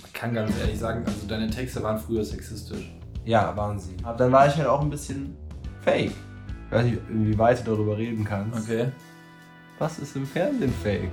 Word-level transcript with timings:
man 0.00 0.12
kann 0.12 0.34
ganz 0.34 0.56
ehrlich 0.58 0.78
sagen, 0.78 1.04
also 1.06 1.26
deine 1.26 1.48
Texte 1.50 1.82
waren 1.82 1.98
früher 1.98 2.24
sexistisch. 2.24 2.92
Ja, 3.24 3.56
waren 3.56 3.78
sie. 3.78 3.96
Aber 4.02 4.18
dann 4.18 4.32
war 4.32 4.46
ich 4.46 4.56
halt 4.56 4.66
auch 4.66 4.80
ein 4.80 4.90
bisschen 4.90 5.36
fake. 5.82 6.12
Ich 6.66 6.72
weiß 6.72 6.84
nicht, 6.84 7.00
inwieweit 7.08 7.60
du 7.60 7.70
darüber 7.70 7.96
reden 7.96 8.24
kannst. 8.24 8.64
Okay. 8.68 8.90
Was 9.78 9.98
ist 9.98 10.16
im 10.16 10.26
Fernsehen 10.26 10.72
fake? 10.82 11.12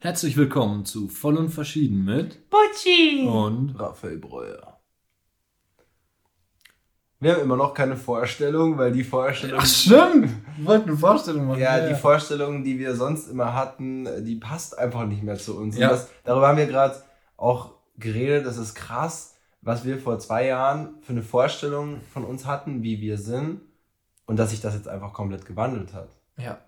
Herzlich 0.00 0.36
willkommen 0.36 0.84
zu 0.84 1.08
Voll 1.08 1.36
und 1.36 1.50
Verschieden 1.50 2.04
mit 2.04 2.48
Butchi 2.50 3.26
und 3.26 3.74
Raphael 3.78 4.18
Breuer. 4.18 4.77
Wir 7.20 7.34
haben 7.34 7.42
immer 7.42 7.56
noch 7.56 7.74
keine 7.74 7.96
Vorstellung, 7.96 8.78
weil 8.78 8.92
die 8.92 9.02
Vorstellung. 9.02 9.58
Ach 9.60 9.66
stimmt! 9.66 10.30
Wir 10.56 10.66
wollten 10.66 10.90
eine 10.90 10.98
Vorstellung 10.98 11.48
machen. 11.48 11.60
Ja, 11.60 11.88
die 11.88 11.94
Vorstellung, 11.94 12.62
die 12.62 12.78
wir 12.78 12.94
sonst 12.94 13.28
immer 13.28 13.54
hatten, 13.54 14.24
die 14.24 14.36
passt 14.36 14.78
einfach 14.78 15.04
nicht 15.04 15.24
mehr 15.24 15.36
zu 15.36 15.58
uns. 15.58 15.76
Ja. 15.76 15.88
Das, 15.88 16.08
darüber 16.22 16.48
haben 16.48 16.58
wir 16.58 16.66
gerade 16.66 17.02
auch 17.36 17.72
geredet. 17.96 18.46
Das 18.46 18.56
ist 18.56 18.74
krass, 18.74 19.34
was 19.62 19.84
wir 19.84 19.98
vor 19.98 20.20
zwei 20.20 20.46
Jahren 20.46 20.94
für 21.02 21.12
eine 21.12 21.22
Vorstellung 21.22 22.00
von 22.12 22.24
uns 22.24 22.46
hatten, 22.46 22.84
wie 22.84 23.00
wir 23.00 23.18
sind. 23.18 23.62
Und 24.26 24.38
dass 24.38 24.50
sich 24.50 24.60
das 24.60 24.74
jetzt 24.74 24.88
einfach 24.88 25.12
komplett 25.12 25.44
gewandelt 25.44 25.94
hat. 25.94 26.10
Ja. 26.36 26.58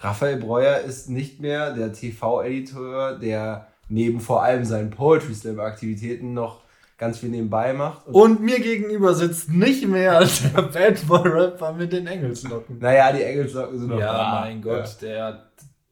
Raphael 0.00 0.38
Breuer 0.38 0.80
ist 0.80 1.08
nicht 1.08 1.40
mehr 1.40 1.72
der 1.72 1.92
TV-Editor, 1.92 3.18
der 3.18 3.68
neben 3.88 4.20
vor 4.20 4.42
allem 4.42 4.64
seinen 4.64 4.90
Poetry 4.90 5.34
Slam-Aktivitäten 5.34 6.34
noch 6.34 6.62
ganz 7.00 7.18
viel 7.18 7.30
nebenbei 7.30 7.72
macht. 7.72 8.06
Und, 8.06 8.14
Und 8.14 8.40
mir 8.42 8.60
gegenüber 8.60 9.14
sitzt 9.14 9.50
nicht 9.50 9.88
mehr 9.88 10.18
als 10.18 10.42
der 10.52 10.62
Bad 10.74 11.04
Boy 11.08 11.26
Rapper 11.28 11.72
mit 11.72 11.92
den 11.92 12.06
Engelslocken. 12.06 12.78
naja, 12.78 13.10
die 13.12 13.22
Engelslocken 13.22 13.78
sind 13.78 13.88
noch 13.88 13.98
Ja, 13.98 14.12
da. 14.12 14.40
mein 14.42 14.62
Gott, 14.62 14.98
der 15.00 15.46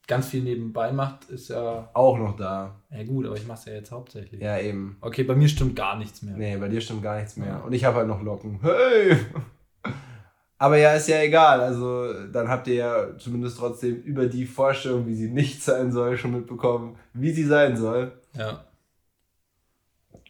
ganz 0.06 0.28
viel 0.28 0.42
nebenbei 0.42 0.92
macht, 0.92 1.24
ist 1.30 1.48
ja. 1.48 1.62
Ja, 1.62 1.90
auch 1.94 2.16
noch 2.18 2.36
da. 2.36 2.76
Ja, 2.90 3.02
gut, 3.04 3.26
aber 3.26 3.34
ich 3.36 3.46
mach's 3.46 3.64
ja 3.64 3.72
jetzt 3.72 3.90
hauptsächlich. 3.90 4.40
Ja, 4.40 4.58
eben. 4.58 4.96
Okay, 5.00 5.22
bei 5.24 5.34
mir 5.34 5.48
stimmt 5.48 5.74
gar 5.76 5.96
nichts 5.98 6.22
mehr. 6.22 6.36
Nee, 6.36 6.56
bei 6.58 6.68
dir 6.68 6.80
stimmt 6.80 7.02
gar 7.02 7.16
nichts 7.16 7.36
mehr. 7.36 7.62
Und 7.64 7.72
ich 7.72 7.84
habe 7.84 7.96
halt 7.98 8.08
noch 8.08 8.22
Locken. 8.22 8.60
Hey! 8.62 9.16
Aber 10.60 10.76
ja, 10.76 10.94
ist 10.94 11.08
ja 11.08 11.20
egal. 11.22 11.60
Also, 11.60 12.12
dann 12.32 12.48
habt 12.48 12.66
ihr 12.66 12.74
ja 12.74 13.16
zumindest 13.18 13.58
trotzdem 13.58 13.96
über 14.02 14.26
die 14.26 14.44
Vorstellung, 14.44 15.06
wie 15.06 15.14
sie 15.14 15.28
nicht 15.30 15.62
sein 15.62 15.92
soll, 15.92 16.16
schon 16.16 16.32
mitbekommen, 16.32 16.96
wie 17.12 17.30
sie 17.30 17.44
sein 17.44 17.76
soll. 17.76 18.12
Ja. 18.34 18.64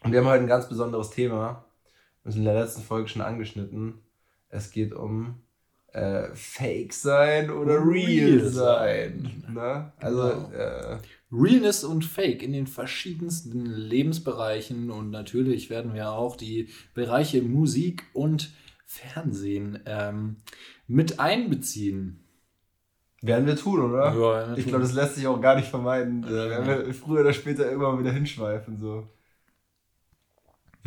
Und 0.05 0.13
wir 0.13 0.21
haben 0.21 0.27
heute 0.27 0.43
ein 0.45 0.49
ganz 0.49 0.69
besonderes 0.69 1.11
Thema. 1.11 1.65
Wir 2.25 2.33
sind 2.33 2.43
in 2.43 2.47
der 2.53 2.61
letzten 2.61 2.83
Folge 2.83 3.09
schon 3.09 3.23
angeschnitten. 3.23 3.95
Es 4.49 4.71
geht 4.71 4.93
um 4.95 5.37
äh, 5.93 6.29
Fake 6.35 6.93
sein 6.93 7.51
oder 7.51 7.75
Real, 7.85 8.39
Real 8.39 8.49
sein. 8.49 9.45
Ne? 9.53 9.93
Also, 9.99 10.23
Genau. 10.23 10.51
äh, 10.53 10.99
Realness 11.31 11.85
und 11.85 12.05
Fake 12.05 12.43
in 12.43 12.53
den 12.53 12.67
verschiedensten 12.67 13.67
Lebensbereichen 13.67 14.91
und 14.91 15.11
natürlich 15.11 15.69
werden 15.69 15.93
wir 15.95 16.11
auch 16.13 16.37
die 16.37 16.69
Bereiche 16.95 17.43
Musik 17.43 18.05
und 18.15 18.51
Fernsehen 18.87 19.81
ähm, 19.85 20.37
mit 20.87 21.21
einbeziehen. 21.21 22.25
werden 23.21 23.47
wir 23.47 23.57
tun, 23.57 23.81
oder? 23.93 24.15
Ja, 24.15 24.57
Ich 24.57 24.67
glaube, 24.67 24.85
das 24.85 24.95
lässt 24.95 25.17
sich 25.17 25.27
auch 25.27 25.41
gar 25.41 25.57
nicht 25.57 25.69
vermeiden. 25.69 26.25
Äh, 26.25 26.31
werden 26.31 26.87
wir 26.87 26.95
früher 26.95 27.21
oder 27.21 27.35
später 27.35 27.67
irgendwann 27.71 27.99
wieder 27.99 28.13
hinschweifen. 28.13 28.79
So. 28.81 29.07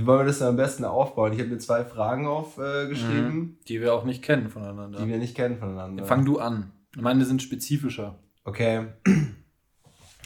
Wie 0.01 0.07
wollen 0.07 0.19
wir 0.21 0.25
das 0.25 0.39
dann 0.39 0.49
am 0.49 0.55
besten 0.57 0.83
aufbauen? 0.83 1.31
Ich 1.33 1.39
habe 1.39 1.49
mir 1.49 1.59
zwei 1.59 1.85
Fragen 1.85 2.25
aufgeschrieben, 2.25 2.89
geschrieben, 2.89 3.57
die 3.67 3.81
wir 3.81 3.93
auch 3.93 4.03
nicht 4.03 4.23
kennen 4.23 4.49
voneinander. 4.49 4.99
die 4.99 5.07
wir 5.07 5.17
nicht 5.19 5.35
kennen 5.35 5.57
voneinander. 5.57 6.05
Fang 6.05 6.25
du 6.25 6.39
an. 6.39 6.71
Meine 6.97 7.23
sind 7.25 7.41
spezifischer. 7.41 8.15
Okay. 8.43 8.87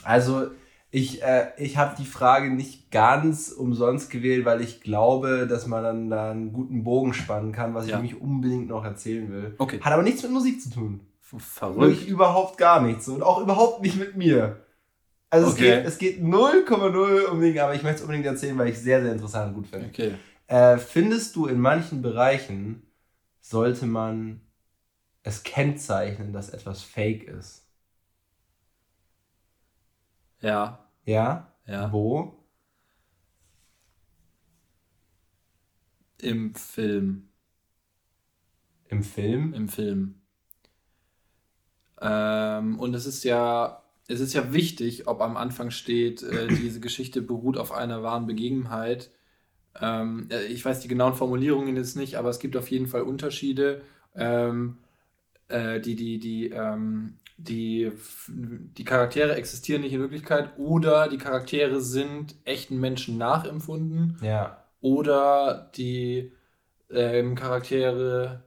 Also, 0.03 0.47
ich, 0.91 1.21
äh, 1.23 1.47
ich 1.57 1.77
habe 1.77 1.95
die 1.99 2.05
Frage 2.05 2.49
nicht 2.51 2.89
ganz 2.91 3.51
umsonst 3.51 4.09
gewählt, 4.09 4.45
weil 4.45 4.61
ich 4.61 4.81
glaube, 4.81 5.45
dass 5.47 5.67
man 5.67 5.83
dann 5.83 6.09
da 6.09 6.31
einen 6.31 6.53
guten 6.53 6.83
Bogen 6.83 7.13
spannen 7.13 7.51
kann, 7.51 7.73
was 7.73 7.87
Ja. 7.87 7.97
ich 7.97 8.03
nämlich 8.03 8.21
unbedingt 8.21 8.69
noch 8.69 8.85
erzählen 8.85 9.29
will. 9.29 9.55
Okay. 9.57 9.79
Hat 9.81 9.91
aber 9.91 10.03
nichts 10.03 10.23
mit 10.23 10.31
Musik 10.31 10.61
zu 10.61 10.69
tun. 10.69 11.01
Verrückt. 11.19 11.79
Wirklich 11.79 12.07
überhaupt 12.07 12.57
gar 12.57 12.81
nichts. 12.81 13.09
Und 13.09 13.23
auch 13.23 13.41
überhaupt 13.41 13.81
nicht 13.81 13.97
mit 13.99 14.15
mir. 14.15 14.61
Also 15.35 15.51
Okay. 15.51 15.83
es 15.85 15.97
geht, 15.97 16.15
es 16.15 16.21
geht 16.21 16.23
0,0 16.23 17.25
unbedingt, 17.25 17.59
aber 17.59 17.75
ich 17.75 17.83
möchte 17.83 17.97
es 17.97 18.01
unbedingt 18.03 18.25
erzählen, 18.25 18.57
weil 18.57 18.69
ich 18.69 18.75
es 18.75 18.83
sehr, 18.83 19.01
sehr 19.01 19.11
interessant 19.11 19.49
und 19.49 19.55
gut 19.55 19.67
finde. 19.67 19.89
Okay. 19.89 20.15
Äh, 20.47 20.77
findest 20.77 21.35
du 21.35 21.47
in 21.47 21.59
manchen 21.59 22.01
Bereichen 22.01 22.83
sollte 23.41 23.85
man 23.85 24.39
es 25.23 25.43
kennzeichnen, 25.43 26.31
dass 26.31 26.49
etwas 26.51 26.83
fake 26.83 27.23
ist? 27.23 27.67
Ja. 30.39 30.87
Ja? 31.03 31.51
Ja. 31.67 31.91
Wo? 31.91 32.33
Im 36.21 36.55
Film. 36.55 37.27
Im 38.87 39.03
Film? 39.03 39.53
Im 39.53 39.67
Film. 39.67 40.21
Ähm, 41.99 42.79
und 42.79 42.93
es 42.93 43.05
ist 43.05 43.25
ja, 43.25 43.84
es 44.07 44.19
ist 44.19 44.33
ja 44.33 44.53
wichtig, 44.53 45.07
ob 45.07 45.21
am 45.21 45.37
Anfang 45.37 45.71
steht, 45.71 46.23
äh, 46.23 46.47
diese 46.49 46.79
Geschichte 46.79 47.21
beruht 47.21 47.57
auf 47.57 47.71
einer 47.71 48.03
wahren 48.03 48.27
Begebenheit. 48.27 49.11
Ähm, 49.79 50.27
äh, 50.31 50.45
ich 50.45 50.63
weiß 50.63 50.79
die 50.81 50.87
genauen 50.87 51.15
Formulierungen 51.15 51.75
jetzt 51.75 51.95
nicht, 51.97 52.15
aber 52.15 52.29
es 52.29 52.39
gibt 52.39 52.55
auf 52.57 52.69
jeden 52.71 52.87
Fall 52.87 53.01
Unterschiede. 53.03 53.81
Ähm, 54.15 54.77
äh, 55.47 55.79
die, 55.81 55.95
die, 55.95 56.19
die, 56.19 56.49
ähm, 56.49 57.17
die, 57.37 57.91
die 58.29 58.83
Charaktere 58.85 59.35
existieren 59.35 59.81
nicht 59.81 59.93
in 59.93 59.99
Wirklichkeit 59.99 60.57
oder 60.57 61.09
die 61.09 61.17
Charaktere 61.17 61.81
sind 61.81 62.35
echten 62.45 62.79
Menschen 62.79 63.17
nachempfunden 63.17 64.17
Ja. 64.21 64.63
oder 64.81 65.69
die 65.75 66.31
ähm, 66.89 67.35
Charaktere 67.35 68.44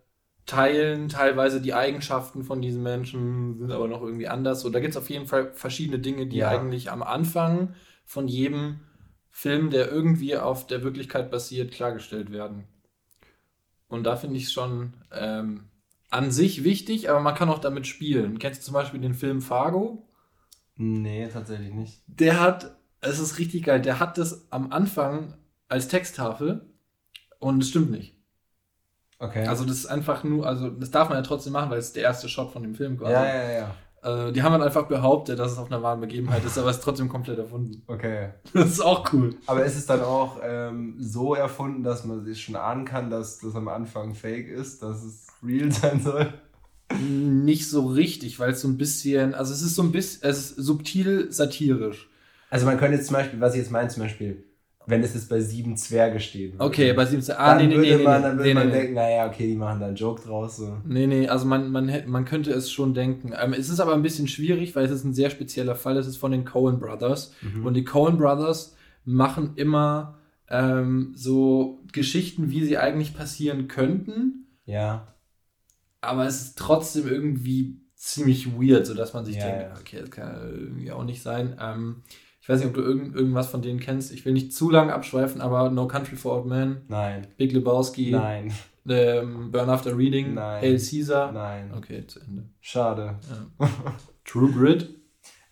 teilen 0.48 1.08
teilweise 1.08 1.60
die 1.60 1.74
Eigenschaften 1.74 2.42
von 2.42 2.60
diesen 2.60 2.82
Menschen, 2.82 3.58
sind 3.58 3.70
aber 3.70 3.86
noch 3.86 4.02
irgendwie 4.02 4.28
anders. 4.28 4.62
So, 4.62 4.70
da 4.70 4.80
gibt 4.80 4.92
es 4.92 4.96
auf 4.96 5.10
jeden 5.10 5.26
Fall 5.26 5.52
verschiedene 5.52 6.00
Dinge, 6.00 6.26
die 6.26 6.38
Ja. 6.38 6.48
eigentlich 6.48 6.90
am 6.90 7.02
Anfang 7.04 7.74
von 8.04 8.26
jedem 8.26 8.80
Film, 9.30 9.70
der 9.70 9.92
irgendwie 9.92 10.36
auf 10.36 10.66
der 10.66 10.82
Wirklichkeit 10.82 11.30
basiert, 11.30 11.70
klargestellt 11.72 12.32
werden. 12.32 12.64
Und 13.88 14.04
da 14.04 14.16
finde 14.16 14.36
ich 14.36 14.44
es 14.44 14.52
schon 14.52 14.94
ähm, 15.12 15.64
an 16.10 16.30
sich 16.30 16.64
wichtig, 16.64 17.10
aber 17.10 17.20
man 17.20 17.34
kann 17.34 17.48
auch 17.50 17.58
damit 17.60 17.86
spielen. 17.86 18.38
Kennst 18.38 18.62
du 18.62 18.64
zum 18.66 18.74
Beispiel 18.74 19.00
den 19.00 19.14
Film 19.14 19.40
Fargo? 19.40 20.08
Nee, 20.76 21.28
tatsächlich 21.28 21.74
nicht. 21.74 22.02
Der 22.06 22.40
hat, 22.40 22.76
es 23.00 23.18
ist 23.18 23.38
richtig 23.38 23.64
geil, 23.64 23.80
der 23.82 24.00
hat 24.00 24.18
das 24.18 24.50
am 24.50 24.72
Anfang 24.72 25.36
als 25.68 25.88
Texttafel 25.88 26.66
und 27.38 27.62
es 27.62 27.68
stimmt 27.70 27.90
nicht. 27.90 28.17
Okay. 29.18 29.46
Also 29.46 29.64
das 29.64 29.78
ist 29.78 29.86
einfach 29.86 30.22
nur, 30.24 30.46
also 30.46 30.70
das 30.70 30.90
darf 30.90 31.08
man 31.08 31.18
ja 31.18 31.22
trotzdem 31.22 31.52
machen, 31.52 31.70
weil 31.70 31.78
es 31.78 31.92
der 31.92 32.04
erste 32.04 32.28
Shot 32.28 32.52
von 32.52 32.62
dem 32.62 32.74
Film 32.74 32.98
quasi. 32.98 33.12
ja, 33.12 33.26
ja, 33.26 33.50
ja. 33.50 33.74
Äh, 34.02 34.32
die 34.32 34.42
haben 34.42 34.52
dann 34.52 34.62
einfach 34.62 34.86
behauptet, 34.86 35.38
dass 35.40 35.52
es 35.52 35.58
auf 35.58 35.72
einer 35.72 35.82
wahren 35.82 36.00
Begebenheit 36.00 36.44
ist, 36.44 36.56
aber 36.56 36.70
es 36.70 36.76
ist 36.76 36.84
trotzdem 36.84 37.08
komplett 37.08 37.38
erfunden. 37.38 37.82
Okay. 37.86 38.28
Das 38.52 38.70
ist 38.70 38.80
auch 38.80 39.12
cool. 39.12 39.34
Aber 39.46 39.64
ist 39.64 39.76
es 39.76 39.86
dann 39.86 40.02
auch 40.02 40.38
ähm, 40.42 40.94
so 41.00 41.34
erfunden, 41.34 41.82
dass 41.82 42.04
man 42.04 42.24
sich 42.24 42.42
schon 42.42 42.56
ahnen 42.56 42.84
kann, 42.84 43.10
dass 43.10 43.40
das 43.40 43.54
am 43.56 43.68
Anfang 43.68 44.14
fake 44.14 44.48
ist, 44.48 44.82
dass 44.82 45.02
es 45.02 45.26
real 45.44 45.72
sein 45.72 46.00
soll? 46.00 46.32
Nicht 47.00 47.68
so 47.68 47.86
richtig, 47.86 48.38
weil 48.38 48.52
es 48.52 48.62
so 48.62 48.68
ein 48.68 48.78
bisschen, 48.78 49.34
also 49.34 49.52
es 49.52 49.62
ist 49.62 49.74
so 49.74 49.82
ein 49.82 49.92
bisschen, 49.92 50.26
es 50.28 50.38
ist 50.38 50.56
subtil 50.56 51.30
satirisch. 51.30 52.08
Also 52.50 52.64
man 52.64 52.78
könnte 52.78 52.96
jetzt 52.96 53.08
zum 53.08 53.16
Beispiel, 53.16 53.40
was 53.40 53.52
ich 53.54 53.60
jetzt 53.60 53.70
meine, 53.70 53.88
zum 53.88 54.04
Beispiel, 54.04 54.44
wenn 54.88 55.02
es 55.02 55.14
jetzt 55.14 55.28
bei 55.28 55.40
sieben 55.40 55.76
Zwerge 55.76 56.18
steht. 56.18 56.54
Okay, 56.58 56.92
bei 56.94 57.04
17. 57.04 57.34
Ah, 57.36 57.54
dann 57.54 57.58
nee, 57.58 57.66
nee, 57.66 57.76
würde 57.76 57.88
nee, 57.90 57.96
nee, 57.98 58.02
man, 58.04 58.22
dann 58.22 58.36
würde 58.38 58.48
nee, 58.48 58.54
man 58.54 58.66
nee, 58.68 58.72
nee. 58.72 58.78
denken, 58.78 58.94
naja, 58.94 59.26
okay, 59.28 59.46
die 59.46 59.54
machen 59.56 59.80
da 59.80 59.86
einen 59.86 59.96
Joke 59.96 60.22
draus. 60.22 60.56
So. 60.56 60.78
Nee, 60.86 61.06
nee, 61.06 61.28
also 61.28 61.46
man, 61.46 61.70
man, 61.70 61.88
hätte- 61.88 62.08
man 62.08 62.24
könnte 62.24 62.50
es 62.52 62.70
schon 62.72 62.94
denken. 62.94 63.32
Ähm, 63.38 63.52
es 63.52 63.68
ist 63.68 63.80
aber 63.80 63.94
ein 63.94 64.02
bisschen 64.02 64.28
schwierig, 64.28 64.74
weil 64.74 64.84
es 64.86 64.90
ist 64.90 65.04
ein 65.04 65.14
sehr 65.14 65.30
spezieller 65.30 65.74
Fall. 65.76 65.96
Es 65.98 66.06
ist 66.06 66.16
von 66.16 66.32
den 66.32 66.44
Coen 66.44 66.78
Brothers. 66.80 67.32
Mhm. 67.42 67.66
Und 67.66 67.74
die 67.74 67.84
Coen 67.84 68.16
Brothers 68.16 68.74
machen 69.04 69.52
immer 69.56 70.18
ähm, 70.48 71.12
so 71.14 71.80
Geschichten, 71.92 72.50
wie 72.50 72.64
sie 72.64 72.78
eigentlich 72.78 73.14
passieren 73.14 73.68
könnten. 73.68 74.46
Ja. 74.64 75.06
Aber 76.00 76.26
es 76.26 76.40
ist 76.42 76.58
trotzdem 76.58 77.06
irgendwie 77.08 77.80
ziemlich 77.94 78.52
weird, 78.58 78.86
sodass 78.86 79.12
man 79.12 79.24
sich 79.24 79.36
Ja, 79.36 79.44
denkt, 79.46 79.62
ja. 79.62 79.80
okay, 79.80 79.98
das 80.00 80.10
kann 80.10 80.34
irgendwie 80.50 80.92
auch 80.92 81.04
nicht 81.04 81.20
sein. 81.22 81.56
Ähm, 81.60 82.02
ich 82.48 82.54
weiß 82.54 82.60
nicht, 82.60 82.68
ob 82.68 82.74
du 82.76 82.80
irgend, 82.80 83.14
irgendwas 83.14 83.48
von 83.48 83.60
denen 83.60 83.78
kennst. 83.78 84.10
Ich 84.10 84.24
will 84.24 84.32
nicht 84.32 84.54
zu 84.54 84.70
lang 84.70 84.88
abschweifen, 84.88 85.42
aber 85.42 85.68
No 85.68 85.86
Country 85.86 86.16
for 86.16 86.34
Old 86.38 86.46
Men, 86.46 86.78
Nein. 86.88 87.26
Big 87.36 87.52
Lebowski, 87.52 88.10
Nein. 88.10 88.50
ähm, 88.88 89.50
Burn 89.52 89.68
After 89.68 89.94
Reading, 89.94 90.32
Nein. 90.32 90.62
Hail 90.62 90.78
Caesar. 90.78 91.30
Nein. 91.32 91.70
Okay, 91.76 92.06
zu 92.06 92.20
Ende. 92.20 92.48
Schade. 92.62 93.16
True 94.24 94.50
Grit. 94.50 94.88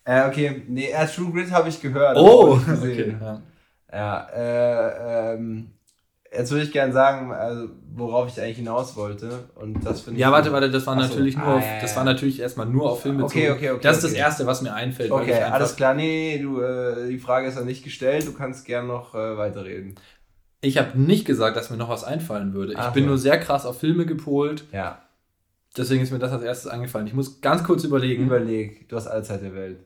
Äh, 0.05 0.27
okay, 0.27 0.63
nee, 0.67 0.87
äh, 0.89 1.05
True 1.05 1.31
Grit 1.31 1.51
habe 1.51 1.69
ich 1.69 1.79
gehört. 1.79 2.17
Oh, 2.17 2.59
okay. 2.67 3.15
Ja. 3.21 3.43
Ja, 3.93 4.27
äh, 4.33 5.35
ähm, 5.35 5.73
Jetzt 6.35 6.51
würde 6.51 6.63
ich 6.63 6.71
gerne 6.71 6.93
sagen, 6.93 7.31
also, 7.31 7.69
worauf 7.93 8.27
ich 8.27 8.41
eigentlich 8.41 8.57
hinaus 8.57 8.95
wollte. 8.95 9.49
Und 9.55 9.85
das 9.85 10.01
finde 10.01 10.19
Ja, 10.19 10.31
warte, 10.31 10.51
warte, 10.51 10.69
das 10.69 10.85
war 10.85 10.97
Achso. 10.97 11.09
natürlich 11.09 11.37
nur 11.37 11.47
ah, 11.47 11.57
auf, 11.57 11.63
das 11.81 11.95
war 11.95 12.03
natürlich 12.03 12.39
erstmal 12.39 12.65
nur 12.65 12.91
auf 12.91 13.01
Filme 13.01 13.23
okay, 13.23 13.51
okay, 13.51 13.71
okay, 13.71 13.79
Das 13.81 13.97
ist 13.97 14.03
das 14.05 14.13
Erste, 14.13 14.45
was 14.45 14.61
mir 14.61 14.73
einfällt. 14.73 15.11
Okay, 15.11 15.41
alles 15.41 15.75
klar. 15.75 15.93
Nee, 15.93 16.39
du, 16.41 16.61
äh, 16.61 17.09
die 17.09 17.19
Frage 17.19 17.47
ist 17.47 17.55
ja 17.55 17.63
nicht 17.63 17.83
gestellt. 17.83 18.27
Du 18.27 18.33
kannst 18.33 18.65
gern 18.65 18.87
noch 18.87 19.15
äh, 19.15 19.37
weiterreden. 19.37 19.95
Ich 20.61 20.77
habe 20.77 20.99
nicht 20.99 21.25
gesagt, 21.25 21.55
dass 21.55 21.69
mir 21.69 21.77
noch 21.77 21.89
was 21.89 22.03
einfallen 22.03 22.53
würde. 22.53 22.73
Ich 22.73 22.79
Ach, 22.79 22.93
bin 22.93 23.03
ja. 23.03 23.09
nur 23.09 23.17
sehr 23.17 23.39
krass 23.39 23.65
auf 23.65 23.79
Filme 23.79 24.05
gepolt. 24.05 24.65
Ja. 24.71 25.01
Deswegen 25.75 26.01
ist 26.01 26.11
mir 26.11 26.19
das 26.19 26.31
als 26.31 26.43
erstes 26.43 26.71
eingefallen. 26.71 27.07
Ich 27.07 27.13
muss 27.13 27.41
ganz 27.41 27.63
kurz 27.63 27.83
überlegen. 27.83 28.23
Überleg, 28.23 28.89
du 28.89 28.95
hast 28.95 29.07
alle 29.07 29.23
Zeit 29.23 29.43
der 29.43 29.53
Welt. 29.53 29.79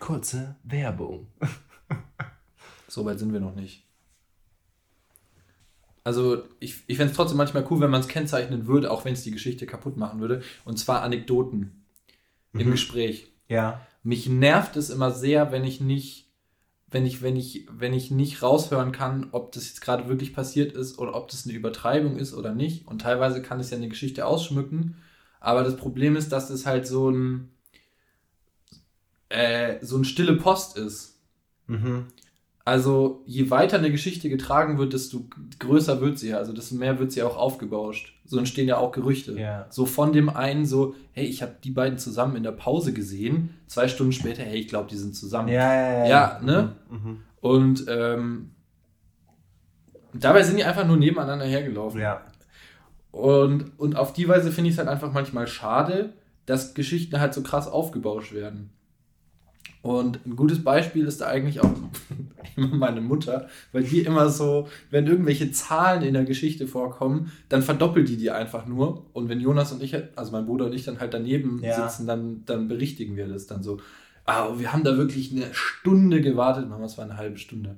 Kurze 0.00 0.56
Werbung. 0.64 1.28
so 2.88 3.04
weit 3.04 3.18
sind 3.18 3.32
wir 3.32 3.40
noch 3.40 3.54
nicht. 3.54 3.86
Also 6.04 6.42
ich, 6.58 6.82
ich 6.86 6.96
fände 6.96 7.10
es 7.12 7.16
trotzdem 7.16 7.38
manchmal 7.38 7.66
cool, 7.70 7.80
wenn 7.80 7.90
man 7.90 8.00
es 8.00 8.08
kennzeichnen 8.08 8.66
würde, 8.66 8.90
auch 8.90 9.04
wenn 9.04 9.12
es 9.12 9.22
die 9.22 9.30
Geschichte 9.30 9.66
kaputt 9.66 9.96
machen 9.96 10.20
würde. 10.20 10.42
Und 10.64 10.78
zwar 10.78 11.02
Anekdoten 11.02 11.84
mhm. 12.52 12.60
im 12.60 12.70
Gespräch. 12.72 13.28
Ja. 13.48 13.86
Mich 14.02 14.28
nervt 14.28 14.76
es 14.76 14.90
immer 14.90 15.12
sehr, 15.12 15.52
wenn 15.52 15.64
ich 15.64 15.80
nicht, 15.80 16.28
wenn 16.90 17.06
ich, 17.06 17.22
wenn 17.22 17.36
ich, 17.36 17.68
wenn 17.70 17.94
ich 17.94 18.10
nicht 18.10 18.42
raushören 18.42 18.90
kann, 18.90 19.28
ob 19.30 19.52
das 19.52 19.68
jetzt 19.68 19.80
gerade 19.80 20.08
wirklich 20.08 20.34
passiert 20.34 20.72
ist 20.72 20.98
oder 20.98 21.14
ob 21.14 21.28
das 21.28 21.46
eine 21.46 21.54
Übertreibung 21.54 22.16
ist 22.16 22.34
oder 22.34 22.52
nicht. 22.52 22.88
Und 22.88 23.00
teilweise 23.02 23.40
kann 23.40 23.60
es 23.60 23.70
ja 23.70 23.76
eine 23.76 23.88
Geschichte 23.88 24.26
ausschmücken. 24.26 24.96
Aber 25.38 25.62
das 25.62 25.76
Problem 25.76 26.16
ist, 26.16 26.32
dass 26.32 26.50
es 26.50 26.66
halt 26.66 26.86
so 26.86 27.10
ein 27.10 27.52
äh, 29.32 29.78
so 29.84 29.96
ein 29.96 30.04
stille 30.04 30.36
Post 30.36 30.76
ist. 30.76 31.18
Mhm. 31.66 32.06
Also 32.64 33.24
je 33.26 33.50
weiter 33.50 33.78
eine 33.78 33.90
Geschichte 33.90 34.28
getragen 34.28 34.78
wird, 34.78 34.92
desto 34.92 35.26
größer 35.58 36.00
wird 36.00 36.18
sie, 36.18 36.32
also 36.32 36.52
desto 36.52 36.76
mehr 36.76 36.98
wird 37.00 37.10
sie 37.10 37.22
auch 37.24 37.36
aufgebauscht. 37.36 38.14
So 38.24 38.38
entstehen 38.38 38.68
ja 38.68 38.76
auch 38.76 38.92
Gerüchte. 38.92 39.38
Ja. 39.38 39.66
So 39.70 39.84
von 39.84 40.12
dem 40.12 40.28
einen 40.28 40.64
so, 40.64 40.94
hey, 41.12 41.26
ich 41.26 41.42
habe 41.42 41.56
die 41.64 41.72
beiden 41.72 41.98
zusammen 41.98 42.36
in 42.36 42.44
der 42.44 42.52
Pause 42.52 42.92
gesehen. 42.92 43.54
Zwei 43.66 43.88
Stunden 43.88 44.12
später, 44.12 44.44
hey, 44.44 44.60
ich 44.60 44.68
glaube, 44.68 44.88
die 44.88 44.96
sind 44.96 45.16
zusammen. 45.16 45.48
Ja, 45.48 45.74
ja, 45.74 45.98
ja. 45.98 46.06
Ja, 46.06 46.40
ne? 46.42 46.76
Mhm. 46.88 46.96
mhm. 46.96 47.18
Und 47.40 47.86
ähm, 47.88 48.50
dabei 50.14 50.44
sind 50.44 50.56
die 50.56 50.64
einfach 50.64 50.86
nur 50.86 50.96
nebeneinander 50.96 51.44
hergelaufen. 51.44 52.00
Ja. 52.00 52.22
Und, 53.10 53.78
und 53.78 53.96
auf 53.96 54.12
die 54.12 54.28
Weise 54.28 54.52
finde 54.52 54.68
ich 54.68 54.74
es 54.74 54.78
halt 54.78 54.88
einfach 54.88 55.12
manchmal 55.12 55.48
schade, 55.48 56.12
dass 56.46 56.74
Geschichten 56.74 57.18
halt 57.18 57.34
so 57.34 57.42
krass 57.42 57.66
aufgebauscht 57.66 58.32
werden. 58.32 58.70
Und 59.82 60.24
ein 60.24 60.36
gutes 60.36 60.62
Beispiel 60.62 61.06
ist 61.06 61.20
da 61.20 61.26
eigentlich 61.26 61.60
auch 61.60 61.72
meine 62.72 63.00
Mutter, 63.00 63.48
weil 63.72 63.84
die 63.84 64.00
immer 64.00 64.28
so, 64.28 64.68
wenn 64.90 65.06
irgendwelche 65.06 65.50
Zahlen 65.52 66.02
in 66.02 66.14
der 66.14 66.24
Geschichte 66.24 66.66
vorkommen, 66.66 67.32
dann 67.48 67.62
verdoppelt 67.62 68.08
die 68.08 68.16
die 68.16 68.30
einfach 68.30 68.66
nur. 68.66 69.06
Und 69.12 69.28
wenn 69.28 69.40
Jonas 69.40 69.72
und 69.72 69.82
ich, 69.82 69.96
also 70.16 70.32
mein 70.32 70.46
Bruder 70.46 70.66
und 70.66 70.74
ich 70.74 70.84
dann 70.84 71.00
halt 71.00 71.14
daneben 71.14 71.60
ja. 71.62 71.88
sitzen, 71.88 72.06
dann, 72.06 72.44
dann 72.46 72.68
berichtigen 72.68 73.16
wir 73.16 73.28
das 73.28 73.46
dann 73.46 73.62
so. 73.62 73.80
Ah, 74.24 74.50
wir 74.56 74.72
haben 74.72 74.84
da 74.84 74.96
wirklich 74.96 75.32
eine 75.32 75.46
Stunde 75.52 76.20
gewartet. 76.20 76.68
Mama, 76.68 76.84
es 76.84 76.96
war 76.96 77.04
eine 77.04 77.16
halbe 77.16 77.38
Stunde. 77.38 77.76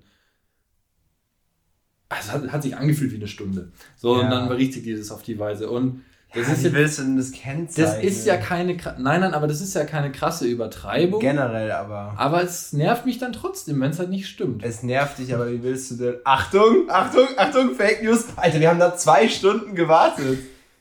Also 2.08 2.32
hat, 2.32 2.52
hat 2.52 2.62
sich 2.62 2.76
angefühlt 2.76 3.12
wie 3.12 3.16
eine 3.16 3.28
Stunde. 3.28 3.72
So, 3.96 4.16
ja. 4.16 4.24
und 4.24 4.30
dann 4.30 4.48
berichtigt 4.48 4.86
die 4.86 4.94
das 4.94 5.10
auf 5.10 5.22
die 5.22 5.38
Weise. 5.38 5.70
Und 5.70 6.02
das 6.34 6.48
ja, 6.48 6.52
ist 6.54 6.62
wie 6.62 6.66
ja, 6.68 6.72
willst 6.72 6.98
du 6.98 7.02
denn 7.02 7.16
das 7.16 7.30
kennzeichnen? 7.30 7.94
Das 7.94 8.04
ist 8.04 8.26
ja 8.26 8.36
keine, 8.36 8.76
nein, 8.98 9.20
nein, 9.20 9.34
aber 9.34 9.46
das 9.46 9.60
ist 9.60 9.74
ja 9.74 9.84
keine 9.84 10.10
krasse 10.10 10.46
Übertreibung. 10.46 11.20
Generell 11.20 11.70
aber. 11.70 12.14
Aber 12.16 12.42
es 12.42 12.72
nervt 12.72 13.06
mich 13.06 13.18
dann 13.18 13.32
trotzdem, 13.32 13.80
wenn 13.80 13.90
es 13.90 13.98
halt 13.98 14.10
nicht 14.10 14.26
stimmt. 14.26 14.64
Es 14.64 14.82
nervt 14.82 15.18
dich, 15.18 15.34
aber 15.34 15.50
wie 15.50 15.62
willst 15.62 15.92
du 15.92 15.96
denn? 15.96 16.16
Achtung, 16.24 16.88
Achtung, 16.88 17.28
Achtung, 17.36 17.74
Fake 17.74 18.02
News. 18.02 18.26
Alter, 18.36 18.60
wir 18.60 18.68
haben 18.68 18.80
da 18.80 18.96
zwei 18.96 19.28
Stunden 19.28 19.74
gewartet. 19.74 20.38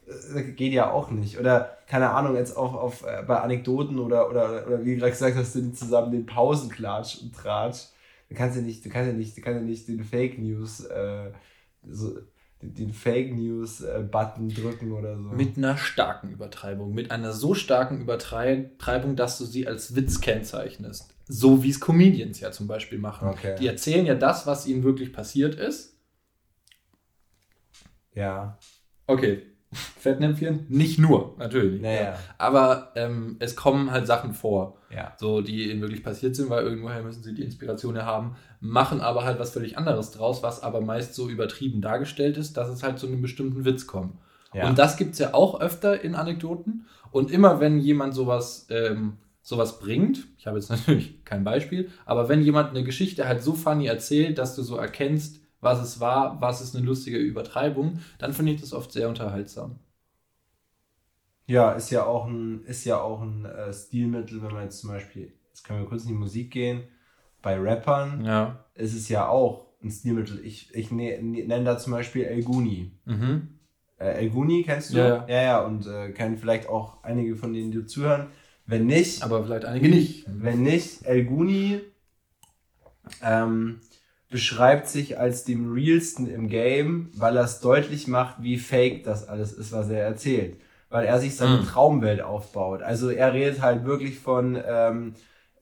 Das 0.07 0.33
geht 0.55 0.73
ja 0.73 0.91
auch 0.91 1.11
nicht. 1.11 1.39
Oder, 1.39 1.77
keine 1.87 2.09
Ahnung, 2.09 2.35
jetzt 2.35 2.57
auch 2.57 2.73
auf, 2.73 3.03
äh, 3.03 3.23
bei 3.23 3.39
Anekdoten 3.39 3.99
oder, 3.99 4.29
oder, 4.29 4.65
oder 4.67 4.83
wie 4.83 4.95
du 4.95 4.99
gerade 4.99 5.11
gesagt 5.11 5.37
hast, 5.37 5.55
du 5.55 5.71
zusammen 5.73 6.11
den 6.11 6.25
Pausenklatsch 6.25 7.21
und 7.21 7.35
Tratsch. 7.35 7.89
Du 8.29 8.35
kannst 8.35 8.55
ja 8.55 8.63
nicht, 8.63 8.83
du 8.83 8.89
kannst 8.89 9.07
ja 9.07 9.13
nicht, 9.13 9.37
du 9.37 9.41
kannst 9.41 9.61
ja 9.61 9.65
nicht 9.65 9.87
den 9.87 10.03
Fake 10.03 10.39
News, 10.39 10.85
äh, 10.85 11.31
so, 11.87 12.17
den 12.63 12.93
Fake 12.93 13.33
News-Button 13.35 14.49
äh, 14.49 14.53
drücken 14.53 14.91
oder 14.91 15.17
so. 15.17 15.29
Mit 15.29 15.57
einer 15.57 15.77
starken 15.77 16.31
Übertreibung. 16.31 16.93
Mit 16.93 17.11
einer 17.11 17.33
so 17.33 17.53
starken 17.53 18.01
Übertreibung, 18.01 19.15
dass 19.15 19.37
du 19.37 19.45
sie 19.45 19.67
als 19.67 19.95
Witz 19.95 20.21
kennzeichnest. 20.21 21.13
So 21.27 21.63
wie 21.63 21.69
es 21.69 21.79
Comedians 21.79 22.39
ja 22.39 22.51
zum 22.51 22.67
Beispiel 22.67 22.99
machen. 22.99 23.29
Okay. 23.29 23.55
Die 23.59 23.67
erzählen 23.67 24.05
ja 24.05 24.15
das, 24.15 24.47
was 24.47 24.65
ihnen 24.65 24.83
wirklich 24.83 25.13
passiert 25.13 25.55
ist. 25.55 25.97
Ja. 28.13 28.57
Okay. 29.07 29.52
Fettnäpfchen? 29.73 30.65
Nicht 30.69 30.99
nur, 30.99 31.35
natürlich. 31.37 31.81
Naja. 31.81 32.01
Ja. 32.01 32.19
Aber 32.37 32.91
ähm, 32.95 33.37
es 33.39 33.55
kommen 33.55 33.91
halt 33.91 34.07
Sachen 34.07 34.33
vor, 34.33 34.77
ja. 34.89 35.13
so 35.17 35.41
die 35.41 35.71
ihnen 35.71 35.81
wirklich 35.81 36.03
passiert 36.03 36.35
sind, 36.35 36.49
weil 36.49 36.63
irgendwoher 36.63 37.01
müssen 37.03 37.23
sie 37.23 37.33
die 37.33 37.43
Inspiration 37.43 37.95
ja 37.95 38.05
haben, 38.05 38.35
machen 38.59 39.01
aber 39.01 39.23
halt 39.23 39.39
was 39.39 39.51
völlig 39.51 39.77
anderes 39.77 40.11
draus, 40.11 40.43
was 40.43 40.63
aber 40.63 40.81
meist 40.81 41.15
so 41.15 41.29
übertrieben 41.29 41.81
dargestellt 41.81 42.37
ist, 42.37 42.57
dass 42.57 42.69
es 42.69 42.83
halt 42.83 42.99
zu 42.99 43.07
einem 43.07 43.21
bestimmten 43.21 43.65
Witz 43.65 43.87
kommt. 43.87 44.15
Ja. 44.53 44.67
Und 44.67 44.77
das 44.77 44.97
gibt 44.97 45.13
es 45.13 45.19
ja 45.19 45.33
auch 45.33 45.59
öfter 45.59 46.03
in 46.03 46.15
Anekdoten. 46.15 46.85
Und 47.11 47.31
immer 47.31 47.59
wenn 47.59 47.79
jemand 47.79 48.13
sowas, 48.15 48.67
ähm, 48.69 49.17
sowas 49.41 49.79
bringt, 49.79 50.27
ich 50.37 50.47
habe 50.47 50.57
jetzt 50.57 50.69
natürlich 50.71 51.23
kein 51.25 51.43
Beispiel, 51.43 51.89
aber 52.05 52.29
wenn 52.29 52.41
jemand 52.41 52.69
eine 52.69 52.83
Geschichte 52.83 53.27
halt 53.27 53.43
so 53.43 53.53
funny 53.53 53.87
erzählt, 53.87 54.37
dass 54.37 54.55
du 54.55 54.63
so 54.63 54.77
erkennst, 54.77 55.42
was 55.63 55.81
es 55.81 55.99
war, 55.99 56.39
was 56.41 56.61
ist 56.61 56.75
eine 56.75 56.85
lustige 56.85 57.17
Übertreibung, 57.17 57.99
dann 58.19 58.33
finde 58.33 58.51
ich 58.51 58.61
das 58.61 58.73
oft 58.73 58.91
sehr 58.91 59.09
unterhaltsam. 59.09 59.79
Ja, 61.45 61.73
ist 61.73 61.89
ja 61.89 62.05
auch 62.05 62.25
ein, 62.25 62.63
ist 62.65 62.85
ja 62.85 63.01
auch 63.01 63.21
ein 63.21 63.45
äh, 63.45 63.73
Stilmittel, 63.73 64.41
wenn 64.41 64.53
man 64.53 64.63
jetzt 64.63 64.79
zum 64.79 64.91
Beispiel, 64.91 65.33
jetzt 65.49 65.63
können 65.63 65.79
wir 65.79 65.87
kurz 65.87 66.03
in 66.03 66.09
die 66.09 66.13
Musik 66.13 66.51
gehen, 66.51 66.83
bei 67.41 67.59
Rappern 67.59 68.23
ja. 68.23 68.65
ist 68.75 68.95
es 68.95 69.09
ja 69.09 69.27
auch 69.27 69.67
ein 69.83 69.91
Stilmittel. 69.91 70.43
Ich, 70.45 70.73
ich 70.73 70.91
ne, 70.91 71.21
ne, 71.21 71.45
nenne 71.45 71.65
da 71.65 71.77
zum 71.77 71.91
Beispiel 71.91 72.23
El 72.23 72.43
Guni. 72.43 72.91
Mhm. 73.05 73.49
Äh, 73.97 74.23
El 74.23 74.29
Guni 74.29 74.63
kennst 74.63 74.93
du? 74.93 74.97
Ja, 74.97 75.25
ja, 75.27 75.41
ja 75.41 75.65
und 75.65 75.85
äh, 75.85 76.11
kennen 76.11 76.37
vielleicht 76.37 76.69
auch 76.69 77.03
einige 77.03 77.35
von 77.35 77.53
denen, 77.53 77.71
die 77.71 77.85
zuhören. 77.85 78.27
Wenn 78.65 78.85
nicht. 78.85 79.23
Aber 79.23 79.43
vielleicht 79.43 79.65
einige 79.65 79.89
nicht. 79.89 80.25
Wenn 80.27 80.63
nicht, 80.63 81.05
El 81.05 81.25
Guni 81.25 81.81
ähm, 83.21 83.81
beschreibt 84.33 84.87
sich 84.87 85.19
als 85.19 85.43
dem 85.43 85.71
realsten 85.71 86.27
im 86.27 86.49
Game, 86.49 87.11
weil 87.15 87.37
er 87.37 87.43
es 87.43 87.59
deutlich 87.59 88.07
macht, 88.07 88.41
wie 88.41 88.57
fake 88.57 89.03
das 89.03 89.29
alles 89.29 89.53
ist, 89.53 89.71
was 89.71 89.89
er 89.89 90.03
erzählt. 90.03 90.57
Weil 90.89 91.05
er 91.05 91.19
sich 91.19 91.35
seine 91.35 91.57
mhm. 91.57 91.65
Traumwelt 91.65 92.21
aufbaut. 92.21 92.81
Also 92.81 93.11
er 93.11 93.31
redet 93.31 93.61
halt 93.61 93.85
wirklich 93.85 94.17
von, 94.17 94.59
ähm, 94.67 95.13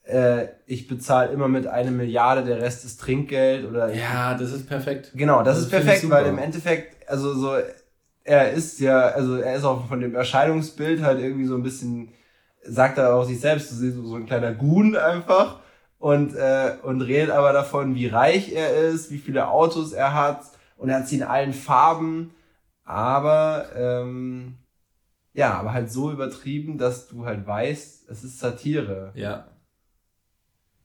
äh, 0.04 0.46
ich 0.66 0.88
bezahle 0.88 1.32
immer 1.32 1.50
mit 1.50 1.68
einer 1.68 1.92
Milliarde, 1.92 2.46
der 2.46 2.62
Rest 2.62 2.86
ist 2.86 3.02
Trinkgeld 3.02 3.70
oder. 3.70 3.94
Ja, 3.94 4.36
das 4.36 4.54
ist 4.54 4.68
perfekt. 4.68 5.12
Genau, 5.16 5.44
das, 5.44 5.58
das 5.58 5.66
ist 5.66 5.70
perfekt, 5.72 6.10
weil 6.10 6.28
im 6.28 6.38
Endeffekt, 6.38 7.10
also 7.10 7.34
so, 7.34 7.58
er 8.24 8.52
ist 8.54 8.80
ja, 8.80 9.10
also 9.10 9.36
er 9.36 9.58
ist 9.58 9.66
auch 9.66 9.90
von 9.90 10.00
dem 10.00 10.16
Erscheinungsbild 10.16 11.02
halt 11.02 11.20
irgendwie 11.20 11.46
so 11.46 11.56
ein 11.56 11.64
bisschen, 11.64 12.14
sagt 12.64 12.98
er 12.98 13.16
auch 13.16 13.26
sich 13.26 13.42
selbst, 13.42 13.70
du 13.70 13.76
siehst 13.76 13.98
so 13.98 14.16
ein 14.16 14.28
kleiner 14.28 14.54
Goon 14.54 14.96
einfach 14.96 15.61
und, 16.02 16.36
äh, 16.36 16.78
und 16.82 17.02
redet 17.02 17.30
aber 17.30 17.54
davon, 17.54 17.94
wie 17.94 18.08
reich 18.08 18.52
er 18.54 18.76
ist, 18.76 19.12
wie 19.12 19.20
viele 19.20 19.48
Autos 19.48 19.94
er 19.94 20.16
hat 20.16 20.42
und 20.76 20.90
er 20.90 20.98
hat 20.98 21.08
sie 21.08 21.18
in 21.18 21.24
allen 21.24 21.54
Farben, 21.54 22.34
aber 22.84 23.68
ähm, 23.76 24.58
ja, 25.34 25.54
aber 25.54 25.74
halt 25.74 25.92
so 25.92 26.12
übertrieben, 26.12 26.80
dass 26.80 27.08
du 27.08 27.26
halt 27.26 27.46
weißt, 27.46 28.10
es 28.10 28.24
ist 28.24 28.40
Satire. 28.40 29.12
Ja. 29.14 29.48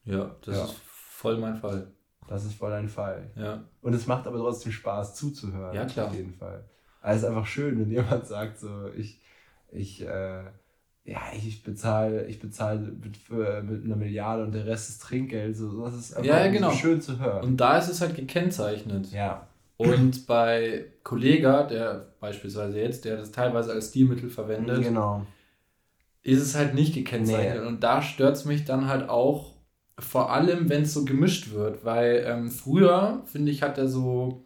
Ja, 0.04 0.36
das 0.44 0.56
ja. 0.56 0.64
ist 0.64 0.74
voll 0.84 1.38
mein 1.38 1.56
Fall. 1.56 1.92
Das 2.28 2.44
ist 2.44 2.54
voll 2.54 2.70
dein 2.70 2.90
Fall. 2.90 3.30
Ja. 3.36 3.64
Und 3.80 3.94
es 3.94 4.06
macht 4.06 4.26
aber 4.26 4.36
trotzdem 4.36 4.70
Spaß 4.70 5.14
zuzuhören. 5.14 5.74
Ja, 5.74 5.86
klar. 5.86 6.08
Auf 6.08 6.14
jeden 6.14 6.34
Fall. 6.34 6.68
Also 7.00 7.16
es 7.16 7.22
ist 7.22 7.28
einfach 7.28 7.46
schön, 7.46 7.80
wenn 7.80 7.90
jemand 7.90 8.26
sagt, 8.26 8.58
so, 8.58 8.88
ich, 8.94 9.22
ich, 9.72 10.02
äh, 10.02 10.44
ja, 11.06 11.20
ich 11.32 11.62
bezahle, 11.62 12.26
ich 12.26 12.40
bezahle 12.40 12.80
mit, 12.80 13.16
für, 13.16 13.62
mit 13.62 13.84
einer 13.84 13.94
Milliarde 13.94 14.42
und 14.42 14.52
der 14.52 14.66
Rest 14.66 14.90
ist 14.90 15.02
Trinkgeld. 15.02 15.56
So, 15.56 15.84
das 15.84 15.94
ist 15.94 16.16
einfach 16.16 16.28
ja, 16.28 16.48
genau. 16.48 16.72
schön 16.72 17.00
zu 17.00 17.20
hören. 17.20 17.44
Und 17.44 17.58
da 17.58 17.78
ist 17.78 17.88
es 17.88 18.00
halt 18.00 18.16
gekennzeichnet. 18.16 19.12
Ja. 19.12 19.46
Und 19.76 20.26
bei 20.26 20.86
Kollega, 21.04 21.62
der 21.62 22.08
beispielsweise 22.18 22.80
jetzt, 22.80 23.04
der 23.04 23.18
das 23.18 23.30
teilweise 23.30 23.72
als 23.72 23.90
Stilmittel 23.90 24.30
verwendet, 24.30 24.82
genau. 24.82 25.24
ist 26.24 26.42
es 26.42 26.56
halt 26.56 26.74
nicht 26.74 26.94
gekennzeichnet. 26.94 27.62
Nee. 27.62 27.68
Und 27.68 27.84
da 27.84 28.02
stört 28.02 28.36
es 28.36 28.44
mich 28.44 28.64
dann 28.64 28.88
halt 28.88 29.08
auch, 29.08 29.54
vor 29.98 30.32
allem, 30.32 30.68
wenn 30.68 30.82
es 30.82 30.92
so 30.92 31.04
gemischt 31.04 31.52
wird. 31.52 31.84
Weil 31.84 32.24
ähm, 32.26 32.50
früher, 32.50 33.22
finde 33.26 33.52
ich, 33.52 33.62
hat 33.62 33.78
er 33.78 33.86
so 33.86 34.44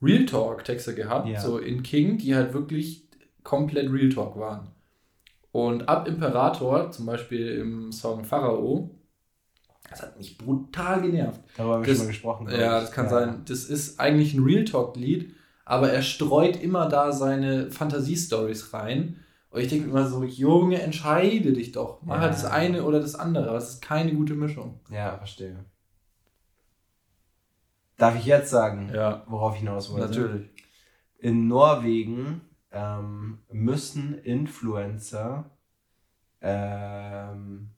Real 0.00 0.24
Talk-Texte 0.24 0.94
gehabt, 0.94 1.28
ja. 1.28 1.40
so 1.40 1.58
in 1.58 1.82
King, 1.82 2.16
die 2.16 2.34
halt 2.34 2.54
wirklich 2.54 3.04
komplett 3.42 3.92
Real 3.92 4.08
Talk 4.08 4.38
waren. 4.38 4.68
Und 5.66 5.88
ab 5.88 6.06
Imperator, 6.06 6.90
zum 6.92 7.06
Beispiel 7.06 7.58
im 7.58 7.90
Song 7.90 8.24
Pharao, 8.24 8.90
das 9.90 10.02
hat 10.02 10.16
mich 10.16 10.38
brutal 10.38 11.00
genervt. 11.02 11.40
Darüber 11.56 11.74
haben 11.74 11.86
wir 11.86 11.94
schon 11.94 12.04
mal 12.04 12.08
gesprochen. 12.08 12.48
Ja, 12.50 12.80
das 12.80 12.92
kann 12.92 13.06
ja. 13.06 13.10
sein. 13.10 13.42
Das 13.46 13.64
ist 13.64 13.98
eigentlich 13.98 14.34
ein 14.34 14.44
Real 14.44 14.64
Talk-Lied, 14.64 15.34
aber 15.64 15.90
er 15.90 16.02
streut 16.02 16.62
immer 16.62 16.88
da 16.88 17.10
seine 17.12 17.70
Fantasiestories 17.72 18.72
rein. 18.72 19.16
Und 19.50 19.62
ich 19.62 19.68
denke 19.68 19.88
immer 19.88 20.06
so, 20.06 20.22
Junge, 20.24 20.80
entscheide 20.80 21.52
dich 21.54 21.72
doch. 21.72 22.02
Mach 22.02 22.16
Ja. 22.16 22.20
halt 22.22 22.34
das 22.34 22.44
eine 22.44 22.84
oder 22.84 23.00
das 23.00 23.14
andere. 23.14 23.48
Aber 23.48 23.58
es 23.58 23.70
ist 23.70 23.82
keine 23.82 24.12
gute 24.14 24.34
Mischung. 24.34 24.78
Ja, 24.90 25.16
verstehe. 25.16 25.64
Darf 27.96 28.14
ich 28.16 28.26
jetzt 28.26 28.50
sagen, 28.50 28.90
Ja. 28.94 29.24
worauf 29.26 29.54
ich 29.54 29.60
hinaus 29.60 29.90
wollte? 29.90 30.06
Natürlich. 30.06 30.50
In 31.18 31.48
Norwegen 31.48 32.42
ähm, 32.70 33.38
müssen 33.50 34.18
Influencer 34.18 35.50
ähm, 36.40 37.70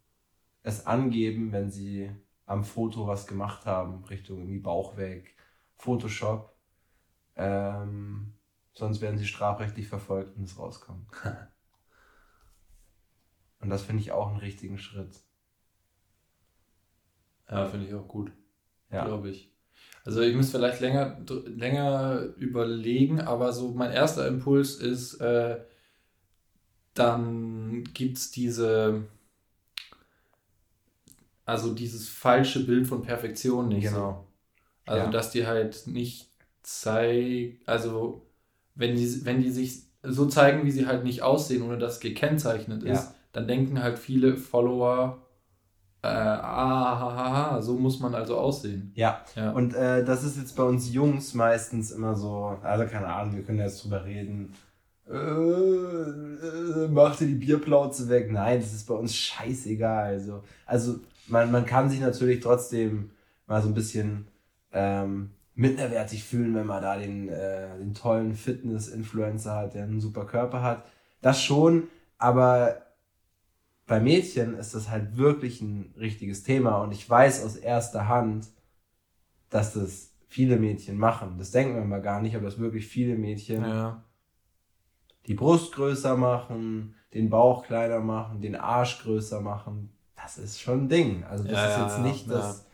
es 0.62 0.86
angeben, 0.86 1.52
wenn 1.52 1.70
sie 1.70 2.10
am 2.46 2.64
Foto 2.64 3.06
was 3.06 3.26
gemacht 3.26 3.66
haben, 3.66 4.04
Richtung 4.04 4.38
irgendwie 4.38 4.58
Bauch 4.58 4.96
weg, 4.96 5.36
Photoshop. 5.76 6.54
Ähm, 7.36 8.34
sonst 8.74 9.00
werden 9.00 9.18
sie 9.18 9.26
strafrechtlich 9.26 9.88
verfolgt 9.88 10.36
und 10.36 10.44
es 10.44 10.58
rauskommt. 10.58 11.08
und 13.60 13.70
das 13.70 13.82
finde 13.82 14.02
ich 14.02 14.12
auch 14.12 14.28
einen 14.28 14.38
richtigen 14.38 14.78
Schritt. 14.78 15.20
Ja, 17.48 17.66
finde 17.66 17.86
ich 17.86 17.94
auch 17.94 18.06
gut. 18.06 18.32
Ja. 18.90 19.04
Glaube 19.04 19.30
ich. 19.30 19.49
Also 20.10 20.22
ich 20.22 20.34
muss 20.34 20.50
vielleicht 20.50 20.80
länger, 20.80 21.18
länger 21.46 22.30
überlegen, 22.36 23.20
aber 23.20 23.52
so 23.52 23.68
mein 23.70 23.92
erster 23.92 24.26
Impuls 24.26 24.74
ist, 24.74 25.20
äh, 25.20 25.60
dann 26.94 27.84
gibt 27.94 28.18
es 28.18 28.32
diese, 28.32 29.04
also 31.44 31.72
dieses 31.74 32.08
falsche 32.08 32.66
Bild 32.66 32.88
von 32.88 33.02
Perfektion 33.02 33.68
nicht. 33.68 33.84
Genau. 33.84 34.26
So. 34.84 34.92
Also 34.92 35.04
Ja. 35.04 35.10
dass 35.12 35.30
die 35.30 35.46
halt 35.46 35.86
nicht 35.86 36.28
zeigt, 36.64 37.68
also 37.68 38.26
wenn 38.74 38.96
die, 38.96 39.24
wenn 39.24 39.40
die 39.40 39.52
sich 39.52 39.84
so 40.02 40.26
zeigen, 40.26 40.66
wie 40.66 40.72
sie 40.72 40.88
halt 40.88 41.04
nicht 41.04 41.22
aussehen, 41.22 41.62
ohne 41.62 41.78
dass 41.78 41.94
es 41.94 42.00
gekennzeichnet 42.00 42.82
Ja. 42.82 42.94
ist, 42.94 43.14
dann 43.30 43.46
denken 43.46 43.80
halt 43.80 43.96
viele 43.96 44.36
Follower, 44.36 45.24
äh, 46.02 46.06
ah, 46.08 47.60
so 47.60 47.74
muss 47.74 48.00
man 48.00 48.14
also 48.14 48.38
aussehen. 48.38 48.92
Ja, 48.94 49.20
Ja. 49.36 49.50
und 49.50 49.74
äh, 49.74 50.04
das 50.04 50.24
ist 50.24 50.36
jetzt 50.38 50.56
bei 50.56 50.62
uns 50.62 50.92
Jungs 50.92 51.34
meistens 51.34 51.90
immer 51.90 52.14
so, 52.14 52.56
also 52.62 52.86
keine 52.86 53.06
Ahnung, 53.08 53.36
wir 53.36 53.42
können 53.42 53.58
jetzt 53.58 53.84
drüber 53.84 54.04
reden. 54.04 54.54
Äh, 55.08 55.14
äh, 55.14 56.88
mach 56.88 57.16
dir 57.16 57.26
die 57.26 57.34
Bierplauze 57.34 58.08
weg. 58.08 58.30
Nein, 58.30 58.60
das 58.60 58.72
ist 58.72 58.86
bei 58.86 58.94
uns 58.94 59.14
scheißegal. 59.14 60.12
Also, 60.12 60.42
also 60.66 61.00
man, 61.26 61.50
man 61.50 61.66
kann 61.66 61.90
sich 61.90 62.00
natürlich 62.00 62.40
trotzdem 62.40 63.10
mal 63.46 63.60
so 63.60 63.68
ein 63.68 63.74
bisschen 63.74 64.26
ähm, 64.72 65.30
minderwertig 65.54 66.24
fühlen, 66.24 66.54
wenn 66.54 66.66
man 66.66 66.82
da 66.82 66.96
den, 66.96 67.28
äh, 67.28 67.76
den 67.78 67.92
tollen 67.94 68.34
Fitness-Influencer 68.34 69.54
hat, 69.54 69.74
der 69.74 69.82
einen 69.84 70.00
super 70.00 70.24
Körper 70.24 70.62
hat. 70.62 70.84
Das 71.20 71.42
schon, 71.42 71.88
aber 72.18 72.76
bei 73.90 73.98
Mädchen 73.98 74.56
ist 74.56 74.72
das 74.76 74.88
halt 74.88 75.16
wirklich 75.16 75.60
ein 75.60 75.92
richtiges 75.98 76.44
Thema 76.44 76.76
und 76.80 76.92
ich 76.92 77.10
weiß 77.10 77.44
aus 77.44 77.56
erster 77.56 78.06
Hand, 78.06 78.46
dass 79.48 79.72
das 79.72 80.12
viele 80.28 80.58
Mädchen 80.58 80.96
machen. 80.96 81.38
Das 81.38 81.50
denken 81.50 81.74
wir 81.74 81.84
mal 81.84 82.00
gar 82.00 82.22
nicht, 82.22 82.36
aber 82.36 82.44
dass 82.44 82.60
wirklich 82.60 82.86
viele 82.86 83.16
Mädchen 83.16 83.64
ja. 83.64 84.04
die 85.26 85.34
Brust 85.34 85.72
größer 85.74 86.16
machen, 86.16 86.94
den 87.14 87.30
Bauch 87.30 87.64
kleiner 87.66 87.98
machen, 87.98 88.40
den 88.40 88.54
Arsch 88.54 89.02
größer 89.02 89.40
machen. 89.40 89.90
Das 90.14 90.38
ist 90.38 90.60
schon 90.60 90.84
ein 90.84 90.88
Ding. 90.88 91.24
Also 91.24 91.42
das 91.42 91.54
Ja, 91.54 91.66
ist 91.66 91.80
jetzt 91.80 92.04
nicht 92.04 92.28
ja. 92.28 92.34
das. 92.34 92.68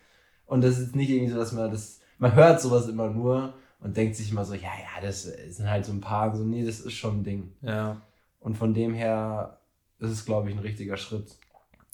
Und 0.45 0.63
das 0.63 0.79
ist 0.79 0.95
nicht 0.95 1.09
irgendwie 1.09 1.33
so, 1.33 1.39
dass 1.39 1.53
man 1.53 1.71
das. 1.71 2.03
Man 2.19 2.35
hört 2.35 2.61
sowas 2.61 2.89
immer 2.89 3.09
nur 3.09 3.55
und 3.81 3.97
denkt 3.97 4.17
sich 4.17 4.31
immer 4.31 4.45
so, 4.45 4.53
ja, 4.53 4.61
ja, 4.61 5.01
das 5.01 5.23
sind 5.23 5.71
halt 5.71 5.87
so 5.87 5.93
ein 5.93 6.03
paar. 6.03 6.37
So, 6.37 6.45
nee, 6.45 6.63
das 6.63 6.81
ist 6.81 6.93
schon 6.93 7.21
ein 7.21 7.25
Ding. 7.25 7.55
ja. 7.63 8.03
Und 8.39 8.59
von 8.59 8.75
dem 8.75 8.93
her 8.93 9.59
ist 9.99 10.11
es, 10.11 10.25
glaube 10.25 10.49
ich, 10.51 10.57
ein 10.57 10.61
richtiger 10.63 10.97
Schritt. 10.97 11.37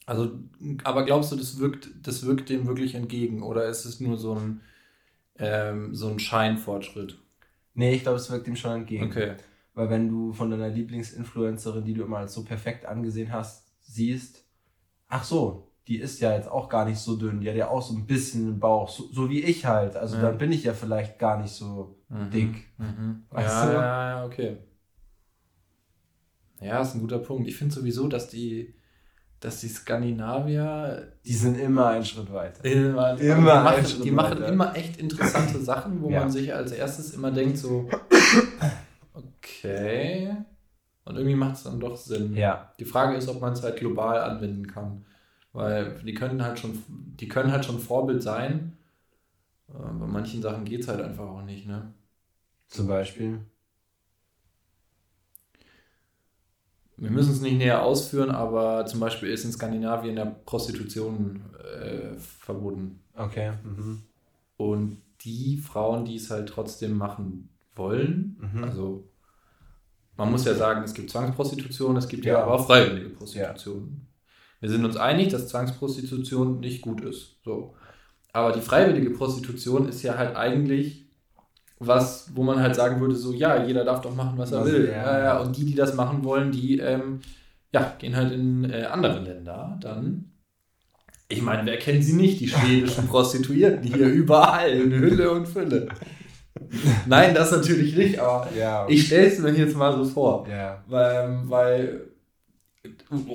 Also, 0.06 0.32
aber 0.84 1.04
glaubst 1.04 1.30
du, 1.32 1.36
das 1.36 1.58
wirkt, 1.58 1.90
das 2.02 2.26
wirkt 2.26 2.48
dem 2.48 2.66
wirklich 2.66 2.94
entgegen 2.94 3.42
oder 3.42 3.66
ist 3.66 3.84
es 3.84 4.00
nur 4.00 4.18
so 4.18 4.34
ein, 4.34 4.60
ähm, 5.38 5.94
so 5.94 6.08
ein 6.08 6.18
Scheinfortschritt? 6.18 7.18
Nee, 7.74 7.94
ich 7.94 8.02
glaube, 8.02 8.16
es 8.18 8.30
wirkt 8.30 8.48
ihm 8.48 8.56
schon 8.56 8.72
entgegen. 8.72 9.04
Okay. 9.06 9.34
Weil 9.74 9.90
wenn 9.90 10.08
du 10.08 10.32
von 10.32 10.50
deiner 10.50 10.68
Lieblingsinfluencerin, 10.68 11.84
die 11.84 11.94
du 11.94 12.02
immer 12.04 12.18
als 12.18 12.34
so 12.34 12.44
perfekt 12.44 12.84
angesehen 12.84 13.32
hast, 13.32 13.68
siehst, 13.82 14.44
ach 15.08 15.24
so, 15.24 15.68
die 15.88 15.98
ist 15.98 16.20
ja 16.20 16.34
jetzt 16.34 16.48
auch 16.48 16.68
gar 16.68 16.84
nicht 16.84 16.98
so 16.98 17.16
dünn, 17.16 17.40
die 17.40 17.48
hat 17.48 17.56
ja 17.56 17.68
auch 17.68 17.82
so 17.82 17.94
ein 17.94 18.06
bisschen 18.06 18.46
einen 18.48 18.60
Bauch, 18.60 18.88
so, 18.88 19.08
so 19.12 19.30
wie 19.30 19.42
ich 19.42 19.66
halt. 19.66 19.96
Also 19.96 20.16
Ja. 20.16 20.22
dann 20.22 20.38
bin 20.38 20.52
ich 20.52 20.64
ja 20.64 20.74
vielleicht 20.74 21.18
gar 21.18 21.40
nicht 21.40 21.52
so 21.52 21.98
Mhm. 22.08 22.30
dick. 22.30 22.64
Mhm. 22.78 23.22
Weißt 23.30 23.46
Ja, 23.48 23.64
du? 23.64 23.72
ja, 23.72 24.10
ja, 24.10 24.26
okay. 24.26 24.58
Ja, 26.62 26.80
ist 26.82 26.94
ein 26.94 27.00
guter 27.00 27.18
Punkt. 27.18 27.48
Ich 27.48 27.56
finde 27.56 27.74
sowieso, 27.74 28.08
dass 28.08 28.28
die, 28.28 28.74
dass 29.40 29.60
die 29.60 29.68
Skandinavier 29.68 31.12
Die 31.24 31.34
sind 31.34 31.58
immer 31.58 31.88
einen 31.88 32.04
Schritt 32.04 32.32
weiter. 32.32 32.64
immer, 32.64 33.10
Immer 33.18 33.18
die 33.18 33.30
einen 33.32 33.44
machen, 33.64 33.86
Schritt 33.86 34.04
die 34.04 34.10
machen 34.10 34.40
weiter. 34.40 34.48
immer 34.52 34.76
echt 34.76 34.96
interessante 34.98 35.58
Sachen, 35.62 36.00
wo 36.02 36.10
Ja. 36.10 36.20
man 36.20 36.30
sich 36.30 36.54
als 36.54 36.72
erstes 36.72 37.12
immer 37.14 37.30
denkt 37.30 37.58
so, 37.58 37.88
okay. 39.14 40.36
Und 41.04 41.16
irgendwie 41.16 41.34
macht 41.34 41.56
es 41.56 41.64
dann 41.64 41.80
doch 41.80 41.96
Sinn. 41.96 42.36
Ja. 42.36 42.72
Die 42.78 42.84
Frage 42.84 43.16
ist, 43.16 43.28
ob 43.28 43.40
man 43.40 43.52
es 43.54 43.62
halt 43.62 43.76
global 43.76 44.20
anwenden 44.20 44.66
kann. 44.68 45.04
Weil 45.52 45.96
die 46.04 46.14
können 46.14 46.42
halt 46.42 46.58
schon, 46.58 46.82
die 46.88 47.28
können 47.28 47.52
halt 47.52 47.64
schon 47.64 47.78
Vorbild 47.80 48.22
sein. 48.22 48.76
äh, 49.68 49.72
Bei 49.74 50.06
manchen 50.06 50.40
Sachen 50.40 50.64
geht 50.64 50.80
es 50.82 50.88
halt 50.88 51.00
einfach 51.02 51.26
auch 51.28 51.42
nicht, 51.42 51.66
ne? 51.66 51.92
Zum 52.68 52.86
Beispiel. 52.86 53.40
Wir 56.96 57.10
müssen 57.10 57.32
es 57.32 57.40
nicht 57.40 57.56
näher 57.58 57.82
ausführen, 57.82 58.30
aber 58.30 58.86
zum 58.86 59.00
Beispiel 59.00 59.30
ist 59.30 59.44
in 59.44 59.52
Skandinavien 59.52 60.16
ja 60.16 60.24
Prostitution 60.24 61.40
äh, 61.80 62.16
verboten. 62.18 63.00
Okay. 63.16 63.52
Mhm. 63.64 64.02
Und 64.56 64.98
die 65.24 65.56
Frauen, 65.58 66.04
die 66.04 66.16
es 66.16 66.30
halt 66.30 66.48
trotzdem 66.48 66.96
machen 66.96 67.48
wollen, 67.74 68.36
Mhm. 68.40 68.64
also 68.64 69.08
man 70.16 70.30
muss 70.30 70.44
ja 70.44 70.54
sagen, 70.54 70.82
es 70.84 70.94
gibt 70.94 71.10
Zwangsprostitution, 71.10 71.96
es 71.96 72.06
gibt 72.08 72.24
ja, 72.24 72.34
Ja. 72.34 72.42
aber 72.42 72.54
auch 72.54 72.66
freiwillige 72.66 73.08
Prostitution. 73.10 74.06
Wir 74.60 74.68
sind 74.70 74.84
uns 74.84 74.96
einig, 74.96 75.28
dass 75.30 75.48
Zwangsprostitution 75.48 76.60
nicht 76.60 76.82
gut 76.82 77.00
ist. 77.00 77.36
So. 77.44 77.74
Aber 78.32 78.52
die 78.52 78.60
freiwillige 78.60 79.10
Prostitution 79.10 79.88
ist 79.88 80.02
ja 80.02 80.16
halt 80.18 80.36
eigentlich 80.36 81.01
was, 81.86 82.30
wo 82.34 82.42
man 82.42 82.60
halt 82.60 82.74
sagen 82.74 83.00
würde, 83.00 83.14
so, 83.16 83.32
ja, 83.32 83.64
jeder 83.64 83.84
darf 83.84 84.00
doch 84.00 84.14
machen, 84.14 84.36
was 84.38 84.52
er 84.52 84.64
will. 84.64 84.88
ja. 84.90 85.18
Ja, 85.24 85.38
und 85.40 85.56
die, 85.56 85.64
die 85.64 85.74
das 85.74 85.94
machen 85.94 86.24
wollen, 86.24 86.50
die 86.52 86.78
ähm, 86.78 87.20
ja, 87.72 87.94
gehen 87.98 88.16
halt 88.16 88.32
in 88.32 88.68
äh, 88.70 88.84
andere 88.84 89.20
Länder 89.20 89.78
dann. 89.80 90.30
Ich 91.28 91.40
meine, 91.40 91.64
wer 91.64 91.78
kennt 91.78 92.04
sie 92.04 92.12
nicht, 92.12 92.40
die 92.40 92.48
schwedischen 92.48 93.06
Prostituierten 93.08 93.82
hier 93.84 94.06
überall 94.08 94.70
in 94.70 94.92
Hülle 94.92 95.30
und 95.30 95.48
Fülle. 95.48 95.88
Nein, 97.06 97.34
das 97.34 97.50
natürlich 97.50 97.96
nicht, 97.96 98.18
aber 98.18 98.48
Ja. 98.56 98.86
ich 98.88 99.06
stelle 99.06 99.26
es 99.26 99.38
mir 99.38 99.52
jetzt 99.52 99.76
mal 99.76 99.92
so 99.96 100.04
vor. 100.04 100.46
ja. 100.48 100.82
Weil, 100.86 101.38
weil. 101.44 102.00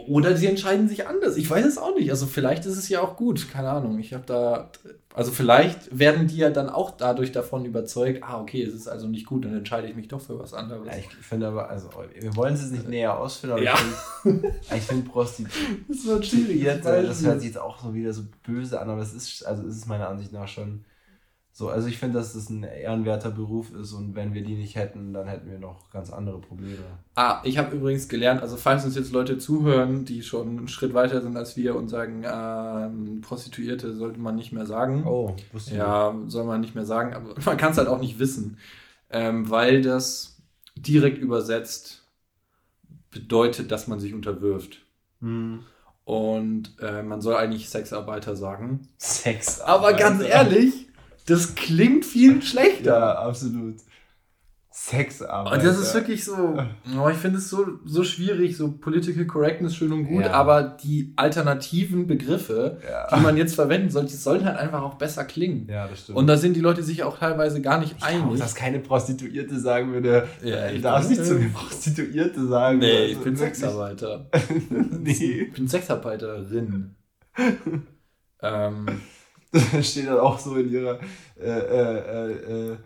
Oder 0.08 0.36
sie 0.36 0.48
entscheiden 0.48 0.90
sich 0.90 1.08
anders. 1.08 1.38
Ich 1.38 1.50
weiß 1.50 1.66
es 1.66 1.78
auch 1.78 1.96
nicht. 1.96 2.10
Also 2.10 2.26
vielleicht 2.26 2.66
ist 2.66 2.78
es 2.78 2.90
ja 2.90 3.00
auch 3.02 3.16
gut. 3.16 3.50
Keine 3.50 3.70
Ahnung. 3.70 3.98
Ich 4.00 4.14
habe 4.14 4.24
da. 4.26 4.72
Also 5.14 5.32
vielleicht 5.32 5.98
werden 5.98 6.28
die 6.28 6.38
ja 6.38 6.50
dann 6.50 6.70
auch 6.70 6.92
dadurch 6.92 7.32
davon 7.32 7.66
überzeugt, 7.66 8.24
ah, 8.24 8.42
okay, 8.42 8.62
es 8.62 8.74
ist 8.74 8.88
also 8.88 9.08
nicht 9.08 9.26
gut, 9.26 9.46
dann 9.46 9.56
entscheide 9.56 9.88
ich 9.88 9.96
mich 9.96 10.10
doch 10.10 10.22
für 10.22 10.38
was 10.38 10.54
anderes. 10.54 10.86
Ja, 10.86 10.98
ich 10.98 11.08
finde 11.08 11.48
aber, 11.48 11.70
also, 11.70 11.90
wir 12.20 12.36
wollen 12.36 12.54
es 12.54 12.62
jetzt 12.62 12.74
nicht 12.74 12.88
näher 12.88 13.18
ausführen, 13.18 13.54
aber 13.54 13.64
Ja. 13.64 13.74
ich 14.24 14.32
finde 14.34 14.80
find 14.80 15.12
Prostituierte, 15.12 16.84
das 16.84 17.08
das 17.08 17.26
hört 17.26 17.40
sich 17.40 17.50
jetzt 17.50 17.58
auch 17.58 17.82
so 17.82 17.96
wieder 17.96 18.14
so 18.14 18.24
böse 18.46 18.80
an, 18.80 18.92
aber 18.92 19.02
es 19.02 19.14
ist, 19.14 19.44
also 19.44 19.64
es 19.64 19.78
ist 19.78 19.88
meiner 19.88 20.08
Ansicht 20.08 20.34
nach 20.34 20.48
schon 20.48 20.86
so. 21.58 21.70
Also 21.70 21.88
ich 21.88 21.98
finde, 21.98 22.20
dass 22.20 22.34
das 22.34 22.52
ein 22.52 22.62
ehrenwerter 22.62 23.32
Beruf 23.32 23.74
ist 23.74 23.92
und 23.92 24.14
wenn 24.14 24.36
wir 24.36 24.44
die 24.44 24.54
nicht 24.54 24.76
hätten, 24.76 25.12
dann 25.12 25.28
hätten 25.28 25.50
wir 25.50 25.58
noch 25.58 25.90
ganz 25.90 26.12
andere 26.12 26.38
Probleme. 26.38 26.84
Ah, 27.16 27.42
ich 27.44 27.58
habe 27.58 27.76
übrigens 27.76 28.08
gelernt, 28.08 28.44
also 28.44 28.58
falls 28.58 28.86
uns 28.86 28.96
jetzt 28.96 29.12
Leute 29.12 29.40
zuhören, 29.40 30.06
die 30.06 30.22
schon 30.22 30.50
einen 30.50 30.68
Schritt 30.68 30.94
weiter 30.94 31.20
sind 31.20 31.36
als 31.36 31.58
wir 31.58 31.76
und 31.76 31.88
sagen, 31.88 32.24
ähm, 32.32 33.22
Prostituierte 33.22 33.96
sollte 33.96 34.20
man 34.20 34.36
nicht 34.36 34.52
mehr 34.52 34.68
sagen. 34.68 35.04
Oh, 35.08 35.36
wusste 35.52 35.72
ich 35.72 35.78
Ja, 35.78 36.16
soll 36.28 36.44
man 36.44 36.62
nicht 36.62 36.76
mehr 36.76 36.86
sagen, 36.86 37.16
aber 37.16 37.34
man 37.46 37.58
kann 37.58 37.72
es 37.72 37.80
halt 37.80 37.88
auch 37.88 38.00
nicht 38.00 38.20
wissen, 38.20 38.60
ähm, 39.10 39.50
weil 39.50 39.82
das 39.82 40.38
direkt 40.76 41.18
übersetzt 41.18 42.04
bedeutet, 43.10 43.72
dass 43.72 43.88
man 43.88 44.00
sich 44.00 44.14
unterwirft. 44.14 44.70
nicht. 44.70 44.82
Hm. 45.22 45.64
Und 46.06 46.76
äh, 46.82 47.02
man 47.02 47.20
soll 47.20 47.36
eigentlich 47.36 47.68
Sexarbeiter 47.68 48.36
sagen. 48.36 48.88
Sex. 48.98 49.60
Aber 49.60 49.92
ganz 49.92 50.24
ehrlich, 50.24 50.87
das 51.28 51.56
klingt 51.56 52.06
viel 52.06 52.42
schlechter. 52.42 53.00
Ja, 53.00 53.20
absolut. 53.20 53.76
Sexarbeiter. 54.80 55.56
Und 55.56 55.66
das 55.66 55.80
ist 55.80 55.94
wirklich 55.96 56.24
so, 56.24 56.56
oh, 57.02 57.10
ich 57.10 57.18
finde 57.18 57.40
es 57.40 57.50
so, 57.50 57.66
so 57.84 58.04
schwierig, 58.04 58.56
so 58.56 58.72
Political 58.74 59.26
Correctness 59.26 59.76
schön 59.76 59.92
und 59.92 60.06
gut, 60.06 60.22
ja. 60.22 60.32
aber 60.32 60.62
die 60.62 61.14
alternativen 61.16 62.06
Begriffe, 62.06 62.78
ja. 62.88 63.08
die 63.08 63.22
man 63.22 63.38
jetzt 63.38 63.56
verwenden 63.56 63.90
soll, 63.90 64.06
die 64.06 64.14
sollten 64.14 64.46
halt 64.46 64.58
einfach 64.60 64.84
auch 64.84 64.94
besser 64.94 65.26
klingen. 65.26 65.68
Ja, 65.68 65.88
das 65.88 66.04
stimmt. 66.04 66.20
Und 66.20 66.28
da 66.28 66.38
sind 66.38 66.56
die 66.56 66.60
Leute 66.62 66.84
sich 66.84 67.02
auch 67.02 67.18
teilweise 67.18 67.60
gar 67.60 67.80
nicht 67.80 67.96
ich 67.98 68.04
einig. 68.04 68.22
Glaube, 68.22 68.38
dass 68.38 68.54
keine 68.54 68.80
Prostituierte 68.80 69.60
sagen 69.60 69.94
würde, 69.94 70.28
ja, 70.44 70.70
ich 70.70 70.84
darf 70.84 71.10
nicht 71.10 71.26
zu 71.26 71.34
mir 71.34 71.50
Prostituierte 71.50 72.46
sagen. 72.46 72.78
Nee, 72.78 72.98
also, 72.98 73.12
ich 73.14 73.18
bin 73.18 73.36
Sexarbeiter. 73.36 74.30
nee. 74.70 75.12
Ich 75.12 75.54
bin 75.54 75.68
Sexarbeiterin. 75.68 76.96
ähm, 78.44 78.86
steht 79.82 80.08
dann 80.08 80.20
auch 80.20 80.40
so 80.40 80.56
in 80.56 80.72
ihrer 80.72 81.00
äh, 81.40 81.50
äh, 81.50 82.32
äh, 82.32 82.72
äh 82.72 82.78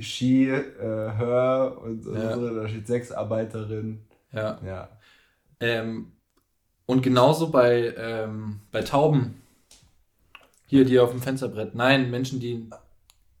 she, 0.00 0.48
äh, 0.48 0.62
her 0.80 1.76
und, 1.82 2.04
ja. 2.06 2.34
so, 2.34 2.54
da 2.54 2.68
steht 2.68 2.86
Sexarbeiterin. 2.86 4.00
Ja. 4.32 4.58
ja. 4.64 4.88
Ähm, 5.60 6.12
und 6.86 7.02
genauso 7.02 7.50
bei, 7.50 7.94
ähm, 7.96 8.60
bei 8.70 8.82
Tauben. 8.82 9.42
Hier, 10.66 10.84
die 10.84 10.98
auf 10.98 11.10
dem 11.10 11.22
Fensterbrett. 11.22 11.74
Nein, 11.74 12.10
Menschen, 12.10 12.40
die, 12.40 12.68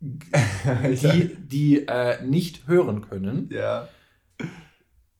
die, 0.00 1.36
die 1.36 1.88
äh, 1.88 2.22
nicht 2.22 2.68
hören 2.68 3.02
können. 3.08 3.48
Ja. 3.52 3.88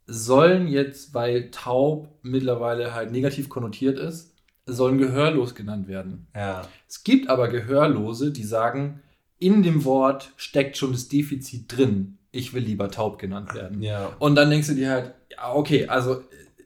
Sollen 0.06 0.68
jetzt, 0.68 1.14
weil 1.14 1.50
taub 1.50 2.08
mittlerweile 2.22 2.94
halt 2.94 3.10
negativ 3.10 3.48
konnotiert 3.48 3.98
ist, 3.98 4.35
sollen 4.66 4.98
gehörlos 4.98 5.54
genannt 5.54 5.88
werden. 5.88 6.26
Ja. 6.34 6.66
Es 6.88 7.04
gibt 7.04 7.30
aber 7.30 7.48
Gehörlose, 7.48 8.32
die 8.32 8.42
sagen, 8.42 9.00
in 9.38 9.62
dem 9.62 9.84
Wort 9.84 10.32
steckt 10.36 10.76
schon 10.76 10.92
das 10.92 11.08
Defizit 11.08 11.64
drin. 11.74 12.18
Ich 12.32 12.52
will 12.52 12.64
lieber 12.64 12.90
taub 12.90 13.18
genannt 13.18 13.54
werden. 13.54 13.80
Ja. 13.82 14.14
Und 14.18 14.34
dann 14.34 14.50
denkst 14.50 14.68
du 14.68 14.74
dir 14.74 14.90
halt, 14.90 15.14
ja, 15.30 15.54
okay, 15.54 15.86
also 15.88 16.22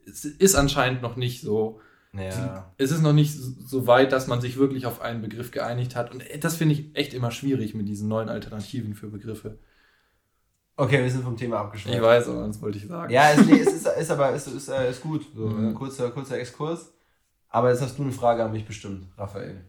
es 0.07 0.25
ist 0.25 0.55
anscheinend 0.55 1.03
noch 1.03 1.17
nicht 1.17 1.43
so. 1.43 1.81
Ja. 2.13 2.73
Es 2.77 2.91
ist 2.91 3.03
noch 3.03 3.13
nicht 3.13 3.33
so 3.33 3.87
weit, 3.87 4.11
dass 4.11 4.27
man 4.27 4.41
sich 4.41 4.57
wirklich 4.57 4.87
auf 4.87 5.01
einen 5.01 5.23
Begriff 5.23 5.53
geeinigt 5.53 5.95
hat. 5.95 6.13
Und 6.13 6.25
das 6.41 6.57
finde 6.57 6.75
ich 6.75 6.97
echt 6.97 7.15
immer 7.15 7.31
schwierig 7.31 7.75
mit 7.75 7.87
diesen 7.87 8.09
neuen 8.09 8.29
Alternativen 8.29 8.95
für 8.95 9.09
Begriffe. 9.09 9.59
Okay, 10.77 11.03
wir 11.03 11.11
sind 11.11 11.23
vom 11.23 11.37
Thema 11.37 11.59
abgeschlossen. 11.59 11.97
Ich 11.97 12.03
weiß, 12.03 12.29
aber 12.29 12.47
das 12.47 12.61
wollte 12.63 12.79
ich 12.79 12.87
sagen. 12.87 13.13
Ja, 13.13 13.31
es, 13.31 13.47
nee, 13.47 13.61
es 13.61 13.73
ist, 13.73 13.87
ist, 13.87 14.11
aber 14.11 14.33
ist, 14.33 14.49
ist, 14.49 14.69
äh, 14.69 14.91
ist 14.91 15.03
gut. 15.03 15.27
So, 15.37 15.47
mhm. 15.47 15.75
kurzer, 15.75 16.11
kurzer 16.11 16.39
Exkurs. 16.39 16.93
Aber 17.51 17.71
jetzt 17.71 17.83
hast 17.83 17.99
du 17.99 18.03
eine 18.03 18.13
Frage 18.13 18.45
an 18.45 18.53
mich 18.53 18.65
bestimmt, 18.65 19.07
Raphael. 19.19 19.65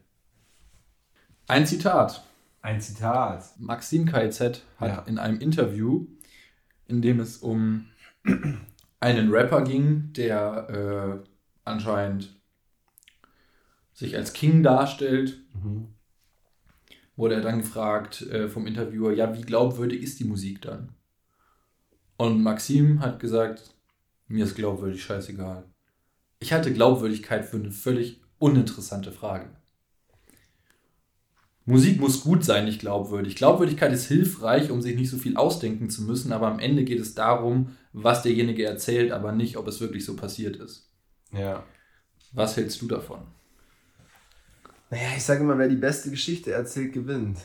Ein 1.47 1.65
Zitat. 1.65 2.23
Ein 2.61 2.79
Zitat. 2.79 3.43
Maxim 3.57 4.05
KZ 4.05 4.61
hat 4.77 4.89
ja. 4.89 5.03
in 5.07 5.17
einem 5.17 5.39
Interview, 5.39 6.05
in 6.87 7.01
dem 7.01 7.19
es 7.19 7.37
um 7.37 7.87
einen 8.99 9.31
Rapper 9.31 9.63
ging, 9.63 10.13
der 10.13 11.23
äh, 11.23 11.27
anscheinend 11.65 12.39
sich 13.93 14.15
als 14.15 14.33
King 14.33 14.61
darstellt, 14.61 15.39
mhm. 15.55 15.87
wurde 17.15 17.35
er 17.35 17.41
dann 17.41 17.59
gefragt 17.59 18.21
äh, 18.21 18.47
vom 18.47 18.67
Interviewer, 18.67 19.11
ja, 19.11 19.35
wie 19.35 19.41
glaubwürdig 19.41 20.03
ist 20.03 20.19
die 20.19 20.25
Musik 20.25 20.61
dann? 20.61 20.89
Und 22.17 22.43
Maxim 22.43 22.99
hat 22.99 23.19
gesagt, 23.19 23.73
mir 24.27 24.45
ist 24.45 24.55
glaubwürdig 24.55 25.03
scheißegal. 25.03 25.70
Ich 26.41 26.51
halte 26.51 26.73
Glaubwürdigkeit 26.73 27.45
für 27.45 27.57
eine 27.57 27.71
völlig 27.71 28.19
uninteressante 28.39 29.11
Frage. 29.11 29.47
Musik 31.65 31.99
muss 31.99 32.23
gut 32.23 32.43
sein, 32.43 32.65
nicht 32.65 32.79
glaubwürdig. 32.79 33.35
Glaubwürdigkeit 33.35 33.93
ist 33.93 34.07
hilfreich, 34.07 34.71
um 34.71 34.81
sich 34.81 34.95
nicht 34.95 35.11
so 35.11 35.17
viel 35.17 35.37
ausdenken 35.37 35.91
zu 35.91 36.01
müssen, 36.01 36.33
aber 36.33 36.47
am 36.47 36.57
Ende 36.57 36.83
geht 36.83 36.99
es 36.99 37.13
darum, 37.13 37.77
was 37.93 38.23
derjenige 38.23 38.65
erzählt, 38.65 39.11
aber 39.11 39.31
nicht, 39.31 39.55
ob 39.55 39.67
es 39.67 39.79
wirklich 39.79 40.03
so 40.03 40.15
passiert 40.15 40.55
ist. 40.55 40.89
Ja. 41.31 41.63
Was 42.33 42.57
hältst 42.57 42.81
du 42.81 42.87
davon? 42.87 43.19
Naja, 44.89 45.09
ich 45.15 45.23
sage 45.23 45.41
immer, 45.41 45.59
wer 45.59 45.69
die 45.69 45.75
beste 45.75 46.09
Geschichte 46.09 46.51
erzählt, 46.51 46.91
gewinnt. 46.91 47.37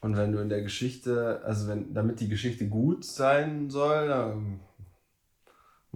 Und 0.00 0.16
wenn 0.16 0.32
du 0.32 0.38
in 0.38 0.48
der 0.48 0.62
Geschichte, 0.62 1.42
also 1.44 1.68
wenn, 1.68 1.92
damit 1.92 2.20
die 2.20 2.28
Geschichte 2.30 2.68
gut 2.68 3.04
sein 3.04 3.68
soll, 3.68 4.08
dann 4.08 4.60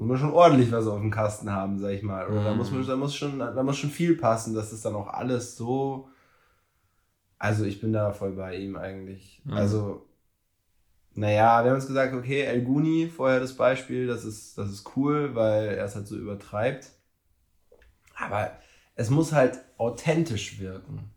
muss 0.01 0.09
man 0.09 0.19
schon 0.19 0.33
ordentlich 0.33 0.73
was 0.73 0.87
auf 0.87 0.99
dem 0.99 1.11
Kasten 1.11 1.53
haben, 1.53 1.79
sag 1.79 1.91
ich 1.91 2.03
mal. 2.03 2.27
Oder 2.27 2.41
mhm. 2.41 2.45
da 2.45 2.55
muss 2.55 2.71
man, 2.71 2.87
da 2.87 2.97
muss 2.97 3.15
schon, 3.15 3.39
da 3.39 3.63
muss 3.63 3.77
schon 3.77 3.91
viel 3.91 4.17
passen, 4.17 4.55
dass 4.55 4.73
es 4.73 4.81
dann 4.81 4.95
auch 4.95 5.09
alles 5.09 5.57
so. 5.57 6.09
Also 7.39 7.65
ich 7.65 7.83
bin 7.83 7.93
da 7.93 8.13
voll 8.13 8.33
bei 8.33 8.57
ihm 8.57 8.77
eigentlich. 8.77 9.43
Mhm. 9.45 9.53
Also, 9.53 10.07
naja, 11.13 11.63
wir 11.63 11.71
haben 11.71 11.77
uns 11.77 11.87
gesagt, 11.87 12.15
okay, 12.15 12.43
El 12.43 12.63
Guni, 12.63 13.11
vorher 13.15 13.41
das 13.41 13.55
Beispiel, 13.55 14.07
das 14.07 14.25
ist, 14.25 14.57
das 14.57 14.71
ist 14.71 14.97
cool, 14.97 15.35
weil 15.35 15.69
er 15.69 15.85
es 15.85 15.95
halt 15.95 16.07
so 16.07 16.17
übertreibt. 16.17 16.91
Aber 18.17 18.53
es 18.95 19.11
muss 19.11 19.33
halt 19.33 19.59
authentisch 19.77 20.61
wirken. 20.61 21.11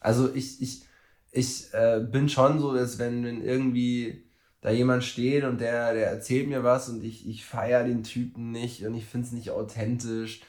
Also 0.00 0.34
ich, 0.34 0.62
ich, 0.62 0.84
ich 1.32 1.74
äh, 1.74 2.00
bin 2.00 2.30
schon 2.30 2.60
so, 2.60 2.74
dass 2.74 2.98
wenn, 2.98 3.24
wenn 3.24 3.42
irgendwie 3.42 4.24
da 4.62 4.70
jemand 4.70 5.02
steht 5.04 5.42
und 5.44 5.60
der, 5.60 5.92
der 5.92 6.06
erzählt 6.06 6.48
mir 6.48 6.62
was 6.62 6.88
und 6.88 7.04
ich, 7.04 7.28
ich 7.28 7.44
feiere 7.44 7.84
den 7.84 8.04
Typen 8.04 8.52
nicht 8.52 8.86
und 8.86 8.94
ich 8.94 9.04
finde 9.04 9.26
es 9.26 9.32
nicht 9.32 9.50
authentisch, 9.50 10.40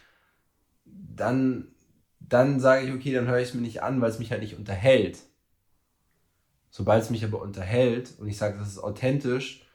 dann, 0.86 1.70
dann 2.20 2.60
sage 2.60 2.86
ich, 2.86 2.94
okay, 2.94 3.12
dann 3.12 3.28
höre 3.28 3.40
ich 3.40 3.50
es 3.50 3.54
mir 3.56 3.62
nicht 3.62 3.82
an, 3.82 4.00
weil 4.00 4.12
es 4.12 4.20
mich 4.20 4.32
halt 4.32 4.42
nicht 4.42 4.56
unterhält. 4.56 5.18
Sobald 6.70 7.02
es 7.02 7.10
mich 7.10 7.26
aber 7.26 7.42
unterhält 7.42 8.14
und 8.20 8.28
ich 8.28 8.38
sage, 8.38 8.58
das 8.60 8.68
ist 8.68 8.84
authentisch, 8.84 9.68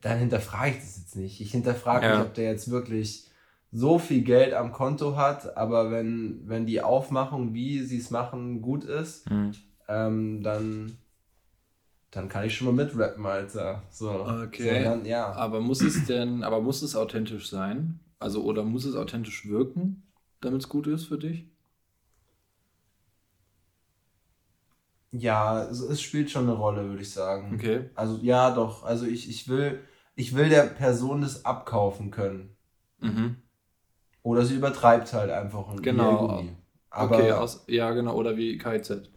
dann 0.00 0.18
hinterfrage 0.18 0.70
ich 0.70 0.76
das 0.76 0.98
jetzt 0.98 1.16
nicht. 1.16 1.40
Ich 1.40 1.50
hinterfrage 1.50 2.06
ja. 2.06 2.18
mich, 2.18 2.26
ob 2.26 2.34
der 2.34 2.52
jetzt 2.52 2.70
wirklich 2.70 3.28
so 3.72 3.98
viel 3.98 4.22
Geld 4.22 4.54
am 4.54 4.70
Konto 4.70 5.16
hat, 5.16 5.56
aber 5.56 5.90
wenn, 5.90 6.42
wenn 6.44 6.66
die 6.66 6.82
Aufmachung, 6.82 7.52
wie 7.52 7.80
sie 7.80 7.98
es 7.98 8.10
machen, 8.10 8.62
gut 8.62 8.84
ist, 8.84 9.28
mhm. 9.28 9.52
ähm, 9.88 10.42
dann 10.44 10.99
dann 12.10 12.28
kann 12.28 12.44
ich 12.44 12.56
schon 12.56 12.66
mal 12.66 12.84
mitrappen, 12.84 13.24
Alter. 13.24 13.82
So. 13.90 14.10
Okay. 14.10 14.78
So, 14.78 14.84
dann, 14.84 15.04
ja. 15.04 15.32
Aber 15.32 15.60
muss 15.60 15.80
es 15.80 16.06
denn, 16.06 16.42
aber 16.42 16.60
muss 16.60 16.82
es 16.82 16.96
authentisch 16.96 17.48
sein? 17.48 18.00
Also, 18.18 18.42
oder 18.42 18.64
muss 18.64 18.84
es 18.84 18.96
authentisch 18.96 19.46
wirken, 19.48 20.02
damit 20.40 20.62
es 20.62 20.68
gut 20.68 20.86
ist 20.86 21.06
für 21.06 21.18
dich? 21.18 21.46
Ja, 25.12 25.64
es, 25.64 25.80
es 25.80 26.00
spielt 26.00 26.30
schon 26.30 26.44
eine 26.44 26.52
Rolle, 26.52 26.88
würde 26.88 27.02
ich 27.02 27.12
sagen. 27.12 27.54
Okay. 27.54 27.90
Also, 27.94 28.18
ja, 28.22 28.52
doch. 28.52 28.84
Also, 28.84 29.06
ich, 29.06 29.28
ich 29.28 29.48
will, 29.48 29.80
ich 30.16 30.34
will 30.34 30.48
der 30.48 30.64
Person 30.64 31.22
das 31.22 31.44
abkaufen 31.44 32.10
können. 32.10 32.56
Mhm. 32.98 33.36
Oder 34.22 34.44
sie 34.44 34.56
übertreibt 34.56 35.12
halt 35.12 35.30
einfach. 35.30 35.68
Und 35.68 35.82
genau. 35.82 36.44
Aber, 36.90 37.16
okay, 37.16 37.32
aus, 37.32 37.64
ja, 37.68 37.92
genau. 37.92 38.16
Oder 38.16 38.36
wie 38.36 38.58
KZ. 38.58 39.10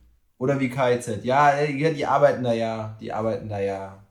Oder 0.44 0.60
wie 0.60 0.70
KZ. 0.70 1.24
Ja, 1.24 1.56
die 1.66 2.06
arbeiten 2.06 2.44
da 2.44 2.52
ja, 2.52 2.98
die 3.00 3.14
arbeiten 3.14 3.48
da 3.48 3.62
ja 3.62 4.04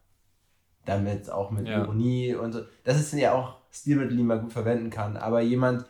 damit, 0.87 1.29
auch 1.29 1.51
mit 1.51 1.69
ja. 1.69 1.83
Ironie 1.83 2.35
und 2.35 2.53
so. 2.53 2.63
Das 2.85 3.11
sind 3.11 3.19
ja 3.19 3.35
auch 3.35 3.59
Stilmittel, 3.71 4.17
die 4.17 4.23
man 4.23 4.41
gut 4.41 4.51
verwenden 4.55 4.89
kann. 4.89 5.19
Aber 5.19 5.43
jemand, 5.43 5.85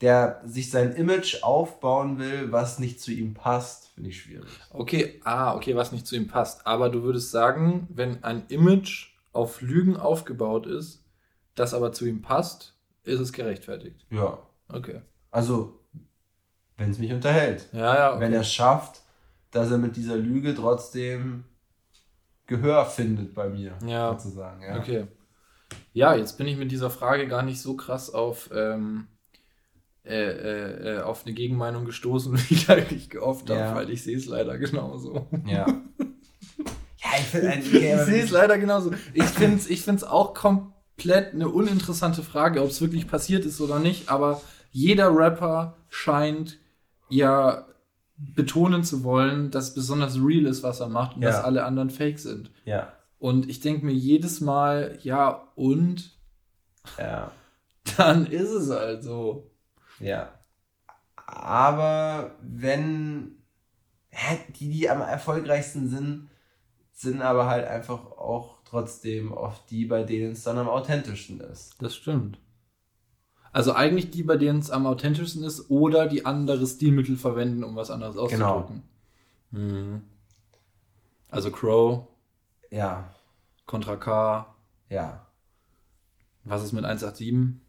der 0.00 0.40
sich 0.44 0.70
sein 0.70 0.92
Image 0.92 1.42
aufbauen 1.42 2.20
will, 2.20 2.52
was 2.52 2.78
nicht 2.78 3.00
zu 3.00 3.10
ihm 3.10 3.34
passt, 3.34 3.88
finde 3.88 4.10
ich 4.10 4.22
schwierig. 4.22 4.48
Okay, 4.70 5.20
ah, 5.24 5.56
okay, 5.56 5.74
was 5.74 5.90
nicht 5.90 6.06
zu 6.06 6.14
ihm 6.14 6.28
passt. 6.28 6.64
Aber 6.64 6.90
du 6.90 7.02
würdest 7.02 7.32
sagen, 7.32 7.88
wenn 7.90 8.22
ein 8.22 8.46
Image 8.50 9.16
auf 9.32 9.62
Lügen 9.62 9.96
aufgebaut 9.96 10.68
ist, 10.68 11.02
das 11.56 11.74
aber 11.74 11.90
zu 11.90 12.06
ihm 12.06 12.22
passt, 12.22 12.76
ist 13.02 13.18
es 13.18 13.32
gerechtfertigt. 13.32 14.06
Ja. 14.10 14.38
Okay. 14.68 15.00
Also, 15.32 15.80
wenn 16.76 16.92
es 16.92 17.00
mich 17.00 17.12
unterhält. 17.12 17.68
Ja, 17.72 17.96
ja. 17.96 18.10
Okay. 18.12 18.20
Wenn 18.20 18.32
er 18.32 18.42
es 18.42 18.52
schafft, 18.52 19.02
dass 19.50 19.70
er 19.70 19.78
mit 19.78 19.96
dieser 19.96 20.16
Lüge 20.16 20.54
trotzdem 20.54 21.44
Gehör 22.46 22.86
findet 22.86 23.34
bei 23.34 23.48
mir, 23.48 23.76
ja. 23.86 24.12
sozusagen. 24.12 24.62
Ja. 24.62 24.78
Okay. 24.78 25.06
Ja, 25.92 26.14
jetzt 26.14 26.38
bin 26.38 26.46
ich 26.46 26.56
mit 26.56 26.72
dieser 26.72 26.90
Frage 26.90 27.28
gar 27.28 27.42
nicht 27.42 27.60
so 27.60 27.76
krass 27.76 28.08
auf, 28.08 28.48
ähm, 28.54 29.08
äh, 30.04 30.14
äh, 30.14 30.96
äh 30.96 31.00
auf 31.02 31.26
eine 31.26 31.34
Gegenmeinung 31.34 31.84
gestoßen, 31.84 32.34
wie 32.48 32.54
ich 32.54 32.70
eigentlich 32.70 33.10
gehofft 33.10 33.50
habe, 33.50 33.60
ja. 33.60 33.74
weil 33.74 33.90
ich 33.90 34.02
sehe 34.02 34.16
es 34.16 34.26
leider 34.26 34.56
genauso. 34.58 35.28
Ja. 35.46 35.66
ja, 36.96 37.10
ich 37.18 37.34
ich 37.34 37.70
sehe 37.70 38.24
es 38.24 38.30
leider 38.30 38.58
genauso. 38.58 38.92
Ich 39.12 39.24
finde 39.24 39.58
es 39.58 39.68
ich 39.68 39.82
find's 39.82 40.04
auch 40.04 40.32
komplett 40.32 41.34
eine 41.34 41.50
uninteressante 41.50 42.22
Frage, 42.22 42.62
ob 42.62 42.70
es 42.70 42.80
wirklich 42.80 43.06
passiert 43.06 43.44
ist 43.44 43.60
oder 43.60 43.78
nicht, 43.78 44.08
aber 44.08 44.40
jeder 44.70 45.14
Rapper 45.14 45.76
scheint 45.90 46.58
ja 47.10 47.66
betonen 48.18 48.84
zu 48.84 49.04
wollen, 49.04 49.50
dass 49.50 49.74
besonders 49.74 50.16
real 50.20 50.46
ist, 50.46 50.62
was 50.62 50.80
er 50.80 50.88
macht 50.88 51.16
und 51.16 51.22
ja. 51.22 51.30
dass 51.30 51.44
alle 51.44 51.64
anderen 51.64 51.90
fake 51.90 52.18
sind. 52.18 52.50
Ja. 52.64 52.92
Und 53.18 53.48
ich 53.48 53.60
denke 53.60 53.86
mir 53.86 53.92
jedes 53.92 54.40
Mal, 54.40 54.98
ja, 55.02 55.48
und? 55.54 56.16
Ja. 56.98 57.32
Dann 57.96 58.26
ist 58.26 58.50
es 58.50 58.70
halt 58.70 59.02
so. 59.02 59.50
Ja. 60.00 60.32
Aber 61.26 62.36
wenn 62.42 63.38
die, 64.58 64.70
die 64.70 64.90
am 64.90 65.00
erfolgreichsten 65.00 65.88
sind, 65.88 66.28
sind 66.92 67.22
aber 67.22 67.46
halt 67.46 67.66
einfach 67.66 68.04
auch 68.12 68.58
trotzdem 68.64 69.32
oft 69.32 69.70
die, 69.70 69.84
bei 69.84 70.02
denen 70.02 70.32
es 70.32 70.42
dann 70.42 70.58
am 70.58 70.68
authentischsten 70.68 71.40
ist. 71.40 71.74
Das 71.80 71.94
stimmt. 71.94 72.38
Also 73.58 73.72
eigentlich 73.72 74.12
die, 74.12 74.22
bei 74.22 74.36
denen 74.36 74.60
es 74.60 74.70
am 74.70 74.86
authentischsten 74.86 75.42
ist, 75.42 75.68
oder 75.68 76.06
die 76.06 76.24
andere 76.24 76.64
Stilmittel 76.64 77.16
verwenden, 77.16 77.64
um 77.64 77.74
was 77.74 77.90
anderes 77.90 78.16
auszudrücken. 78.16 78.84
Genau. 79.50 79.64
Mhm. 79.64 80.02
Also 81.28 81.50
Crow. 81.50 82.06
Ja. 82.70 83.12
Contra 83.66 83.96
K. 83.96 84.54
Ja. 84.90 85.26
Was 86.44 86.62
ist 86.62 86.72
mit 86.72 86.84
187? 86.84 87.60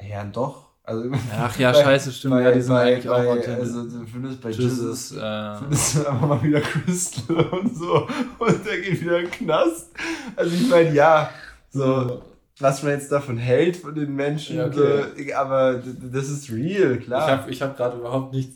Ja, 0.00 0.24
doch. 0.24 0.70
Also, 0.84 1.10
Ach 1.38 1.58
ja, 1.58 1.72
bei, 1.72 1.82
scheiße, 1.82 2.10
stimmt. 2.10 2.36
Bei, 2.36 2.42
ja, 2.44 2.52
die 2.52 2.62
sind 2.62 2.72
bei, 2.72 2.82
eigentlich 2.84 3.06
bei, 3.06 3.28
auch 3.28 3.36
authentisch. 3.36 3.58
Also, 3.58 4.06
findest 4.10 4.40
bei 4.40 4.48
Jesus, 4.48 5.12
äh, 5.12 5.54
findest 5.56 5.96
du 5.96 6.06
einfach 6.08 6.28
mal 6.28 6.42
wieder 6.42 6.62
Crystal 6.62 7.36
und 7.36 7.76
so. 7.76 8.08
Und 8.38 8.64
der 8.64 8.80
geht 8.80 9.02
wieder 9.02 9.18
in 9.18 9.26
den 9.26 9.30
Knast. 9.32 9.90
Also, 10.34 10.56
ich 10.56 10.66
meine, 10.70 10.94
ja, 10.94 11.28
so, 11.68 12.22
was 12.60 12.82
man 12.82 12.92
jetzt 12.92 13.12
davon 13.12 13.38
hält 13.38 13.76
von 13.76 13.94
den 13.94 14.14
Menschen, 14.14 14.56
ja, 14.56 14.66
okay. 14.66 15.32
aber 15.32 15.74
das 15.74 16.28
ist 16.28 16.50
real, 16.50 16.98
klar. 16.98 17.22
Ich 17.22 17.32
habe 17.32 17.50
ich 17.50 17.62
hab 17.62 17.76
gerade 17.76 17.98
überhaupt 17.98 18.32
nicht 18.32 18.52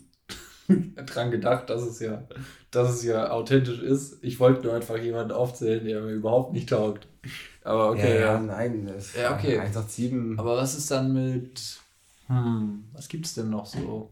dran 1.07 1.31
gedacht, 1.31 1.71
dass 1.71 1.83
es 1.83 2.01
ja, 2.01 2.23
dass 2.71 2.91
es 2.91 3.05
ja 3.05 3.31
authentisch 3.31 3.81
ist. 3.81 4.19
Ich 4.23 4.41
wollte 4.41 4.67
nur 4.67 4.75
einfach 4.75 4.99
jemanden 4.99 5.33
aufzählen, 5.33 5.85
der 5.85 6.01
mir 6.01 6.13
überhaupt 6.13 6.53
nicht 6.53 6.69
taugt. 6.69 7.07
Aber 7.65 7.91
okay. 7.91 8.21
Ja, 8.21 8.35
ja. 8.35 8.41
nein. 8.41 8.87
Das 8.87 9.15
ja, 9.15 9.35
okay. 9.35 9.59
187. 9.59 10.39
Aber 10.39 10.57
was 10.57 10.77
ist 10.77 10.91
dann 10.91 11.13
mit. 11.13 11.79
Hm, 12.27 12.85
was 12.93 13.09
gibt's 13.09 13.35
denn 13.35 13.51
noch 13.51 13.67
so? 13.67 14.12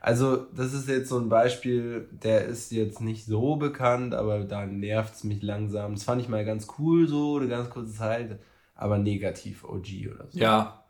Also, 0.00 0.36
das 0.54 0.72
ist 0.72 0.88
jetzt 0.88 1.10
so 1.10 1.18
ein 1.18 1.28
Beispiel, 1.28 2.08
der 2.10 2.46
ist 2.46 2.72
jetzt 2.72 3.02
nicht 3.02 3.26
so 3.26 3.56
bekannt, 3.56 4.14
aber 4.14 4.44
da 4.44 4.64
nervt 4.64 5.14
es 5.14 5.24
mich 5.24 5.42
langsam. 5.42 5.94
Das 5.94 6.04
fand 6.04 6.22
ich 6.22 6.28
mal 6.28 6.44
ganz 6.44 6.68
cool, 6.78 7.06
so 7.06 7.36
eine 7.36 7.48
ganz 7.48 7.68
kurze 7.68 7.92
Zeit, 7.92 8.40
aber 8.74 8.98
negativ 8.98 9.62
OG 9.62 10.08
oder 10.10 10.26
so. 10.30 10.38
Ja. 10.38 10.84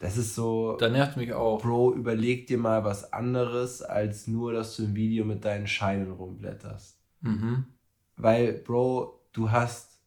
Das 0.00 0.18
ist 0.18 0.34
so. 0.34 0.76
Da 0.76 0.90
nervt 0.90 1.16
mich 1.16 1.32
auch. 1.32 1.62
Bro, 1.62 1.94
überleg 1.94 2.46
dir 2.46 2.58
mal 2.58 2.84
was 2.84 3.12
anderes, 3.12 3.80
als 3.80 4.26
nur, 4.26 4.52
dass 4.52 4.76
du 4.76 4.84
im 4.84 4.96
Video 4.96 5.24
mit 5.24 5.44
deinen 5.44 5.66
Scheinen 5.66 6.10
rumblätterst. 6.10 6.98
Mhm. 7.20 7.66
Weil, 8.16 8.52
Bro, 8.52 9.20
du 9.32 9.50
hast 9.50 9.98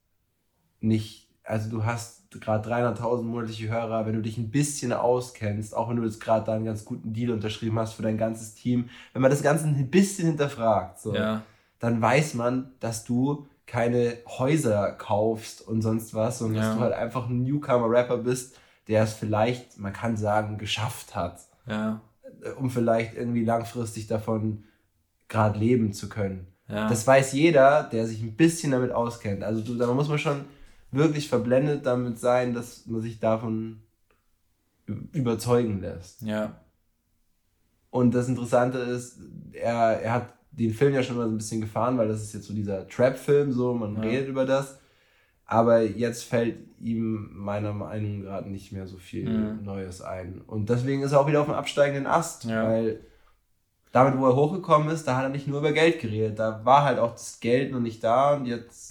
nicht, 0.81 1.29
also 1.43 1.69
du 1.69 1.85
hast 1.85 2.24
gerade 2.41 2.69
300.000 2.69 3.23
monatliche 3.23 3.69
Hörer, 3.69 4.05
wenn 4.05 4.15
du 4.15 4.21
dich 4.21 4.37
ein 4.37 4.51
bisschen 4.51 4.93
auskennst, 4.93 5.75
auch 5.75 5.89
wenn 5.89 5.97
du 5.97 6.03
jetzt 6.03 6.19
gerade 6.21 6.45
da 6.45 6.53
einen 6.53 6.65
ganz 6.65 6.85
guten 6.85 7.13
Deal 7.13 7.31
unterschrieben 7.31 7.79
hast 7.79 7.93
für 7.93 8.03
dein 8.03 8.17
ganzes 8.17 8.55
Team, 8.55 8.89
wenn 9.13 9.21
man 9.21 9.31
das 9.31 9.43
Ganze 9.43 9.65
ein 9.65 9.89
bisschen 9.89 10.27
hinterfragt, 10.27 10.99
so, 10.99 11.13
ja. 11.15 11.41
dann 11.79 12.01
weiß 12.01 12.33
man, 12.35 12.71
dass 12.79 13.03
du 13.03 13.47
keine 13.67 14.17
Häuser 14.27 14.91
kaufst 14.91 15.67
und 15.67 15.81
sonst 15.81 16.13
was, 16.13 16.39
sondern 16.39 16.61
ja. 16.61 16.69
dass 16.69 16.77
du 16.77 16.81
halt 16.81 16.93
einfach 16.93 17.27
ein 17.27 17.43
Newcomer-Rapper 17.43 18.17
bist, 18.17 18.57
der 18.87 19.03
es 19.03 19.13
vielleicht, 19.13 19.79
man 19.79 19.93
kann 19.93 20.17
sagen, 20.17 20.57
geschafft 20.57 21.15
hat, 21.15 21.39
ja. 21.67 22.01
um 22.57 22.69
vielleicht 22.69 23.15
irgendwie 23.15 23.43
langfristig 23.43 24.07
davon 24.07 24.65
gerade 25.27 25.57
leben 25.57 25.93
zu 25.93 26.09
können. 26.09 26.47
Ja. 26.67 26.89
Das 26.89 27.05
weiß 27.05 27.33
jeder, 27.33 27.83
der 27.83 28.07
sich 28.07 28.21
ein 28.21 28.35
bisschen 28.35 28.71
damit 28.71 28.91
auskennt. 28.91 29.43
Also 29.43 29.61
du, 29.61 29.75
da 29.75 29.91
muss 29.93 30.09
man 30.09 30.19
schon 30.19 30.45
wirklich 30.91 31.29
verblendet 31.29 31.85
damit 31.85 32.19
sein, 32.19 32.53
dass 32.53 32.85
man 32.85 33.01
sich 33.01 33.19
davon 33.19 33.81
überzeugen 35.11 35.81
lässt. 35.81 36.21
Ja. 36.21 36.61
Und 37.89 38.13
das 38.13 38.27
Interessante 38.27 38.77
ist, 38.79 39.19
er, 39.53 40.01
er 40.01 40.13
hat 40.13 40.33
den 40.51 40.73
Film 40.73 40.93
ja 40.93 41.03
schon 41.03 41.17
mal 41.17 41.25
so 41.25 41.31
ein 41.31 41.37
bisschen 41.37 41.61
gefahren, 41.61 41.97
weil 41.97 42.07
das 42.07 42.21
ist 42.21 42.33
jetzt 42.33 42.47
so 42.47 42.53
dieser 42.53 42.87
Trap-Film, 42.87 43.51
so, 43.51 43.73
man 43.73 43.95
ja. 43.95 44.01
redet 44.01 44.29
über 44.29 44.45
das. 44.45 44.79
Aber 45.45 45.81
jetzt 45.81 46.23
fällt 46.23 46.57
ihm 46.79 47.29
meiner 47.33 47.73
Meinung 47.73 48.19
nach 48.19 48.25
gerade 48.25 48.49
nicht 48.49 48.71
mehr 48.71 48.87
so 48.87 48.97
viel 48.97 49.29
mhm. 49.29 49.63
Neues 49.63 50.01
ein. 50.01 50.41
Und 50.47 50.69
deswegen 50.69 51.03
ist 51.03 51.11
er 51.11 51.21
auch 51.21 51.27
wieder 51.27 51.41
auf 51.41 51.45
dem 51.45 51.55
absteigenden 51.55 52.07
Ast, 52.07 52.45
ja. 52.45 52.63
weil 52.63 53.01
damit, 53.91 54.17
wo 54.17 54.25
er 54.25 54.35
hochgekommen 54.35 54.89
ist, 54.89 55.07
da 55.07 55.15
hat 55.15 55.23
er 55.23 55.29
nicht 55.29 55.47
nur 55.47 55.59
über 55.59 55.71
Geld 55.71 56.01
geredet. 56.01 56.39
Da 56.39 56.65
war 56.65 56.83
halt 56.83 56.99
auch 56.99 57.11
das 57.11 57.39
Geld 57.39 57.71
noch 57.71 57.79
nicht 57.79 58.03
da 58.03 58.35
und 58.35 58.45
jetzt 58.45 58.84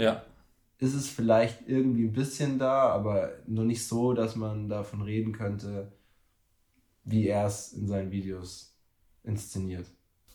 ja. 0.00 0.22
Ist 0.78 0.94
es 0.94 1.08
vielleicht 1.08 1.68
irgendwie 1.68 2.04
ein 2.04 2.12
bisschen 2.12 2.58
da, 2.58 2.88
aber 2.88 3.32
noch 3.46 3.64
nicht 3.64 3.86
so, 3.86 4.14
dass 4.14 4.34
man 4.34 4.68
davon 4.68 5.02
reden 5.02 5.32
könnte, 5.32 5.92
wie 7.04 7.28
er 7.28 7.46
es 7.46 7.72
in 7.74 7.86
seinen 7.86 8.10
Videos 8.10 8.74
inszeniert. 9.22 9.86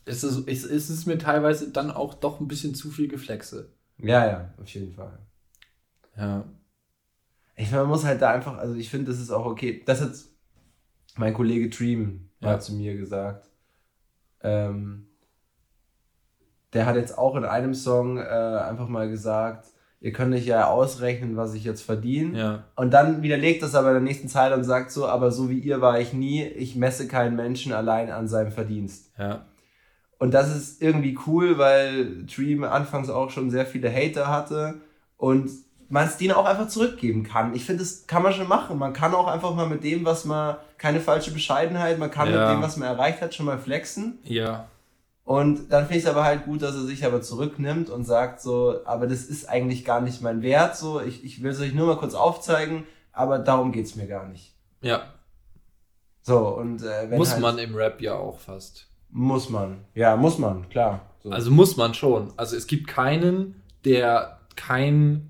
Ist 0.05 0.23
es, 0.23 0.37
ist, 0.37 0.65
ist 0.65 0.89
es 0.89 1.05
mir 1.07 1.17
teilweise 1.17 1.71
dann 1.71 1.89
auch 1.89 2.13
doch 2.13 2.39
ein 2.39 2.47
bisschen 2.47 2.75
zu 2.75 2.91
viel 2.91 3.07
Geflexe. 3.07 3.73
Ja, 3.97 4.25
ja, 4.27 4.53
auf 4.61 4.67
jeden 4.69 4.93
Fall. 4.93 5.17
Ja. 6.15 6.45
Ich 7.55 7.71
meine, 7.71 7.83
man 7.83 7.91
muss 7.91 8.03
halt 8.03 8.21
da 8.21 8.31
einfach, 8.31 8.57
also 8.57 8.75
ich 8.75 8.89
finde, 8.89 9.11
das 9.11 9.19
ist 9.19 9.31
auch 9.31 9.45
okay. 9.45 9.81
Das 9.85 10.01
hat 10.01 10.13
mein 11.15 11.33
Kollege 11.33 11.69
Dream 11.69 12.29
ja. 12.39 12.49
mal 12.49 12.61
zu 12.61 12.73
mir 12.73 12.95
gesagt. 12.95 13.49
Ähm, 14.41 15.07
der 16.75 16.85
hat 16.85 16.95
jetzt 16.95 17.17
auch 17.17 17.35
in 17.35 17.45
einem 17.45 17.73
Song 17.73 18.17
äh, 18.17 18.21
einfach 18.21 18.87
mal 18.87 19.09
gesagt, 19.09 19.65
ihr 20.01 20.11
könnt 20.11 20.35
euch 20.35 20.45
ja 20.45 20.67
ausrechnen, 20.67 21.37
was 21.37 21.53
ich 21.55 21.63
jetzt 21.63 21.81
verdiene. 21.81 22.37
Ja. 22.37 22.63
Und 22.75 22.93
dann 22.93 23.23
widerlegt 23.23 23.63
das 23.63 23.73
aber 23.73 23.87
in 23.87 23.93
der 23.95 24.03
nächsten 24.03 24.27
Zeile 24.27 24.55
und 24.55 24.63
sagt 24.63 24.91
so, 24.91 25.07
aber 25.07 25.31
so 25.31 25.49
wie 25.49 25.59
ihr 25.59 25.81
war 25.81 25.99
ich 25.99 26.13
nie, 26.13 26.43
ich 26.43 26.75
messe 26.75 27.07
keinen 27.07 27.35
Menschen 27.35 27.73
allein 27.73 28.11
an 28.11 28.27
seinem 28.27 28.51
Verdienst. 28.51 29.11
Ja. 29.17 29.45
Und 30.19 30.33
das 30.33 30.55
ist 30.55 30.81
irgendwie 30.81 31.17
cool, 31.25 31.57
weil 31.57 32.25
Dream 32.25 32.63
anfangs 32.63 33.09
auch 33.09 33.31
schon 33.31 33.49
sehr 33.49 33.65
viele 33.65 33.91
Hater 33.91 34.27
hatte 34.27 34.75
und 35.17 35.49
man 35.89 36.07
es 36.07 36.17
denen 36.17 36.33
auch 36.33 36.45
einfach 36.45 36.67
zurückgeben 36.67 37.23
kann. 37.23 37.55
Ich 37.55 37.65
finde, 37.65 37.83
das 37.83 38.07
kann 38.07 38.23
man 38.23 38.33
schon 38.33 38.47
machen. 38.47 38.77
Man 38.77 38.93
kann 38.93 39.13
auch 39.13 39.27
einfach 39.27 39.53
mal 39.55 39.67
mit 39.67 39.83
dem, 39.83 40.05
was 40.05 40.25
man, 40.25 40.57
keine 40.77 40.99
falsche 40.99 41.31
Bescheidenheit, 41.31 41.99
man 41.99 42.11
kann 42.11 42.31
ja. 42.31 42.47
mit 42.47 42.57
dem, 42.57 42.61
was 42.61 42.77
man 42.77 42.89
erreicht 42.89 43.21
hat, 43.21 43.33
schon 43.33 43.45
mal 43.45 43.57
flexen. 43.57 44.19
Ja. 44.23 44.67
Und 45.25 45.71
dann 45.71 45.85
finde 45.85 45.97
ich 45.97 46.03
es 46.03 46.09
aber 46.09 46.23
halt 46.23 46.45
gut, 46.45 46.61
dass 46.61 46.75
er 46.75 46.83
sich 46.83 47.03
aber 47.03 47.19
zurücknimmt 47.19 47.89
und 47.89 48.05
sagt 48.05 48.41
so, 48.41 48.85
aber 48.85 49.07
das 49.07 49.23
ist 49.23 49.49
eigentlich 49.49 49.83
gar 49.83 49.99
nicht 49.99 50.21
mein 50.21 50.43
Wert, 50.43 50.77
so, 50.77 51.01
ich, 51.01 51.25
ich 51.25 51.41
will 51.41 51.51
es 51.51 51.59
euch 51.59 51.73
nur 51.73 51.87
mal 51.87 51.97
kurz 51.97 52.13
aufzeigen, 52.13 52.83
aber 53.11 53.39
darum 53.39 53.71
geht 53.71 53.87
es 53.87 53.95
mir 53.95 54.05
gar 54.05 54.27
nicht. 54.27 54.53
Ja. 54.81 55.15
So, 56.21 56.49
und 56.49 56.83
äh, 56.83 57.09
wenn 57.09 57.17
Muss 57.17 57.31
halt, 57.31 57.41
man 57.41 57.57
im 57.57 57.73
Rap 57.73 58.01
ja 58.01 58.15
auch 58.15 58.39
fast. 58.39 58.87
Muss 59.09 59.49
man, 59.49 59.85
ja, 59.95 60.15
muss 60.15 60.37
man, 60.37 60.69
klar. 60.69 61.01
So. 61.23 61.31
Also 61.31 61.49
muss 61.49 61.75
man 61.75 61.95
schon. 61.95 62.31
Also 62.37 62.55
es 62.55 62.67
gibt 62.67 62.87
keinen, 62.87 63.63
der 63.83 64.39
kein, 64.55 65.29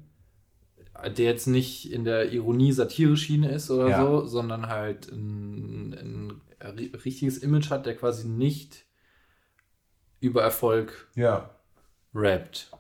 der 1.05 1.25
jetzt 1.25 1.47
nicht 1.47 1.89
in 1.89 2.03
der 2.03 2.33
Ironie-Satire-Schiene 2.33 3.49
ist 3.49 3.71
oder 3.71 3.89
ja. 3.89 4.01
so, 4.01 4.25
sondern 4.25 4.67
halt 4.67 5.09
ein, 5.09 6.41
ein 6.59 6.91
richtiges 7.05 7.37
Image 7.37 7.69
hat, 7.69 7.85
der 7.85 7.95
quasi 7.95 8.27
nicht 8.27 8.84
über 10.19 10.43
Erfolg 10.43 11.07
ja. 11.15 11.49
rappt. 12.13 12.71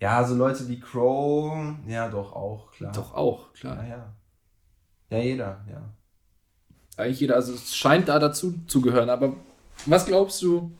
Ja, 0.00 0.24
so 0.24 0.34
Leute 0.34 0.66
wie 0.68 0.80
Crow, 0.80 1.74
ja, 1.86 2.08
doch 2.08 2.32
auch, 2.32 2.72
klar. 2.72 2.92
Doch 2.92 3.14
auch, 3.14 3.52
klar. 3.52 3.82
Ja, 3.82 3.88
ja. 3.88 4.14
Ja, 5.10 5.18
jeder, 5.18 5.64
ja. 5.70 5.92
Eigentlich 6.96 7.20
jeder, 7.20 7.36
also 7.36 7.54
es 7.54 7.74
scheint 7.74 8.08
da 8.08 8.18
dazu 8.18 8.54
zu 8.66 8.80
gehören, 8.80 9.10
aber 9.10 9.34
was 9.86 10.06
glaubst 10.06 10.40
du, 10.42 10.72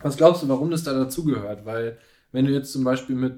was 0.00 0.16
glaubst 0.16 0.42
du, 0.42 0.48
warum 0.48 0.70
das 0.70 0.84
da 0.84 0.92
dazugehört? 0.92 1.64
Weil, 1.64 1.98
wenn 2.32 2.46
du 2.46 2.52
jetzt 2.52 2.72
zum 2.72 2.84
Beispiel 2.84 3.16
mit 3.16 3.34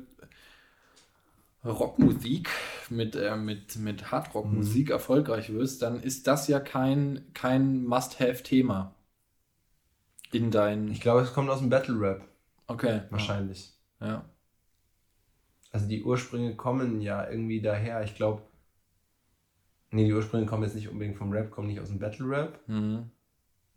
Rockmusik, 1.65 2.49
mit, 2.91 3.17
äh, 3.17 3.37
mit, 3.37 3.77
mit 3.77 4.11
Hardrockmusik 4.11 4.87
mhm. 4.87 4.93
erfolgreich 4.93 5.53
wirst, 5.53 5.83
dann 5.83 6.03
ist 6.03 6.27
das 6.27 6.49
ja 6.49 6.61
kein, 6.61 7.25
kein 7.33 7.85
Must-Have-Thema 7.85 8.94
in 10.33 10.51
dein. 10.51 10.89
Ich 10.89 11.01
glaube, 11.01 11.23
es 11.23 11.33
kommt 11.33 11.51
aus 11.51 11.61
dem 11.61 11.71
Battle 11.71 11.99
Rap. 12.01 12.29
Okay. 12.67 13.03
Wahrscheinlich. 13.11 13.73
Ja. 14.01 14.25
Also 15.71 15.87
die 15.87 16.03
Ursprünge 16.03 16.55
kommen 16.57 17.01
ja 17.01 17.29
irgendwie 17.29 17.61
daher. 17.61 18.03
Ich 18.03 18.15
glaube. 18.15 18.43
Nee, 19.91 20.07
die 20.07 20.13
Ursprünge 20.13 20.47
kommen 20.47 20.65
jetzt 20.65 20.75
nicht 20.75 20.89
unbedingt 20.89 21.17
vom 21.17 21.31
Rap, 21.31 21.51
kommen 21.51 21.69
nicht 21.69 21.81
aus 21.81 21.89
dem 21.89 21.99
Battle 22.01 22.29
Rap. 22.29 22.59
Mhm. 22.67 23.11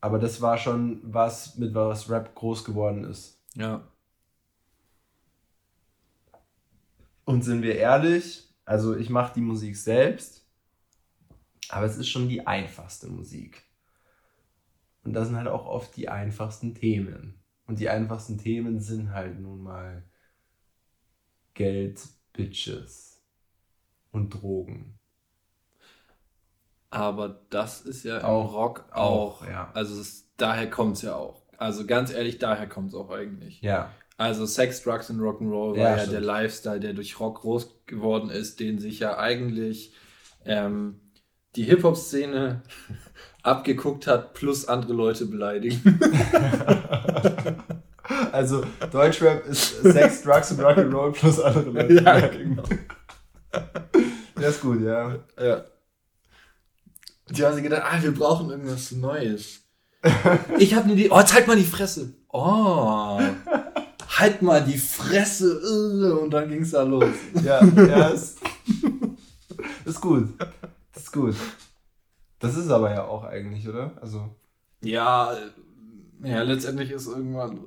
Aber 0.01 0.19
das 0.19 0.41
war 0.41 0.57
schon 0.57 0.99
was, 1.03 1.57
mit 1.57 1.73
was 1.73 2.10
Rap 2.10 2.33
groß 2.33 2.63
geworden 2.63 3.03
ist. 3.03 3.39
Ja. 3.55 3.88
Und 7.25 7.43
sind 7.43 7.62
wir 7.62 7.75
ehrlich, 7.75 8.47
also 8.63 8.95
ich 8.95 9.10
mache 9.10 9.33
die 9.33 9.41
Musik 9.41 9.75
selbst, 9.75 10.45
aber 11.69 11.86
es 11.86 11.97
ist 11.97 12.10
schon 12.10 12.29
die 12.29 12.47
einfachste 12.47 13.07
Musik. 13.07 13.66
Und 15.08 15.13
das 15.13 15.30
sind 15.30 15.38
halt 15.38 15.48
auch 15.48 15.65
oft 15.65 15.96
die 15.96 16.10
einfachsten 16.10 16.76
Themen. 16.76 17.39
Und 17.65 17.80
die 17.80 17.88
einfachsten 17.88 18.38
Themen 18.38 18.82
sind 18.82 19.13
halt 19.13 19.39
nun 19.39 19.63
mal 19.63 20.04
Geld, 21.54 22.02
Bitches 22.34 23.24
und 24.12 24.32
Drogen. 24.32 25.00
Aber 26.89 27.39
das 27.50 27.80
ist 27.80 28.04
ja 28.04 28.22
auch, 28.26 28.50
im 28.50 28.56
Rock 28.56 28.86
auch. 28.91 29.41
auch 29.41 29.48
ja. 29.48 29.72
Also 29.74 29.98
es, 30.02 30.28
daher 30.36 30.70
kommt 30.70 30.98
es 30.98 31.04
ja 31.04 31.15
auch. 31.15 31.41
Also 31.58 31.86
ganz 31.86 32.12
ehrlich, 32.12 32.38
daher 32.38 32.67
kommt 32.67 32.89
es 32.89 32.93
auch 32.93 33.10
eigentlich. 33.10 33.62
Ja. 33.62 33.93
Also 34.17 34.46
Sex, 34.46 34.84
Drugs 34.84 35.10
und 35.10 35.22
Rock'n'Roll 35.22 35.72
war 35.72 35.78
Ja, 35.78 35.89
ja, 35.91 35.98
stimmt. 36.00 36.13
der 36.15 36.22
Lifestyle, 36.22 36.80
der 36.82 36.93
durch 36.93 37.17
Rock 37.17 37.39
groß 37.39 37.86
geworden 37.86 38.30
ist, 38.30 38.60
den 38.60 38.78
sich 38.78 39.00
ja 39.00 39.17
eigentlich 39.17 39.93
ähm, 40.43 41.00
die 41.58 41.63
Hip-Hop-Szene 41.63 42.62
abgeguckt 43.43 44.08
hat, 44.08 44.34
plus 44.34 44.67
andere 44.67 44.93
Leute 44.93 45.26
beleidigen. 45.26 46.00
Also 48.32 48.63
Deutschrap 48.91 49.46
ist 49.48 49.82
Sex, 49.82 50.24
Drugs 50.24 50.52
und 50.52 50.62
Rock'n'Roll 50.62 51.12
plus 51.12 51.39
andere 51.41 51.70
Leute. 51.72 51.93
Ja, 52.04 52.20
genau. 52.28 52.63
Das 54.36 54.56
ist 54.56 54.62
gut, 54.62 54.82
ja. 54.82 55.15
Ja. 55.39 55.65
Die 57.30 57.43
haben 57.43 57.54
sich 57.56 57.63
gedacht, 57.63 57.84
ah, 57.86 58.02
wir 58.02 58.13
brauchen 58.13 58.50
irgendwas 58.50 58.91
Neues. 58.93 59.62
Ich 60.58 60.74
habe 60.74 60.86
eine 60.86 60.93
Idee. 60.93 61.10
Oh, 61.12 61.22
zeig 61.24 61.48
mal 61.48 61.58
die 61.58 61.63
Fresse. 61.65 62.13
Oh. 62.30 63.20
Halt 64.17 64.41
mal 64.41 64.63
die 64.63 64.78
Fresse. 64.78 65.60
äh, 65.60 66.12
Und 66.22 66.30
dann 66.32 66.48
ging's 66.50 66.72
da 66.72 66.84
los. 66.84 67.13
Ja, 67.43 67.62
ja, 67.65 68.08
ist, 68.10 68.38
ist 69.86 70.00
gut. 70.00 70.30
Das 70.97 71.03
ist 71.03 71.12
gut. 71.12 71.36
Das 72.39 72.57
ist 72.57 72.71
aber 72.71 72.91
ja 72.91 73.05
auch 73.05 73.23
eigentlich, 73.23 73.67
oder? 73.69 73.91
Also, 74.01 74.36
Ja, 74.81 75.31
äh, 76.23 76.31
ja, 76.31 76.41
letztendlich 76.41 76.89
ist 76.89 77.07
irgendwann 77.07 77.60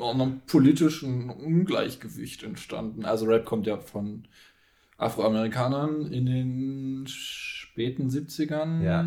auch 0.00 0.14
noch 0.14 0.26
ein 0.26 0.40
politischen 0.46 1.28
Ungleichgewicht 1.28 2.42
entstanden. 2.42 3.04
Also 3.04 3.26
Rap 3.26 3.44
kommt 3.44 3.66
ja 3.66 3.76
von 3.76 4.26
Afroamerikanern 4.96 6.10
in 6.12 6.24
den 6.26 7.06
späten 7.08 8.08
70ern. 8.08 8.82
Ja. 8.82 9.04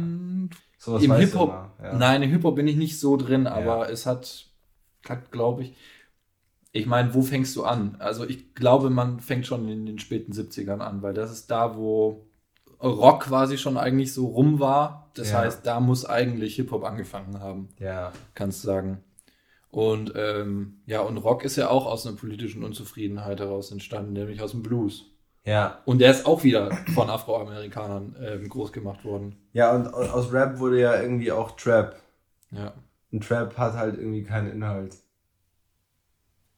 sowas 0.78 1.04
Im 1.04 1.14
Hip-Hop, 1.16 1.72
ja. 1.82 1.98
nein, 1.98 2.22
im 2.22 2.30
Hip-Hop 2.30 2.56
bin 2.56 2.68
ich 2.68 2.76
nicht 2.76 3.00
so 3.00 3.18
drin, 3.18 3.48
aber 3.48 3.90
es 3.90 4.06
hat, 4.06 4.46
hat 5.10 5.32
glaube 5.32 5.64
ich, 5.64 5.76
ich 6.72 6.86
meine, 6.86 7.16
wo 7.16 7.24
fängst 7.24 7.56
du 7.56 7.64
an? 7.64 7.96
Also 7.98 8.26
ich 8.26 8.54
glaube, 8.54 8.92
man 8.92 9.22
fängt 9.22 9.48
schon 9.48 9.68
in 9.70 9.88
den 9.88 9.98
späten 9.98 10.34
70ern 10.34 10.80
an, 10.80 11.02
weil 11.02 11.16
das 11.16 11.32
ist 11.32 11.50
da, 11.50 11.76
wo 11.78 12.28
Rock 12.90 13.24
quasi 13.24 13.58
schon 13.58 13.78
eigentlich 13.78 14.14
so 14.14 14.28
rum 14.28 14.60
war. 14.60 15.10
Das 15.16 15.32
Ja. 15.32 15.40
heißt, 15.40 15.66
da 15.66 15.80
muss 15.80 16.06
eigentlich 16.06 16.56
Hip-Hop 16.56 16.84
angefangen 16.84 17.40
haben, 17.40 17.70
Ja, 17.80 18.12
kannst 18.34 18.64
du 18.64 18.68
sagen. 18.68 19.04
Und 19.70 20.14
ähm, 20.16 20.82
ja, 20.86 21.02
und 21.02 21.18
Rock 21.18 21.44
ist 21.44 21.56
ja 21.58 21.70
auch 21.70 21.86
aus 21.86 22.06
einer 22.08 22.16
politischen 22.16 22.64
Unzufriedenheit 22.64 23.40
heraus 23.40 23.72
entstanden, 23.72 24.14
nämlich 24.14 24.42
aus 24.42 24.52
dem 24.52 24.64
Blues. 24.64 25.06
ja. 25.44 25.80
Und 25.86 26.00
der 26.00 26.12
ist 26.12 26.26
auch 26.26 26.44
wieder 26.44 26.72
von 26.94 27.10
Afroamerikanern 27.10 28.16
ähm, 28.22 28.50
groß 28.50 28.72
gemacht 28.72 29.04
worden. 29.04 29.36
Ja, 29.54 29.74
und 29.76 29.88
aus 29.94 30.32
Rap 30.32 30.60
wurde 30.60 30.80
ja 30.80 31.00
irgendwie 31.02 31.32
auch 31.32 31.52
Trap. 31.58 31.96
Ja. 32.52 32.74
Und 33.12 33.24
Trap 33.28 33.58
hat 33.58 33.74
halt 33.74 33.98
irgendwie 33.98 34.24
keinen 34.24 34.50
Inhalt. 34.52 34.96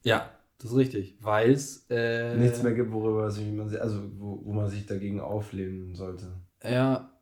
Ja, 0.02 0.30
das 0.58 0.70
ist 0.72 0.76
richtig. 0.76 1.16
Weil 1.20 1.52
es. 1.52 1.86
Äh, 1.90 2.36
Nichts 2.36 2.62
mehr 2.62 2.72
gibt, 2.74 2.90
worüber 2.92 3.30
sich 3.30 3.50
man, 3.52 3.68
sich- 3.68 3.80
also 3.80 4.02
wo, 4.18 4.40
wo 4.44 4.52
man 4.52 4.68
sich 4.68 4.86
dagegen 4.86 5.20
auflehnen 5.20 5.94
sollte. 5.94 6.32
Ja. 6.62 7.12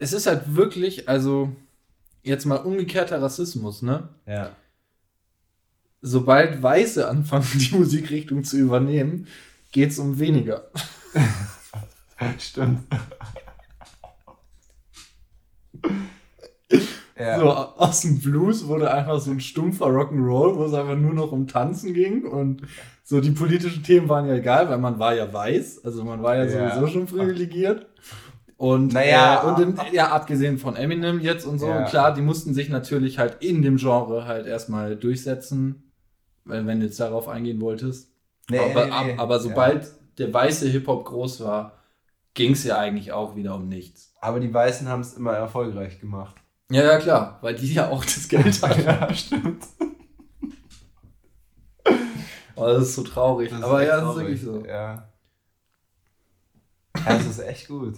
Es 0.00 0.12
ist 0.12 0.26
halt 0.26 0.54
wirklich, 0.56 1.08
also, 1.08 1.54
jetzt 2.22 2.44
mal 2.46 2.56
umgekehrter 2.56 3.20
Rassismus, 3.20 3.82
ne? 3.82 4.08
Ja. 4.26 4.54
Sobald 6.02 6.62
Weiße 6.62 7.08
anfangen, 7.08 7.46
die 7.54 7.74
Musikrichtung 7.74 8.44
zu 8.44 8.58
übernehmen, 8.58 9.26
geht 9.72 9.90
es 9.90 9.98
um 9.98 10.18
weniger. 10.18 10.70
Stimmt. 12.38 12.80
ja. 17.18 17.38
So, 17.38 17.48
aus 17.50 18.00
dem 18.02 18.20
Blues 18.20 18.66
wurde 18.66 18.92
einfach 18.92 19.20
so 19.20 19.30
ein 19.30 19.40
stumpfer 19.40 19.86
Rock'n'Roll, 19.86 20.56
wo 20.56 20.64
es 20.64 20.74
einfach 20.74 20.96
nur 20.96 21.14
noch 21.14 21.32
um 21.32 21.46
Tanzen 21.46 21.94
ging 21.94 22.24
und 22.26 22.62
so 23.02 23.20
die 23.20 23.30
politischen 23.32 23.82
Themen 23.82 24.08
waren 24.08 24.26
ja 24.26 24.34
egal, 24.34 24.68
weil 24.68 24.78
man 24.78 24.98
war 24.98 25.14
ja 25.14 25.32
weiß, 25.32 25.84
also 25.84 26.04
man 26.04 26.22
war 26.22 26.36
ja, 26.36 26.44
Ja. 26.44 26.70
sowieso 26.74 26.86
schon 26.92 27.06
privilegiert. 27.06 27.86
Und, 28.56 28.92
Naja, 28.94 29.42
äh, 29.42 29.46
und 29.46 29.60
im, 29.60 29.78
ja, 29.92 30.08
abgesehen 30.12 30.58
von 30.58 30.76
Eminem 30.76 31.20
jetzt 31.20 31.44
und 31.44 31.58
so, 31.58 31.66
Ja. 31.66 31.82
klar, 31.84 32.14
die 32.14 32.22
mussten 32.22 32.54
sich 32.54 32.68
natürlich 32.68 33.18
halt 33.18 33.38
in 33.42 33.62
dem 33.62 33.76
Genre 33.76 34.26
halt 34.26 34.46
erstmal 34.46 34.96
durchsetzen, 34.96 35.90
wenn, 36.44 36.66
wenn 36.66 36.80
du 36.80 36.86
jetzt 36.86 37.00
darauf 37.00 37.28
eingehen 37.28 37.60
wolltest. 37.60 38.10
Nee, 38.50 38.58
aber, 38.58 38.84
nee, 38.86 38.90
ab- 38.90 39.06
aber 39.18 39.40
sobald 39.40 39.86
der 40.18 40.32
weiße 40.32 40.68
Hip-Hop 40.68 41.04
groß 41.04 41.40
war, 41.44 41.78
ging 42.34 42.52
es 42.52 42.64
ja 42.64 42.78
eigentlich 42.78 43.12
auch 43.12 43.36
wieder 43.36 43.54
um 43.56 43.68
nichts. 43.68 44.14
Aber 44.20 44.40
die 44.40 44.52
Weißen 44.54 44.88
haben 44.88 45.00
es 45.00 45.14
immer 45.14 45.32
erfolgreich 45.32 46.00
gemacht. 46.00 46.36
Ja, 46.70 46.82
ja, 46.82 46.98
klar, 46.98 47.38
weil 47.42 47.54
die 47.54 47.74
ja 47.74 47.88
auch 47.88 48.04
das 48.04 48.28
Geld 48.28 48.62
hatten. 48.62 48.82
ja, 48.84 49.14
stimmt. 49.14 49.64
Oh, 52.56 52.66
das 52.66 52.84
ist 52.84 52.94
so 52.94 53.02
traurig. 53.02 53.50
Das 53.50 53.62
Aber 53.62 53.82
ja, 53.84 54.00
das 54.00 54.10
ist 54.10 54.20
wirklich 54.20 54.42
so. 54.42 54.64
Ja. 54.64 55.08
ja, 56.96 57.04
das 57.04 57.26
ist 57.26 57.40
echt 57.40 57.68
gut. 57.68 57.96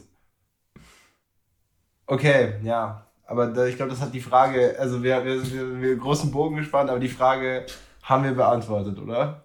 Okay, 2.07 2.55
ja. 2.63 3.07
Aber 3.27 3.49
da, 3.49 3.67
ich 3.67 3.77
glaube, 3.77 3.91
das 3.91 4.01
hat 4.01 4.15
die 4.15 4.21
Frage, 4.21 4.77
also 4.79 5.03
wir, 5.03 5.25
wir, 5.25 5.53
wir, 5.53 5.81
wir 5.81 5.97
großen 5.97 6.31
Bogen 6.31 6.57
gespannt, 6.57 6.91
aber 6.91 7.01
die 7.01 7.09
Frage 7.09 7.67
haben 8.03 8.25
wir 8.25 8.33
beantwortet, 8.33 8.99
oder? 8.99 9.45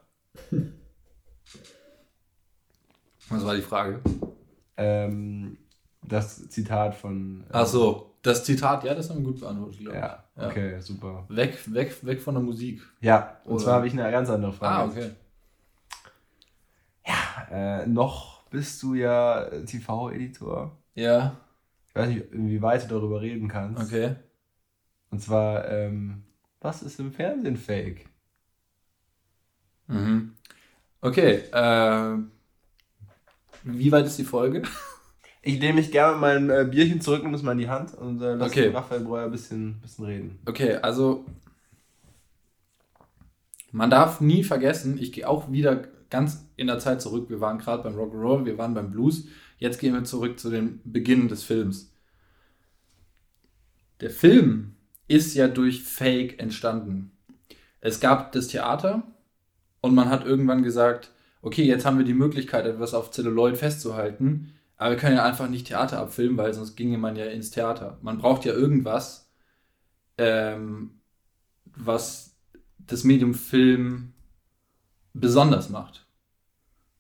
Was 3.30 3.46
war 3.46 3.56
die 3.56 3.62
Frage? 3.62 4.02
Ähm, 4.78 5.58
das 6.04 6.48
Zitat 6.50 6.96
von. 6.96 7.42
äh, 7.42 7.54
Ach 7.54 7.66
so, 7.66 8.11
das 8.22 8.44
Zitat, 8.44 8.84
ja, 8.84 8.94
das 8.94 9.10
haben 9.10 9.20
wir 9.20 9.32
gut 9.32 9.40
beantwortet, 9.40 9.80
glaube 9.80 9.98
ich. 9.98 10.04
Ja, 10.04 10.24
okay, 10.48 10.80
super. 10.80 11.26
Weg, 11.30 11.58
weg, 11.74 11.96
weg 12.06 12.22
von 12.22 12.36
der 12.36 12.44
Musik. 12.44 12.82
Ja, 13.00 13.38
und 13.46 13.54
Oder- 13.56 13.64
zwar 13.64 13.74
habe 13.76 13.88
ich 13.88 13.94
eine 13.94 14.10
ganz 14.12 14.30
andere 14.30 14.54
Frage. 14.54 14.76
Ah, 14.84 14.86
okay. 14.92 15.12
Äh, 17.52 17.86
noch 17.88 18.44
bist 18.50 18.82
du 18.84 18.94
ja 18.94 19.46
TV-Editor. 19.66 20.78
Ja, 20.96 21.36
Ich 21.88 21.96
weiß 21.96 22.08
nicht, 22.10 22.32
inwieweit 22.32 22.84
du 22.84 22.88
darüber 22.96 23.22
reden 23.22 23.48
kannst. 23.48 23.82
okay. 23.84 24.16
Und 25.10 25.22
zwar, 25.22 25.68
ähm, 25.70 26.24
was 26.62 26.84
ist 26.84 27.00
im 27.00 27.12
Fernsehen 27.12 27.58
fake? 27.58 28.06
Mhm. 29.88 30.36
Okay, 31.02 31.44
äh, 31.52 32.18
wie 33.64 33.92
weit 33.92 34.06
ist 34.06 34.18
die 34.20 34.24
Folge? 34.24 34.62
Ich 35.44 35.60
nehme 35.60 35.76
mich 35.76 35.92
gerne 35.92 36.14
mit 36.14 36.22
meinem 36.22 36.50
äh, 36.50 36.66
Bierchen 36.70 37.02
zurück, 37.02 37.24
nimm 37.24 37.34
es 37.34 37.42
mal 37.42 37.54
in 37.54 37.58
die 37.58 37.70
Hand 37.70 37.94
und 37.96 38.22
äh, 38.22 38.36
lass 38.36 38.52
Okay. 38.52 38.68
Raphael 38.68 39.02
Breuer 39.02 39.26
ein 39.26 39.32
bisschen, 39.32 39.80
bisschen 39.82 40.06
reden. 40.06 40.40
Okay, 40.46 40.76
also 40.76 41.26
man 43.72 43.90
darf 43.90 44.22
nie 44.22 44.44
vergessen, 44.44 44.98
ich 45.00 45.12
gehe 45.12 45.28
auch 45.28 45.52
wieder 45.52 45.88
ganz 46.10 46.46
in 46.58 46.68
der 46.68 46.80
Zeit 46.80 47.02
zurück. 47.02 47.30
Wir 47.30 47.42
waren 47.42 47.58
gerade 47.58 47.84
beim 47.84 47.96
Rock'n'Roll, 47.96 48.46
wir 48.46 48.58
waren 48.58 48.74
beim 48.74 48.92
Blues. 48.92 49.28
Jetzt 49.58 49.80
gehen 49.80 49.94
wir 49.94 50.04
zurück 50.04 50.40
zu 50.40 50.50
dem 50.50 50.82
Beginn 50.84 51.28
des 51.28 51.44
Films. 51.44 51.92
Der 54.02 54.10
Film 54.10 54.76
ist 55.08 55.34
ja 55.36 55.48
durch 55.48 55.84
Fake 55.84 56.40
entstanden. 56.40 57.12
Es 57.80 58.00
gab 58.00 58.32
das 58.34 58.48
Theater 58.48 59.04
und 59.80 59.96
man 59.96 60.10
hat 60.10 60.26
irgendwann 60.26 60.64
gesagt, 60.64 61.12
okay, 61.42 61.64
jetzt 61.64 61.86
haben 61.86 61.98
wir 61.98 62.06
die 62.06 62.14
Möglichkeit, 62.14 62.66
etwas 62.66 62.94
auf 62.94 63.12
Zelluloid 63.12 63.58
festzuhalten, 63.58 64.54
aber 64.82 64.96
wir 64.96 64.98
können 64.98 65.18
ja 65.18 65.24
einfach 65.24 65.48
nicht 65.48 65.68
Theater 65.68 66.00
abfilmen, 66.00 66.38
weil 66.38 66.56
sonst 66.56 66.76
ginge 66.76 66.98
man 66.98 67.16
ja 67.16 67.26
ins 67.26 67.52
Theater. 67.52 68.00
Man 68.02 68.18
braucht 68.18 68.46
ja 68.46 68.54
irgendwas, 68.54 69.32
ähm, 70.18 71.02
was 71.66 72.36
das 72.80 73.04
Medium 73.04 73.36
Film 73.36 74.14
besonders 75.14 75.70
macht. 75.70 76.08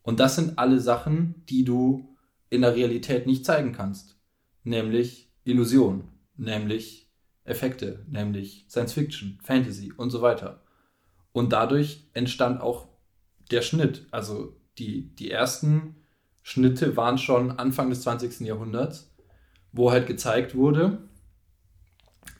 Und 0.04 0.20
das 0.20 0.36
sind 0.36 0.60
alle 0.60 0.80
Sachen, 0.80 1.44
die 1.50 1.64
du 1.64 2.16
in 2.52 2.62
der 2.62 2.76
Realität 2.76 3.26
nicht 3.26 3.48
zeigen 3.48 3.72
kannst. 3.72 4.16
Nämlich 4.64 5.32
Illusion, 5.44 6.04
nämlich 6.38 7.10
Effekte, 7.46 8.06
nämlich 8.08 8.68
Science 8.70 8.94
Fiction, 8.94 9.40
Fantasy 9.42 9.92
und 9.92 10.12
so 10.12 10.22
weiter. 10.22 10.62
Und 11.32 11.52
dadurch 11.52 12.12
entstand 12.14 12.62
auch 12.62 12.90
der 13.50 13.64
Schnitt. 13.64 14.06
Also 14.12 14.56
die, 14.78 15.16
die 15.16 15.32
ersten 15.32 15.96
Schnitte 16.44 16.98
waren 16.98 17.18
schon 17.18 17.52
Anfang 17.52 17.90
des 17.90 18.02
20. 18.02 18.42
Jahrhunderts, 18.42 19.14
wo 19.72 19.92
halt 19.92 20.08
gezeigt 20.08 20.56
wurde, 20.56 21.10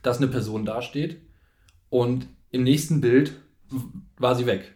dass 0.02 0.18
eine 0.18 0.28
Person 0.28 0.66
dasteht 0.66 1.22
und 1.90 2.28
im 2.50 2.64
nächsten 2.64 3.02
Bild 3.02 3.40
war 4.18 4.36
sie 4.36 4.46
weg. 4.46 4.76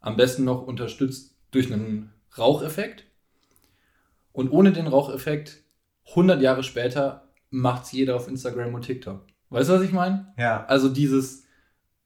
Am 0.00 0.16
besten 0.16 0.44
noch 0.44 0.66
unterstützt 0.66 1.36
durch 1.50 1.72
einen 1.72 2.12
Raucheffekt. 2.36 3.04
Und 4.32 4.50
ohne 4.50 4.72
den 4.72 4.86
Raucheffekt, 4.86 5.62
100 6.10 6.42
Jahre 6.42 6.62
später, 6.62 7.28
macht's 7.50 7.92
jeder 7.92 8.16
auf 8.16 8.28
Instagram 8.28 8.74
und 8.74 8.82
TikTok. 8.82 9.26
Weißt 9.50 9.68
du, 9.68 9.74
was 9.74 9.82
ich 9.82 9.92
meine? 9.92 10.34
Ja. 10.36 10.64
Also 10.66 10.88
dieses, 10.88 11.44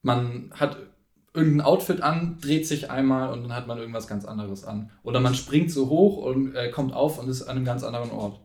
man 0.03 0.53
hat 0.53 0.77
irgendein 1.35 1.67
Outfit 1.67 2.03
an, 2.03 2.39
dreht 2.41 2.67
sich 2.67 2.91
einmal 2.91 3.33
und 3.33 3.43
dann 3.43 3.55
hat 3.55 3.67
man 3.67 3.79
irgendwas 3.79 4.07
ganz 4.07 4.25
anderes 4.25 4.65
an. 4.65 4.91
Oder 5.03 5.21
man 5.21 5.35
springt 5.35 5.71
so 5.71 5.89
hoch 5.89 6.19
und 6.19 6.55
äh, 6.55 6.71
kommt 6.71 6.93
auf 6.93 7.19
und 7.19 7.29
ist 7.29 7.43
an 7.43 7.57
einem 7.57 7.65
ganz 7.65 7.85
anderen 7.85 8.11
Ort. 8.11 8.41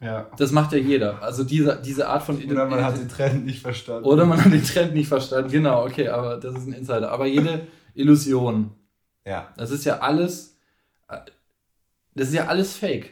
Ja. 0.00 0.30
Das 0.36 0.52
macht 0.52 0.72
ja 0.72 0.78
jeder. 0.78 1.22
Also 1.22 1.42
diese, 1.42 1.80
diese 1.84 2.08
Art 2.08 2.22
von 2.22 2.42
Oder 2.42 2.66
man 2.66 2.84
hat 2.84 2.96
den 2.96 3.08
Trend 3.08 3.44
nicht 3.44 3.60
verstanden. 3.60 4.04
Oder 4.04 4.26
man 4.26 4.44
hat 4.44 4.52
den 4.52 4.62
Trend 4.62 4.94
nicht 4.94 5.08
verstanden. 5.08 5.50
Genau, 5.50 5.84
okay, 5.84 6.08
aber 6.08 6.36
das 6.36 6.54
ist 6.54 6.66
ein 6.66 6.72
Insider. 6.72 7.10
Aber 7.10 7.26
jede 7.26 7.66
Illusion. 7.94 8.70
Ja. 9.24 9.52
Das 9.56 9.70
ist 9.70 9.84
ja 9.84 9.98
alles. 9.98 10.56
Das 12.14 12.28
ist 12.28 12.34
ja 12.34 12.46
alles 12.46 12.76
Fake. 12.76 13.10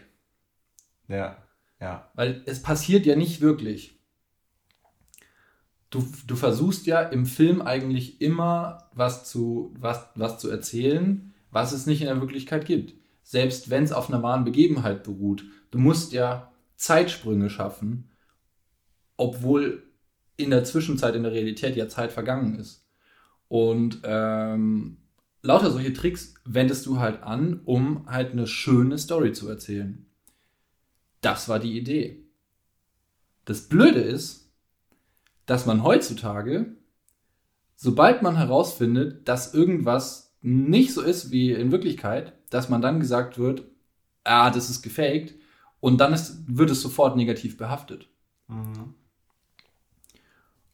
Ja. 1.09 1.37
Ja. 1.81 2.11
Weil 2.15 2.43
es 2.47 2.63
passiert 2.63 3.05
ja 3.05 3.17
nicht 3.17 3.41
wirklich. 3.41 3.96
Du, 5.91 6.07
du 6.27 6.37
versuchst 6.37 6.87
ja 6.87 7.01
im 7.01 7.27
Film 7.27 7.63
eigentlich 7.63 8.21
immer 8.21 8.89
was 8.93 9.25
zu, 9.25 9.75
was, 9.79 10.09
was 10.15 10.39
zu 10.39 10.51
erzählen, 10.51 11.33
was 11.51 11.73
es 11.73 11.87
nicht 11.87 12.01
in 12.01 12.09
der 12.09 12.21
Wirklichkeit 12.21 12.67
gibt. 12.67 12.95
Selbst 13.23 13.71
wenn 13.71 13.85
es 13.85 13.93
auf 13.93 14.09
einer 14.09 14.23
wahren 14.23 14.45
Begebenheit 14.45 15.05
beruht. 15.05 15.45
Du 15.71 15.79
musst 15.79 16.13
ja 16.13 16.53
Zeitsprünge 16.77 17.51
schaffen, 17.51 18.11
obwohl 19.17 19.83
in 20.37 20.51
der 20.51 20.65
Zwischenzeit 20.65 21.15
in 21.15 21.23
der 21.23 21.33
Realität 21.33 21.77
ja 21.77 21.89
Zeit 21.89 22.13
vergangen 22.13 22.59
ist. 22.59 22.87
Und 23.49 24.01
ähm, 24.05 24.99
lauter 25.43 25.71
solche 25.71 25.93
Tricks 25.93 26.35
wendest 26.45 26.87
du 26.87 26.99
halt 26.99 27.23
an, 27.23 27.61
um 27.65 28.07
halt 28.07 28.33
eine 28.33 28.47
schöne 28.47 28.99
Story 28.99 29.33
zu 29.33 29.49
erzählen. 29.49 30.07
Das 31.21 31.49
war 31.49 31.59
die 31.59 31.77
Idee. 31.77 32.25
Das 33.45 33.69
Blöde 33.69 34.01
ist, 34.01 34.46
dass 35.47 35.67
man 35.67 35.83
heutzutage, 35.83 36.77
sobald 37.77 38.23
man 38.23 38.37
herausfindet, 38.37 39.29
dass 39.29 39.55
irgendwas 39.55 40.37
nicht 40.43 40.93
so 40.93 41.03
ist 41.03 41.31
wie 41.31 41.53
in 41.53 41.73
Wirklichkeit, 41.73 42.33
dass 42.51 42.69
man 42.69 42.83
dann 42.83 43.01
gesagt 43.01 43.39
wird, 43.39 43.65
ah, 44.25 44.51
das 44.51 44.71
ist 44.71 44.83
gefaked 44.83 45.35
und 45.81 45.99
dann 45.99 46.13
ist, 46.13 46.45
wird 46.47 46.71
es 46.71 46.83
sofort 46.83 47.17
negativ 47.17 47.57
behaftet. 47.57 48.09
Mhm. 48.49 48.95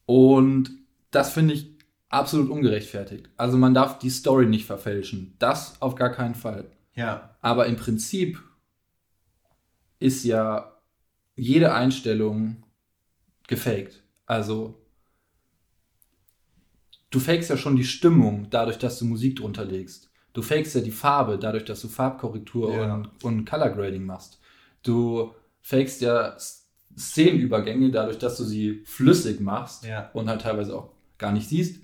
Und 0.06 0.70
das 1.10 1.32
finde 1.32 1.54
ich 1.54 1.72
absolut 2.08 2.50
ungerechtfertigt. 2.50 3.30
Also 3.36 3.56
man 3.56 3.74
darf 3.74 3.98
die 3.98 4.10
Story 4.10 4.46
nicht 4.46 4.66
verfälschen. 4.66 5.34
Das 5.38 5.80
auf 5.80 5.94
gar 5.94 6.10
keinen 6.10 6.34
Fall. 6.34 6.70
Ja. 6.94 7.36
Aber 7.40 7.66
im 7.66 7.76
Prinzip 7.76 8.42
ist 9.98 10.24
ja 10.24 10.76
jede 11.34 11.72
Einstellung 11.72 12.62
gefaked. 13.48 14.01
Also 14.26 14.82
du 17.10 17.20
fakest 17.20 17.50
ja 17.50 17.56
schon 17.56 17.76
die 17.76 17.84
Stimmung 17.84 18.48
dadurch, 18.50 18.78
dass 18.78 18.98
du 18.98 19.04
Musik 19.04 19.36
drunter 19.36 19.64
legst. 19.64 20.10
Du 20.32 20.42
fakest 20.42 20.74
ja 20.74 20.80
die 20.80 20.90
Farbe 20.90 21.38
dadurch, 21.38 21.64
dass 21.64 21.80
du 21.82 21.88
Farbkorrektur 21.88 22.74
ja. 22.74 22.94
und, 22.94 23.22
und 23.22 23.44
Color 23.44 23.70
Grading 23.70 24.04
machst. 24.04 24.40
Du 24.82 25.32
fakest 25.60 26.00
ja 26.00 26.36
Szenenübergänge 26.96 27.90
dadurch, 27.90 28.18
dass 28.18 28.36
du 28.36 28.44
sie 28.44 28.82
flüssig 28.84 29.40
machst 29.40 29.84
ja. 29.84 30.10
und 30.12 30.28
halt 30.28 30.42
teilweise 30.42 30.76
auch 30.76 30.90
gar 31.18 31.32
nicht 31.32 31.48
siehst 31.48 31.82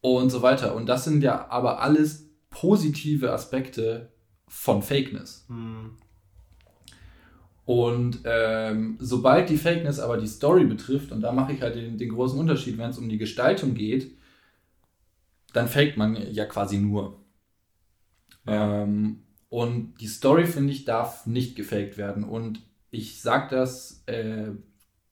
und 0.00 0.30
so 0.30 0.42
weiter. 0.42 0.74
Und 0.74 0.86
das 0.86 1.04
sind 1.04 1.22
ja 1.22 1.48
aber 1.48 1.80
alles 1.80 2.28
positive 2.50 3.32
Aspekte 3.32 4.12
von 4.46 4.82
Fakeness. 4.82 5.46
Mhm. 5.48 5.96
Und 7.64 8.20
ähm, 8.24 8.96
sobald 8.98 9.48
die 9.48 9.56
Fakeness 9.56 10.00
aber 10.00 10.18
die 10.18 10.26
Story 10.26 10.64
betrifft, 10.64 11.12
und 11.12 11.20
da 11.20 11.32
mache 11.32 11.52
ich 11.52 11.62
halt 11.62 11.76
den, 11.76 11.96
den 11.96 12.10
großen 12.10 12.38
Unterschied, 12.38 12.76
wenn 12.78 12.90
es 12.90 12.98
um 12.98 13.08
die 13.08 13.18
Gestaltung 13.18 13.74
geht, 13.74 14.16
dann 15.52 15.68
faked 15.68 15.96
man 15.96 16.16
ja 16.32 16.44
quasi 16.46 16.78
nur. 16.78 17.20
Ja. 18.46 18.82
Ähm, 18.82 19.22
und 19.48 19.94
die 20.00 20.06
Story, 20.06 20.46
finde 20.46 20.72
ich, 20.72 20.84
darf 20.84 21.26
nicht 21.26 21.56
gefaked 21.56 21.98
werden. 21.98 22.24
Und 22.24 22.62
ich 22.90 23.20
sage 23.20 23.54
das 23.54 24.02
äh, 24.06 24.52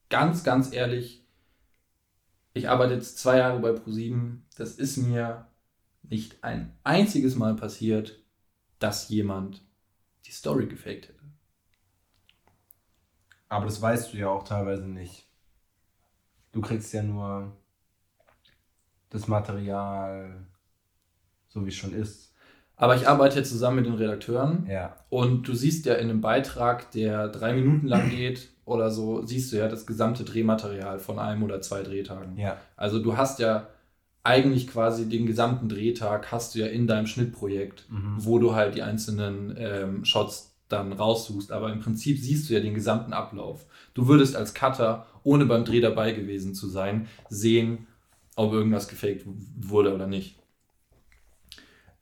ganz, 0.09 0.43
ganz 0.45 0.73
ehrlich, 0.73 1.25
ich 2.53 2.69
arbeite 2.69 2.95
jetzt 2.95 3.19
zwei 3.19 3.39
Jahre 3.39 3.61
bei 3.61 3.73
ProSieben. 3.73 4.47
Das 4.57 4.75
ist 4.75 4.97
mir 4.97 5.47
nicht 6.03 6.43
ein 6.43 6.77
einziges 6.83 7.37
Mal 7.37 7.55
passiert, 7.55 8.19
dass 8.79 9.09
jemand 9.09 9.63
die 10.27 10.33
Story 10.33 10.67
gefaked 10.67 11.09
hätte. 11.09 11.20
Aber 13.51 13.67
das 13.67 13.83
weißt 13.83 14.13
du 14.15 14.17
ja 14.17 14.29
auch 14.29 14.45
teilweise 14.45 14.87
nicht. 14.87 15.27
Du 16.53 16.63
kriegst 16.63 16.95
ja 16.95 17.03
nur 17.03 17.53
das 19.11 19.29
Material, 19.29 20.47
so 21.49 21.65
wie 21.65 21.69
es 21.69 21.75
schon 21.75 21.93
ist. 21.93 22.33
Aber 22.77 22.97
ich 22.97 23.07
arbeite 23.07 23.43
zusammen 23.43 23.77
mit 23.77 23.87
den 23.87 23.95
Redakteuren. 23.95 24.67
Ja. 24.67 24.97
Und 25.11 25.47
du 25.47 25.55
siehst 25.55 25.85
ja 25.85 25.95
in 25.95 26.09
einem 26.09 26.21
Beitrag, 26.23 26.91
der 26.93 27.29
drei 27.29 27.53
Minuten 27.53 27.87
lang 27.87 28.09
geht 28.09 28.49
oder 28.65 28.91
so, 28.91 29.27
siehst 29.27 29.53
du 29.53 29.57
ja 29.57 29.69
das 29.69 29.85
gesamte 29.85 30.25
Drehmaterial 30.25 30.99
von 30.99 31.19
einem 31.19 31.43
oder 31.43 31.61
zwei 31.61 31.83
Drehtagen. 31.83 32.39
Ja. 32.39 32.57
Also 32.77 33.03
du 33.03 33.17
hast 33.17 33.41
ja 33.41 33.67
eigentlich 34.23 34.69
quasi 34.69 35.09
den 35.09 35.27
gesamten 35.27 35.69
Drehtag 35.69 36.31
hast 36.31 36.55
du 36.55 36.61
ja 36.61 36.67
in 36.67 36.87
deinem 36.87 37.07
Schnittprojekt, 37.07 37.87
mhm. 37.91 38.15
wo 38.19 38.39
du 38.39 38.55
halt 38.55 38.77
die 38.77 38.83
einzelnen 38.83 39.55
ähm, 39.59 40.05
Shots 40.05 40.50
dann 40.73 40.93
raussuchst. 40.93 41.53
Aber 41.53 41.73
im 41.73 41.81
Prinzip 41.81 42.19
siehst 42.19 42.49
du 42.49 42.55
ja 42.55 42.61
den 42.61 42.75
gesamten 42.75 43.13
Ablauf. 43.13 43.67
Du 43.95 44.07
würdest 44.07 44.37
als 44.37 44.55
Cutter, 44.55 45.07
ohne 45.23 45.47
beim 45.47 45.65
Dreh 45.65 45.81
dabei 45.81 46.13
gewesen 46.13 46.55
zu 46.55 46.69
sein, 46.69 47.09
sehen, 47.29 47.87
ob 48.37 48.53
irgendwas 48.53 48.89
gefaked 48.89 49.27
wurde 49.59 49.95
oder 49.95 50.07
nicht. 50.07 50.39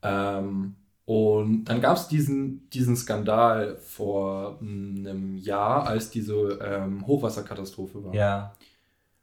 Ähm, 0.01 0.75
und 1.05 1.65
dann 1.65 1.81
gab 1.81 1.97
es 1.97 2.07
diesen, 2.07 2.69
diesen 2.69 2.95
Skandal 2.95 3.77
vor 3.77 4.59
einem 4.61 5.37
Jahr, 5.37 5.87
als 5.87 6.11
diese 6.11 6.59
ähm, 6.63 7.05
Hochwasserkatastrophe 7.07 8.03
war. 8.03 8.13
Ja. 8.13 8.55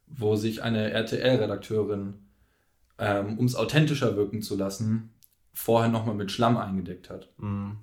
Wo 0.09 0.37
sich 0.37 0.63
eine 0.63 0.91
RTL-Redakteurin, 0.91 2.15
ähm, 2.99 3.39
um 3.39 3.47
es 3.47 3.55
authentischer 3.55 4.17
wirken 4.17 4.43
zu 4.43 4.57
lassen, 4.57 5.11
vorher 5.55 5.91
nochmal 5.91 6.15
mit 6.15 6.31
Schlamm 6.31 6.57
eingedeckt 6.57 7.09
hat. 7.09 7.31
Mhm 7.39 7.79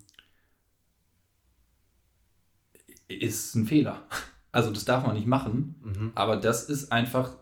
ist 3.08 3.56
ein 3.56 3.66
Fehler. 3.66 4.04
Also 4.56 4.70
das 4.70 4.86
darf 4.86 5.04
man 5.04 5.16
nicht 5.16 5.26
machen, 5.26 5.74
mhm. 5.82 6.12
aber 6.14 6.38
das 6.38 6.70
ist 6.70 6.92
einfach, 6.92 7.38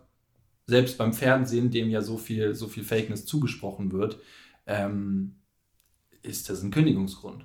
selbst 0.65 0.97
beim 0.97 1.11
Fernsehen, 1.11 1.69
dem 1.69 1.89
ja 1.89 2.01
so 2.01 2.17
viel, 2.17 2.55
so 2.55 2.69
viel 2.69 2.85
Fakeness 2.85 3.25
zugesprochen 3.25 3.91
wird, 3.91 4.17
ähm, 4.65 5.35
ist 6.21 6.49
das 6.49 6.63
ein 6.63 6.71
Kündigungsgrund. 6.71 7.43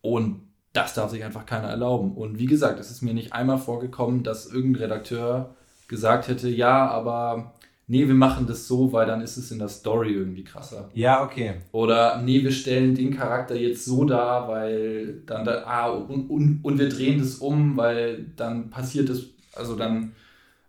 Und 0.00 0.48
das 0.72 0.94
darf 0.94 1.10
sich 1.10 1.24
einfach 1.24 1.44
keiner 1.44 1.68
erlauben. 1.68 2.14
Und 2.14 2.38
wie 2.38 2.46
gesagt, 2.46 2.80
es 2.80 2.90
ist 2.90 3.02
mir 3.02 3.12
nicht 3.12 3.34
einmal 3.34 3.58
vorgekommen, 3.58 4.22
dass 4.22 4.46
irgendein 4.46 4.84
Redakteur 4.84 5.54
gesagt 5.86 6.28
hätte, 6.28 6.48
ja, 6.48 6.88
aber 6.88 7.54
nee, 7.86 8.06
wir 8.06 8.14
machen 8.14 8.46
das 8.46 8.66
so, 8.66 8.92
weil 8.92 9.06
dann 9.06 9.20
ist 9.20 9.36
es 9.36 9.50
in 9.50 9.58
der 9.58 9.68
Story 9.68 10.12
irgendwie 10.12 10.44
krasser. 10.44 10.90
Ja, 10.94 11.22
okay. 11.22 11.54
Oder 11.72 12.20
nee, 12.22 12.42
wir 12.42 12.52
stellen 12.52 12.94
den 12.94 13.14
Charakter 13.14 13.54
jetzt 13.54 13.84
so 13.84 14.04
dar, 14.04 14.48
weil 14.48 15.22
dann 15.26 15.44
da, 15.44 15.64
ah, 15.64 15.88
und, 15.90 16.30
und, 16.30 16.60
und 16.62 16.78
wir 16.78 16.88
drehen 16.88 17.18
das 17.18 17.36
um, 17.36 17.76
weil 17.76 18.26
dann 18.36 18.70
passiert 18.70 19.08
es, 19.10 19.30
also 19.54 19.76
dann 19.76 20.12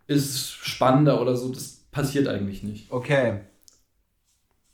ist 0.07 0.29
es 0.29 0.49
spannender 0.49 1.21
oder 1.21 1.35
so. 1.35 1.51
Das 1.51 1.85
passiert 1.91 2.27
eigentlich 2.27 2.63
nicht. 2.63 2.91
Okay. 2.91 3.41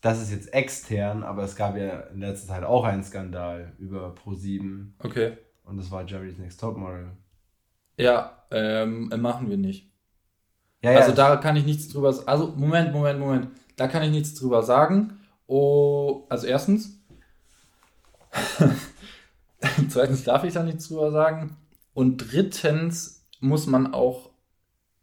Das 0.02 0.20
ist 0.20 0.32
jetzt 0.32 0.52
extern, 0.54 1.22
aber 1.22 1.44
es 1.44 1.56
gab 1.56 1.78
ja 1.78 2.00
in 2.14 2.22
letzter 2.22 2.48
Zeit 2.48 2.64
auch 2.64 2.84
einen 2.84 3.04
Skandal 3.04 3.74
über 3.78 4.16
Pro7. 4.16 4.94
Okay. 5.00 5.38
Und 5.64 5.78
das 5.78 5.92
war 5.92 6.06
Jerry's 6.08 6.40
Next 6.40 6.60
Topmodel. 6.60 7.12
Ja, 7.98 8.46
ähm, 8.50 9.14
machen 9.20 9.48
wir 9.50 9.58
nicht. 9.58 9.91
Ja, 10.82 10.92
also 10.92 11.12
da 11.12 11.36
kann 11.38 11.56
ich 11.56 11.66
nichts 11.66 11.90
drüber 11.90 12.12
sagen. 12.12 12.28
Also 12.28 12.54
Moment, 12.56 12.92
Moment, 12.92 13.20
Moment. 13.20 13.48
Da 13.76 13.88
kann 13.88 14.04
ich 14.04 14.12
nichts 14.12 14.34
drüber 14.36 14.64
sagen. 14.64 15.20
Oh, 15.48 16.26
also 16.30 16.48
erstens. 16.48 17.00
Zweitens 19.90 20.24
darf 20.24 20.44
ich 20.44 20.54
da 20.54 20.64
nichts 20.64 20.88
drüber 20.88 21.12
sagen. 21.12 21.58
Und 21.94 22.18
drittens 22.18 23.28
muss 23.40 23.68
man 23.68 23.94
auch 23.94 24.30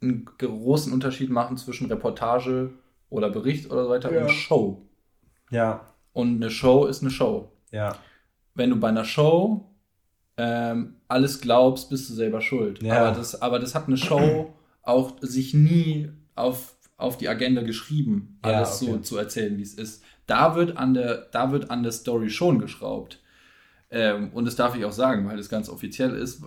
einen 0.01 0.25
großen 0.25 0.93
Unterschied 0.93 1.31
machen 1.31 1.57
zwischen 1.57 1.89
Reportage 1.89 2.71
oder 3.11 3.31
Bericht 3.31 3.71
oder 3.71 3.85
so 3.85 3.91
weiter 3.91 4.13
ja. 4.13 4.23
und 4.23 4.31
Show. 4.31 4.83
Ja. 5.51 5.93
Und 6.13 6.37
eine 6.37 6.51
Show 6.51 6.87
ist 6.87 7.03
eine 7.03 7.11
Show. 7.11 7.53
Ja. 7.71 7.97
Wenn 8.55 8.71
du 8.71 8.77
bei 8.77 8.89
einer 8.89 9.05
Show 9.05 9.71
ähm, 10.37 10.97
alles 11.09 11.41
glaubst, 11.41 11.91
bist 11.91 12.09
du 12.11 12.15
selber 12.15 12.41
schuld. 12.41 12.83
Ja. 12.83 13.07
Aber, 13.07 13.17
das, 13.17 13.41
aber 13.41 13.59
das 13.59 13.75
hat 13.75 13.87
eine 13.87 13.97
Show 13.97 14.55
auch 14.89 15.17
sich 15.21 15.55
nie 15.55 16.11
auf, 16.35 16.75
auf 16.97 17.19
die 17.19 17.29
Agenda 17.29 17.63
geschrieben, 17.63 18.39
alles 18.43 18.81
ja, 18.81 18.89
okay. 18.89 18.97
so 18.97 19.03
zu 19.03 19.17
erzählen, 19.19 19.57
wie 19.59 19.63
es 19.63 19.75
ist. 19.75 20.03
Da 20.27 20.57
wird 20.57 20.77
an 20.77 20.95
der, 20.95 21.29
da 21.31 21.53
wird 21.53 21.71
an 21.71 21.83
der 21.83 21.93
Story 21.93 22.31
schon 22.31 22.59
geschraubt. 22.59 23.21
Ähm, 23.91 24.31
und 24.33 24.45
das 24.45 24.57
darf 24.57 24.77
ich 24.77 24.85
auch 24.85 24.93
sagen, 24.93 25.27
weil 25.27 25.39
es 25.39 25.49
ganz 25.49 25.69
offiziell 25.69 26.15
ist, 26.15 26.43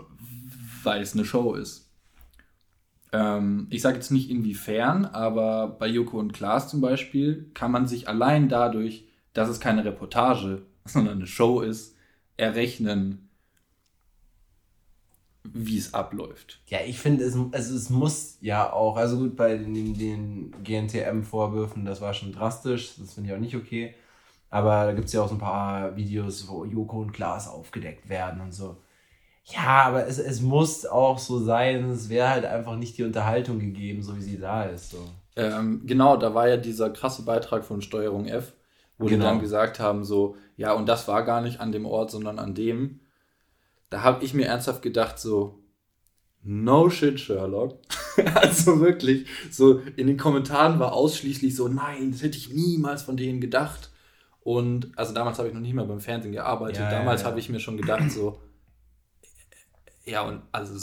weil 0.83 1.01
es 1.01 1.13
eine 1.13 1.25
Show 1.25 1.55
ist. 1.55 1.89
Ähm, 3.11 3.67
ich 3.69 3.81
sage 3.81 3.95
jetzt 3.95 4.11
nicht 4.11 4.29
inwiefern, 4.29 5.05
aber 5.05 5.67
bei 5.67 5.87
Joko 5.87 6.19
und 6.19 6.33
Klaas 6.33 6.69
zum 6.69 6.81
Beispiel 6.81 7.49
kann 7.53 7.71
man 7.71 7.87
sich 7.87 8.07
allein 8.07 8.49
dadurch, 8.49 9.05
dass 9.33 9.49
es 9.49 9.59
keine 9.59 9.85
Reportage, 9.85 10.63
sondern 10.85 11.17
eine 11.17 11.27
Show 11.27 11.61
ist, 11.61 11.95
errechnen, 12.37 13.29
wie 15.43 15.77
es 15.77 15.93
abläuft. 15.93 16.59
Ja, 16.67 16.79
ich 16.85 16.99
finde, 16.99 17.23
es, 17.23 17.35
also 17.51 17.75
es 17.75 17.89
muss 17.89 18.37
ja 18.41 18.71
auch, 18.71 18.97
also 18.97 19.17
gut, 19.17 19.35
bei 19.35 19.57
den, 19.57 19.97
den 19.97 20.53
GNTM-Vorwürfen, 20.63 21.85
das 21.85 22.01
war 22.01 22.13
schon 22.13 22.31
drastisch, 22.31 22.95
das 22.97 23.13
finde 23.13 23.29
ich 23.29 23.35
auch 23.35 23.39
nicht 23.39 23.55
okay. 23.55 23.95
Aber 24.49 24.85
da 24.85 24.93
gibt 24.93 25.07
es 25.07 25.13
ja 25.13 25.21
auch 25.21 25.29
so 25.29 25.35
ein 25.35 25.39
paar 25.39 25.95
Videos, 25.95 26.47
wo 26.47 26.65
Joko 26.65 27.01
und 27.01 27.13
Klaas 27.13 27.47
aufgedeckt 27.47 28.09
werden 28.09 28.41
und 28.41 28.53
so. 28.53 28.77
Ja, 29.45 29.83
aber 29.85 30.07
es, 30.07 30.19
es 30.19 30.41
muss 30.41 30.85
auch 30.85 31.17
so 31.17 31.39
sein, 31.39 31.89
es 31.89 32.09
wäre 32.09 32.29
halt 32.29 32.45
einfach 32.45 32.75
nicht 32.75 32.97
die 32.97 33.03
Unterhaltung 33.03 33.59
gegeben, 33.59 34.03
so 34.03 34.15
wie 34.15 34.21
sie 34.21 34.37
da 34.37 34.63
ist. 34.63 34.91
So. 34.91 34.99
Ähm, 35.35 35.83
genau, 35.85 36.17
da 36.17 36.33
war 36.35 36.47
ja 36.47 36.57
dieser 36.57 36.89
krasse 36.89 37.23
Beitrag 37.23 37.63
von 37.63 37.81
Steuerung 37.81 38.27
F, 38.27 38.53
wo 38.97 39.05
genau. 39.05 39.17
die 39.17 39.23
dann 39.23 39.39
gesagt 39.39 39.79
haben, 39.79 40.03
so, 40.03 40.35
ja, 40.57 40.73
und 40.73 40.87
das 40.87 41.07
war 41.07 41.23
gar 41.23 41.41
nicht 41.41 41.59
an 41.59 41.71
dem 41.71 41.85
Ort, 41.85 42.11
sondern 42.11 42.37
an 42.37 42.53
dem 42.53 43.00
da 43.91 44.01
habe 44.01 44.23
ich 44.23 44.33
mir 44.33 44.47
ernsthaft 44.47 44.81
gedacht, 44.81 45.19
so, 45.19 45.59
no 46.41 46.89
shit, 46.89 47.19
Sherlock. 47.19 47.77
also 48.35 48.79
wirklich, 48.79 49.27
so 49.51 49.79
in 49.95 50.07
den 50.07 50.17
Kommentaren 50.17 50.79
war 50.79 50.93
ausschließlich 50.93 51.55
so, 51.55 51.67
nein, 51.67 52.11
das 52.11 52.23
hätte 52.23 52.37
ich 52.37 52.51
niemals 52.51 53.03
von 53.03 53.17
denen 53.17 53.41
gedacht. 53.41 53.91
Und 54.39 54.97
also 54.97 55.13
damals 55.13 55.37
habe 55.37 55.49
ich 55.49 55.53
noch 55.53 55.61
nicht 55.61 55.73
mal 55.73 55.85
beim 55.85 55.99
Fernsehen 55.99 56.31
gearbeitet. 56.31 56.79
Ja, 56.79 56.89
damals 56.89 57.21
ja, 57.21 57.25
ja. 57.25 57.31
habe 57.31 57.39
ich 57.39 57.49
mir 57.49 57.59
schon 57.59 57.77
gedacht, 57.77 58.09
so, 58.09 58.41
ja, 60.05 60.21
und 60.21 60.41
also 60.53 60.73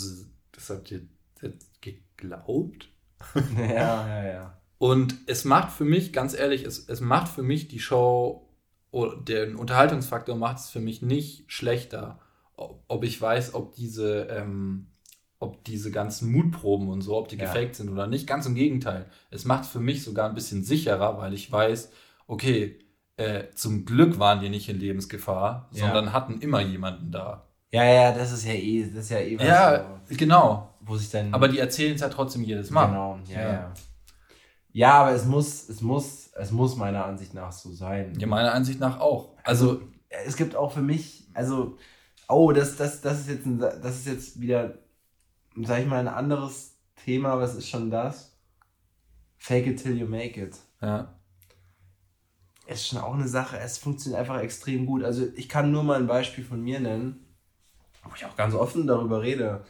das 0.52 0.70
habt 0.70 0.92
ihr 0.92 1.00
geglaubt? 1.80 2.90
ja, 3.56 4.06
ja, 4.06 4.24
ja. 4.26 4.58
Und 4.76 5.16
es 5.26 5.44
macht 5.44 5.72
für 5.72 5.84
mich, 5.84 6.12
ganz 6.12 6.34
ehrlich, 6.34 6.64
es, 6.64 6.88
es 6.88 7.00
macht 7.00 7.28
für 7.28 7.42
mich 7.42 7.68
die 7.68 7.80
Show, 7.80 8.46
den 8.92 9.56
Unterhaltungsfaktor 9.56 10.36
macht 10.36 10.58
es 10.58 10.68
für 10.68 10.80
mich 10.80 11.00
nicht 11.00 11.50
schlechter 11.50 12.20
ob 12.58 13.04
ich 13.04 13.20
weiß, 13.20 13.54
ob 13.54 13.74
diese, 13.74 14.22
ähm, 14.30 14.88
ob 15.38 15.64
diese 15.64 15.90
ganzen 15.90 16.32
Mutproben 16.32 16.88
und 16.88 17.02
so, 17.02 17.16
ob 17.16 17.28
die 17.28 17.36
ja. 17.36 17.44
gefaked 17.44 17.76
sind 17.76 17.90
oder 17.90 18.06
nicht. 18.06 18.26
Ganz 18.26 18.46
im 18.46 18.54
Gegenteil. 18.54 19.06
Es 19.30 19.44
macht 19.44 19.64
es 19.64 19.70
für 19.70 19.80
mich 19.80 20.02
sogar 20.02 20.28
ein 20.28 20.34
bisschen 20.34 20.64
sicherer, 20.64 21.18
weil 21.18 21.32
ich 21.32 21.50
weiß, 21.50 21.90
okay, 22.26 22.78
äh, 23.16 23.44
zum 23.54 23.84
Glück 23.84 24.18
waren 24.18 24.40
die 24.40 24.48
nicht 24.48 24.68
in 24.68 24.78
Lebensgefahr, 24.78 25.68
ja. 25.72 25.86
sondern 25.86 26.12
hatten 26.12 26.40
immer 26.40 26.60
jemanden 26.60 27.10
da. 27.10 27.48
Ja, 27.70 27.84
ja, 27.84 28.12
das 28.12 28.32
ist 28.32 28.46
ja 28.46 28.54
eh, 28.54 28.84
das 28.84 29.04
ist 29.04 29.10
ja 29.10 29.18
eh 29.18 29.38
was 29.38 29.46
Ja, 29.46 30.00
so, 30.06 30.16
genau. 30.16 30.74
Wo 30.80 30.96
sich 30.96 31.10
dann. 31.10 31.34
Aber 31.34 31.48
die 31.48 31.58
erzählen 31.58 31.94
es 31.94 32.00
ja 32.00 32.08
trotzdem 32.08 32.42
jedes 32.42 32.70
Mal. 32.70 32.86
Genau, 32.86 33.18
ja, 33.28 33.40
ja. 33.40 33.52
Ja, 33.52 33.74
ja 34.72 34.92
aber 35.02 35.12
es 35.12 35.26
muss, 35.26 35.68
es 35.68 35.82
muss, 35.82 36.30
es 36.34 36.50
muss 36.50 36.76
meiner 36.76 37.04
Ansicht 37.04 37.34
nach 37.34 37.52
so 37.52 37.72
sein. 37.72 38.18
Ja, 38.18 38.26
meiner 38.26 38.54
Ansicht 38.54 38.80
nach 38.80 39.00
auch. 39.00 39.36
Also, 39.44 39.70
also 39.70 39.82
es 40.08 40.36
gibt 40.36 40.56
auch 40.56 40.72
für 40.72 40.80
mich, 40.80 41.28
also 41.34 41.76
Oh, 42.28 42.52
das, 42.52 42.76
das, 42.76 43.00
das, 43.00 43.20
ist 43.20 43.28
jetzt 43.28 43.46
ein, 43.46 43.58
das 43.58 43.96
ist 43.96 44.06
jetzt 44.06 44.40
wieder, 44.40 44.78
sag 45.56 45.80
ich 45.80 45.86
mal, 45.86 45.98
ein 45.98 46.08
anderes 46.08 46.76
Thema, 47.04 47.30
aber 47.30 47.42
es 47.42 47.54
ist 47.54 47.68
schon 47.68 47.90
das. 47.90 48.36
Fake 49.38 49.66
it 49.66 49.82
till 49.82 49.96
you 49.96 50.06
make 50.06 50.40
it. 50.40 50.56
Ja. 50.82 51.14
Ist 52.66 52.86
schon 52.86 52.98
auch 52.98 53.14
eine 53.14 53.28
Sache, 53.28 53.58
es 53.58 53.78
funktioniert 53.78 54.20
einfach 54.20 54.40
extrem 54.40 54.84
gut. 54.84 55.02
Also 55.02 55.26
ich 55.36 55.48
kann 55.48 55.72
nur 55.72 55.82
mal 55.84 55.98
ein 55.98 56.06
Beispiel 56.06 56.44
von 56.44 56.62
mir 56.62 56.80
nennen, 56.80 57.24
wo 58.04 58.14
ich 58.14 58.26
auch 58.26 58.36
ganz 58.36 58.54
offen 58.54 58.86
darüber 58.86 59.22
rede. 59.22 59.64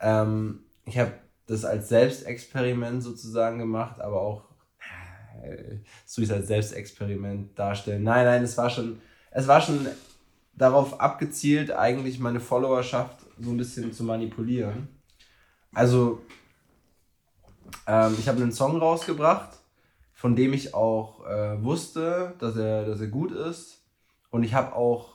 Ähm, 0.00 0.64
ich 0.84 0.98
habe 0.98 1.12
das 1.46 1.64
als 1.64 1.88
Selbstexperiment 1.88 3.02
sozusagen 3.02 3.58
gemacht, 3.58 4.00
aber 4.00 4.20
auch 4.20 4.44
äh, 5.42 5.78
so 6.04 6.22
als 6.32 6.48
Selbstexperiment 6.48 7.56
darstellen. 7.56 8.02
Nein, 8.02 8.24
nein, 8.24 8.42
es 8.42 8.56
war 8.58 8.70
schon, 8.70 9.00
es 9.30 9.46
war 9.46 9.60
schon 9.60 9.86
darauf 10.54 11.00
abgezielt, 11.00 11.70
eigentlich 11.70 12.18
meine 12.18 12.40
Followerschaft 12.40 13.18
so 13.38 13.50
ein 13.50 13.56
bisschen 13.56 13.92
zu 13.92 14.04
manipulieren. 14.04 14.88
Also, 15.74 16.20
ähm, 17.86 18.14
ich 18.18 18.28
habe 18.28 18.42
einen 18.42 18.52
Song 18.52 18.78
rausgebracht, 18.78 19.58
von 20.12 20.36
dem 20.36 20.52
ich 20.52 20.74
auch 20.74 21.26
äh, 21.26 21.62
wusste, 21.62 22.34
dass 22.38 22.56
er, 22.56 22.84
dass 22.84 23.00
er 23.00 23.08
gut 23.08 23.32
ist. 23.32 23.82
Und 24.30 24.44
ich 24.44 24.54
habe 24.54 24.74
auch 24.74 25.12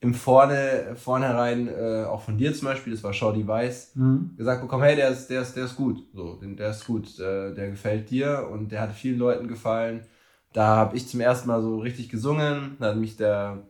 im 0.00 0.14
Vorne, 0.14 0.94
Vornherein, 0.94 1.66
äh, 1.66 2.04
auch 2.04 2.22
von 2.22 2.38
dir 2.38 2.54
zum 2.54 2.68
Beispiel, 2.68 2.92
das 2.92 3.02
war 3.02 3.12
Shorty 3.12 3.46
Weiß, 3.46 3.96
mhm. 3.96 4.34
gesagt 4.36 4.62
bekommen, 4.62 4.84
hey, 4.84 4.94
der 4.94 5.08
ist, 5.08 5.26
der 5.28 5.42
ist, 5.42 5.54
der 5.54 5.64
ist 5.64 5.76
gut. 5.76 6.04
So, 6.14 6.38
der 6.40 6.70
ist 6.70 6.86
gut, 6.86 7.18
der, 7.18 7.52
der 7.52 7.70
gefällt 7.70 8.10
dir 8.10 8.48
und 8.50 8.70
der 8.70 8.82
hat 8.82 8.92
vielen 8.92 9.18
Leuten 9.18 9.48
gefallen. 9.48 10.06
Da 10.52 10.76
habe 10.76 10.96
ich 10.96 11.08
zum 11.08 11.20
ersten 11.20 11.48
Mal 11.48 11.62
so 11.62 11.78
richtig 11.78 12.08
gesungen, 12.08 12.76
da 12.78 12.90
hat 12.90 12.96
mich 12.96 13.16
der 13.16 13.64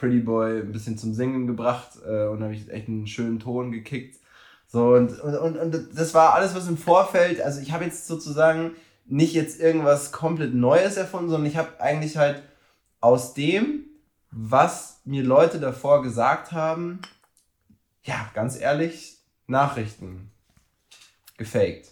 Pretty 0.00 0.20
Boy 0.20 0.60
ein 0.60 0.72
bisschen 0.72 0.96
zum 0.96 1.12
Singen 1.12 1.46
gebracht 1.46 1.90
äh, 2.06 2.26
und 2.26 2.42
habe 2.42 2.54
ich 2.54 2.70
echt 2.70 2.88
einen 2.88 3.06
schönen 3.06 3.38
Ton 3.38 3.70
gekickt. 3.70 4.18
So, 4.66 4.94
und, 4.94 5.20
und, 5.20 5.58
und 5.58 5.88
das 5.94 6.14
war 6.14 6.32
alles, 6.32 6.54
was 6.54 6.68
im 6.68 6.78
Vorfeld, 6.78 7.42
also 7.42 7.60
ich 7.60 7.72
habe 7.72 7.84
jetzt 7.84 8.06
sozusagen 8.06 8.72
nicht 9.04 9.34
jetzt 9.34 9.60
irgendwas 9.60 10.10
komplett 10.10 10.54
Neues 10.54 10.96
erfunden, 10.96 11.28
sondern 11.28 11.50
ich 11.50 11.58
habe 11.58 11.80
eigentlich 11.80 12.16
halt 12.16 12.42
aus 13.00 13.34
dem, 13.34 13.84
was 14.30 15.00
mir 15.04 15.22
Leute 15.22 15.60
davor 15.60 16.02
gesagt 16.02 16.52
haben, 16.52 17.00
ja, 18.02 18.30
ganz 18.32 18.58
ehrlich, 18.58 19.18
Nachrichten 19.46 20.30
gefaked. 21.36 21.90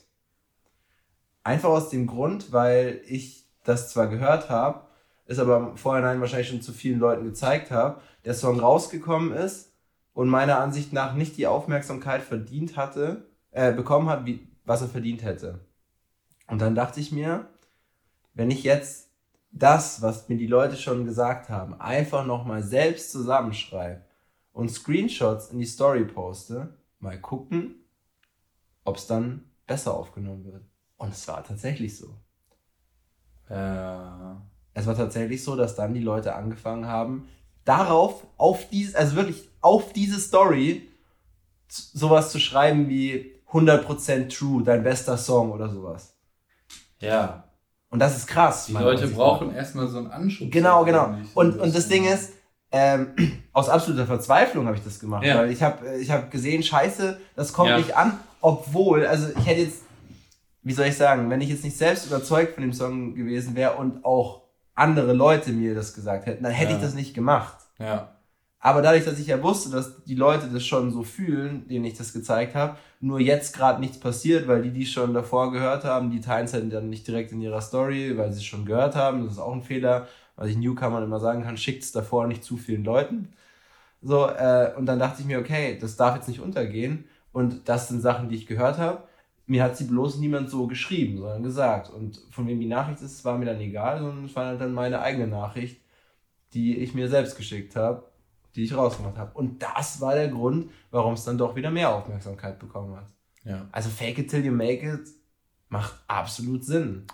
Einfach 1.44 1.68
aus 1.68 1.90
dem 1.90 2.06
Grund, 2.06 2.52
weil 2.52 3.02
ich 3.06 3.44
das 3.64 3.90
zwar 3.90 4.06
gehört 4.06 4.48
habe, 4.48 4.87
es 5.28 5.38
aber 5.38 5.58
im 5.58 5.76
Vorhinein 5.76 6.20
wahrscheinlich 6.20 6.48
schon 6.48 6.62
zu 6.62 6.72
vielen 6.72 6.98
Leuten 6.98 7.24
gezeigt 7.24 7.70
habe, 7.70 8.00
der 8.24 8.34
Song 8.34 8.58
rausgekommen 8.58 9.32
ist 9.32 9.72
und 10.14 10.28
meiner 10.28 10.58
Ansicht 10.58 10.92
nach 10.92 11.14
nicht 11.14 11.36
die 11.36 11.46
Aufmerksamkeit 11.46 12.22
verdient 12.22 12.76
hatte, 12.76 13.26
äh, 13.50 13.72
bekommen 13.72 14.08
hat, 14.08 14.24
wie, 14.24 14.48
was 14.64 14.80
er 14.80 14.88
verdient 14.88 15.22
hätte. 15.22 15.60
Und 16.46 16.60
dann 16.60 16.74
dachte 16.74 16.98
ich 16.98 17.12
mir, 17.12 17.46
wenn 18.32 18.50
ich 18.50 18.62
jetzt 18.62 19.10
das, 19.52 20.00
was 20.00 20.28
mir 20.30 20.38
die 20.38 20.46
Leute 20.46 20.76
schon 20.76 21.04
gesagt 21.04 21.50
haben, 21.50 21.78
einfach 21.78 22.24
nochmal 22.24 22.62
selbst 22.62 23.12
zusammenschreibe 23.12 24.02
und 24.52 24.70
Screenshots 24.70 25.50
in 25.50 25.58
die 25.58 25.66
Story 25.66 26.04
poste, 26.04 26.74
mal 27.00 27.20
gucken, 27.20 27.74
ob 28.84 28.96
es 28.96 29.06
dann 29.06 29.44
besser 29.66 29.94
aufgenommen 29.94 30.46
wird. 30.46 30.64
Und 30.96 31.12
es 31.12 31.28
war 31.28 31.44
tatsächlich 31.44 31.96
so. 31.96 32.14
Äh, 33.48 34.34
es 34.78 34.86
war 34.86 34.96
tatsächlich 34.96 35.42
so, 35.42 35.56
dass 35.56 35.74
dann 35.74 35.92
die 35.92 36.00
Leute 36.00 36.34
angefangen 36.34 36.86
haben, 36.86 37.28
darauf, 37.64 38.24
auf 38.36 38.68
dieses, 38.70 38.94
also 38.94 39.16
wirklich 39.16 39.48
auf 39.60 39.92
diese 39.92 40.20
Story 40.20 40.88
sowas 41.68 42.30
zu 42.30 42.38
schreiben 42.38 42.88
wie 42.88 43.34
100% 43.52 44.28
true, 44.28 44.62
dein 44.62 44.84
bester 44.84 45.16
Song 45.16 45.52
oder 45.52 45.68
sowas. 45.68 46.14
Ja. 47.00 47.44
Und 47.90 47.98
das 47.98 48.16
ist 48.16 48.26
krass. 48.26 48.66
Die 48.66 48.72
Leute 48.72 49.08
brauchen 49.08 49.54
erstmal 49.54 49.88
so 49.88 49.98
einen 49.98 50.10
Anschub. 50.10 50.50
Genau, 50.50 50.84
genau. 50.84 51.14
Und, 51.34 51.58
und 51.58 51.74
das 51.74 51.88
Ding 51.88 52.04
ist, 52.04 52.34
ähm, 52.70 53.14
aus 53.52 53.68
absoluter 53.68 54.06
Verzweiflung 54.06 54.66
habe 54.66 54.76
ich 54.76 54.84
das 54.84 55.00
gemacht, 55.00 55.24
ja. 55.24 55.38
weil 55.38 55.50
ich 55.50 55.62
habe 55.62 55.96
ich 55.96 56.10
hab 56.10 56.30
gesehen, 56.30 56.62
scheiße, 56.62 57.18
das 57.34 57.52
kommt 57.52 57.70
ja. 57.70 57.78
nicht 57.78 57.96
an, 57.96 58.18
obwohl, 58.40 59.06
also 59.06 59.28
ich 59.36 59.46
hätte 59.46 59.62
jetzt, 59.62 59.82
wie 60.62 60.72
soll 60.72 60.86
ich 60.86 60.96
sagen, 60.96 61.30
wenn 61.30 61.40
ich 61.40 61.48
jetzt 61.48 61.64
nicht 61.64 61.76
selbst 61.76 62.06
überzeugt 62.06 62.54
von 62.54 62.62
dem 62.62 62.72
Song 62.72 63.14
gewesen 63.14 63.56
wäre 63.56 63.76
und 63.76 64.04
auch 64.04 64.47
andere 64.78 65.12
Leute 65.12 65.52
mir 65.52 65.74
das 65.74 65.94
gesagt 65.94 66.26
hätten, 66.26 66.44
dann 66.44 66.52
hätte 66.52 66.72
ja. 66.72 66.76
ich 66.76 66.82
das 66.82 66.94
nicht 66.94 67.14
gemacht. 67.14 67.56
Ja. 67.78 68.14
Aber 68.60 68.82
dadurch, 68.82 69.04
dass 69.04 69.18
ich 69.18 69.28
ja 69.28 69.40
wusste, 69.42 69.70
dass 69.70 70.02
die 70.04 70.16
Leute 70.16 70.48
das 70.48 70.64
schon 70.64 70.90
so 70.90 71.04
fühlen, 71.04 71.68
denen 71.68 71.84
ich 71.84 71.96
das 71.96 72.12
gezeigt 72.12 72.54
habe, 72.56 72.76
nur 73.00 73.20
jetzt 73.20 73.56
gerade 73.56 73.80
nichts 73.80 74.00
passiert, 74.00 74.48
weil 74.48 74.62
die, 74.62 74.70
die 74.70 74.86
schon 74.86 75.14
davor 75.14 75.52
gehört 75.52 75.84
haben, 75.84 76.10
die 76.10 76.20
teilen 76.20 76.46
es 76.46 76.54
halt 76.54 76.72
dann 76.72 76.90
nicht 76.90 77.06
direkt 77.06 77.30
in 77.30 77.40
ihrer 77.40 77.60
Story, 77.60 78.16
weil 78.16 78.32
sie 78.32 78.38
es 78.38 78.44
schon 78.44 78.66
gehört 78.66 78.96
haben. 78.96 79.24
Das 79.24 79.34
ist 79.34 79.38
auch 79.38 79.52
ein 79.52 79.62
Fehler, 79.62 80.08
was 80.34 80.48
ich 80.48 80.56
Newcomern 80.56 81.04
immer 81.04 81.20
sagen 81.20 81.44
kann, 81.44 81.56
schickt 81.56 81.84
es 81.84 81.92
davor 81.92 82.26
nicht 82.26 82.42
zu 82.42 82.56
vielen 82.56 82.84
Leuten. 82.84 83.32
So, 84.02 84.28
äh, 84.28 84.72
und 84.76 84.86
dann 84.86 84.98
dachte 84.98 85.20
ich 85.20 85.26
mir, 85.26 85.38
okay, 85.38 85.78
das 85.80 85.96
darf 85.96 86.16
jetzt 86.16 86.28
nicht 86.28 86.40
untergehen. 86.40 87.04
Und 87.32 87.68
das 87.68 87.88
sind 87.88 88.00
Sachen, 88.00 88.28
die 88.28 88.36
ich 88.36 88.46
gehört 88.46 88.78
habe 88.78 89.07
mir 89.48 89.64
hat 89.64 89.76
sie 89.76 89.84
bloß 89.84 90.18
niemand 90.18 90.50
so 90.50 90.66
geschrieben, 90.66 91.18
sondern 91.18 91.42
gesagt. 91.42 91.90
Und 91.90 92.20
von 92.30 92.46
wem 92.46 92.60
die 92.60 92.66
Nachricht 92.66 93.00
ist, 93.00 93.24
war 93.24 93.38
mir 93.38 93.46
dann 93.46 93.60
egal, 93.60 93.98
sondern 93.98 94.26
es 94.26 94.36
war 94.36 94.46
halt 94.46 94.60
dann 94.60 94.74
meine 94.74 95.00
eigene 95.00 95.26
Nachricht, 95.26 95.80
die 96.52 96.76
ich 96.76 96.94
mir 96.94 97.08
selbst 97.08 97.36
geschickt 97.36 97.74
habe, 97.74 98.04
die 98.54 98.64
ich 98.64 98.76
rausgemacht 98.76 99.16
habe. 99.16 99.32
Und 99.32 99.62
das 99.62 100.02
war 100.02 100.14
der 100.14 100.28
Grund, 100.28 100.70
warum 100.90 101.14
es 101.14 101.24
dann 101.24 101.38
doch 101.38 101.56
wieder 101.56 101.70
mehr 101.70 101.94
Aufmerksamkeit 101.94 102.58
bekommen 102.58 102.94
hat. 102.94 103.06
Ja. 103.44 103.66
Also 103.72 103.88
fake 103.88 104.18
it 104.18 104.30
till 104.30 104.44
you 104.44 104.52
make 104.52 104.86
it 104.86 105.08
macht 105.70 105.94
absolut 106.06 106.64
Sinn. 106.64 107.06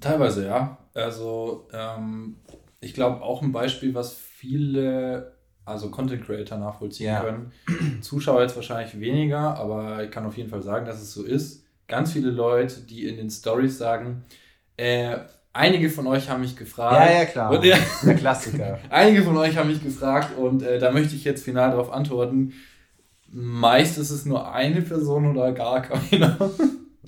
Teilweise 0.00 0.46
ja. 0.46 0.78
Also 0.94 1.66
ähm, 1.72 2.36
ich 2.80 2.94
glaube 2.94 3.22
auch 3.22 3.42
ein 3.42 3.52
Beispiel, 3.52 3.94
was 3.94 4.14
viele 4.14 5.35
also 5.66 5.90
Content 5.90 6.24
Creator 6.24 6.58
nachvollziehen 6.58 7.08
ja. 7.08 7.20
können. 7.20 7.52
Zuschauer 8.00 8.40
jetzt 8.42 8.56
wahrscheinlich 8.56 8.98
weniger, 8.98 9.56
aber 9.56 10.04
ich 10.04 10.10
kann 10.10 10.24
auf 10.24 10.36
jeden 10.36 10.48
Fall 10.48 10.62
sagen, 10.62 10.86
dass 10.86 11.02
es 11.02 11.12
so 11.12 11.24
ist. 11.24 11.64
Ganz 11.88 12.12
viele 12.12 12.30
Leute, 12.30 12.80
die 12.80 13.06
in 13.06 13.16
den 13.16 13.30
Stories 13.30 13.76
sagen, 13.76 14.24
äh, 14.76 15.18
einige 15.52 15.90
von 15.90 16.06
euch 16.06 16.30
haben 16.30 16.40
mich 16.40 16.56
gefragt. 16.56 16.94
Ja, 16.94 17.18
ja, 17.18 17.24
klar. 17.24 17.50
Und, 17.50 17.64
ja, 17.64 17.76
Der 18.04 18.14
Klassiker. 18.14 18.78
einige 18.90 19.22
von 19.22 19.36
euch 19.36 19.56
haben 19.56 19.68
mich 19.68 19.82
gefragt 19.82 20.36
und 20.38 20.62
äh, 20.62 20.78
da 20.78 20.92
möchte 20.92 21.16
ich 21.16 21.24
jetzt 21.24 21.44
final 21.44 21.70
darauf 21.70 21.92
antworten. 21.92 22.52
meist 23.28 23.98
ist 23.98 24.10
es 24.10 24.24
nur 24.24 24.52
eine 24.52 24.82
Person 24.82 25.26
oder 25.26 25.52
gar 25.52 25.82
keiner. 25.82 26.38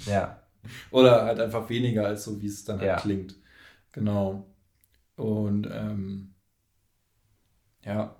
Ja. 0.04 0.42
Oder 0.90 1.24
halt 1.24 1.38
einfach 1.38 1.68
weniger 1.70 2.06
als 2.06 2.24
so, 2.24 2.42
wie 2.42 2.46
es 2.46 2.64
dann 2.64 2.78
halt 2.80 2.88
ja. 2.88 2.96
klingt. 2.96 3.36
Genau. 3.92 4.46
Und 5.16 5.68
ähm, 5.72 6.34
ja. 7.84 8.17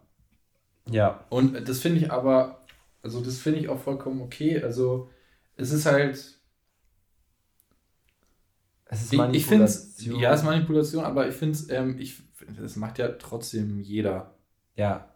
Ja. 0.91 1.25
Und 1.29 1.69
das 1.69 1.81
finde 1.81 2.01
ich 2.01 2.11
aber, 2.11 2.65
also 3.03 3.21
das 3.21 3.39
finde 3.39 3.61
ich 3.61 3.69
auch 3.69 3.81
vollkommen 3.81 4.21
okay. 4.21 4.63
Also 4.63 5.11
es 5.57 5.73
ist 5.73 5.87
halt. 5.87 6.39
Es 8.91 9.03
ist 9.03 9.13
Manipulation. 9.13 9.33
Ich, 9.35 9.37
ich 9.37 9.47
finde 9.47 9.65
es, 9.65 10.23
ja, 10.23 10.33
es 10.33 10.41
ist 10.41 10.47
Manipulation, 10.47 11.05
aber 11.05 11.29
ich 11.29 11.35
finde 11.35 11.59
es, 11.59 11.69
ähm, 11.71 11.97
ich, 11.99 12.23
das 12.59 12.77
macht 12.77 12.99
ja 12.99 13.09
trotzdem 13.09 13.81
jeder. 13.81 14.35
Ja. 14.77 15.09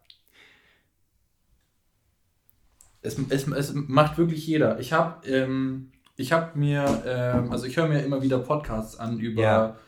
Es, 3.00 3.18
es, 3.30 3.48
es 3.48 3.72
macht 3.74 4.18
wirklich 4.18 4.46
jeder. 4.46 4.78
Ich 4.78 4.92
habe 4.92 5.26
ähm, 5.26 5.90
hab 6.18 6.54
mir, 6.54 7.02
ähm, 7.06 7.50
also 7.50 7.66
ich 7.66 7.76
höre 7.76 7.88
mir 7.88 8.02
immer 8.02 8.22
wieder 8.22 8.38
Podcasts 8.38 8.98
an 8.98 9.18
über, 9.18 9.42
ja. 9.42 9.78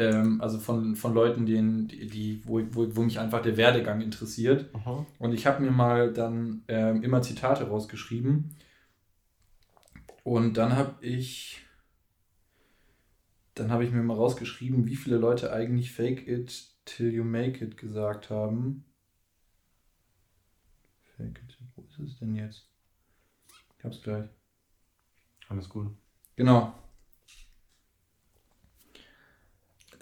Ähm, 0.00 0.40
also 0.40 0.58
von, 0.58 0.96
von 0.96 1.14
Leuten, 1.14 1.46
denen, 1.46 1.88
die, 1.88 2.42
wo, 2.44 2.60
wo, 2.72 2.96
wo 2.96 3.02
mich 3.02 3.20
einfach 3.20 3.42
der 3.42 3.56
Werdegang 3.56 4.00
interessiert. 4.00 4.74
Aha. 4.74 5.06
Und 5.18 5.32
ich 5.32 5.46
habe 5.46 5.62
mir 5.62 5.70
mal 5.70 6.12
dann 6.12 6.62
ähm, 6.68 7.02
immer 7.02 7.22
Zitate 7.22 7.68
rausgeschrieben. 7.68 8.56
Und 10.24 10.54
dann 10.54 10.76
habe 10.76 10.94
ich, 11.04 11.62
dann 13.54 13.70
habe 13.70 13.84
ich 13.84 13.92
mir 13.92 14.02
mal 14.02 14.16
rausgeschrieben, 14.16 14.86
wie 14.86 14.96
viele 14.96 15.16
Leute 15.16 15.52
eigentlich 15.52 15.92
Fake 15.92 16.26
it 16.26 16.66
till 16.84 17.12
you 17.12 17.24
make 17.24 17.64
it 17.64 17.76
gesagt 17.76 18.30
haben. 18.30 18.84
Fake 21.16 21.40
it 21.44 21.60
ist 21.90 22.12
es 22.12 22.18
denn 22.18 22.34
jetzt? 22.34 22.68
Ich 23.78 23.84
hab's 23.84 24.02
gleich. 24.02 24.28
Alles 25.48 25.68
gut. 25.68 25.88
Genau. 26.36 26.72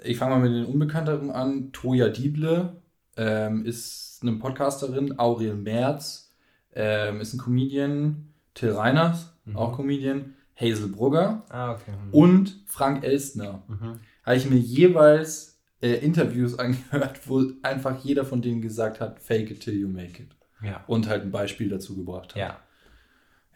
Ich 0.03 0.18
fange 0.18 0.36
mal 0.36 0.49
mit 0.49 0.53
den 0.53 0.66
Unbekannteren 0.66 1.30
an. 1.30 1.72
Toja 1.72 2.09
Dieble 2.09 2.80
ähm, 3.16 3.64
ist 3.64 4.20
eine 4.22 4.32
Podcasterin. 4.32 5.18
Aurel 5.18 5.55
Merz 5.55 6.34
ähm, 6.74 7.20
ist 7.20 7.34
ein 7.34 7.38
Comedian. 7.38 8.24
Till 8.55 8.72
Reiners, 8.72 9.38
mhm. 9.44 9.57
auch 9.57 9.76
Comedian. 9.76 10.34
Hazel 10.61 10.88
Brugger 10.88 11.44
ah, 11.51 11.72
okay. 11.72 11.92
mhm. 11.92 12.12
und 12.12 12.62
Frank 12.66 13.05
Elstner. 13.05 13.62
Mhm. 13.68 14.01
Habe 14.24 14.36
ich 14.36 14.51
mir 14.51 14.59
jeweils 14.59 15.61
äh, 15.80 15.94
Interviews 16.05 16.59
angehört, 16.59 17.20
wo 17.26 17.44
einfach 17.62 18.03
jeder 18.03 18.24
von 18.24 18.42
denen 18.42 18.61
gesagt 18.61 19.01
hat, 19.01 19.20
fake 19.20 19.53
it 19.53 19.61
till 19.61 19.78
you 19.78 19.88
make 19.88 20.20
it. 20.20 20.30
Ja. 20.62 20.82
Und 20.88 21.09
halt 21.09 21.22
ein 21.22 21.30
Beispiel 21.30 21.68
dazu 21.68 21.96
gebracht 21.96 22.34
hat. 22.34 22.36
Ja. 22.36 22.59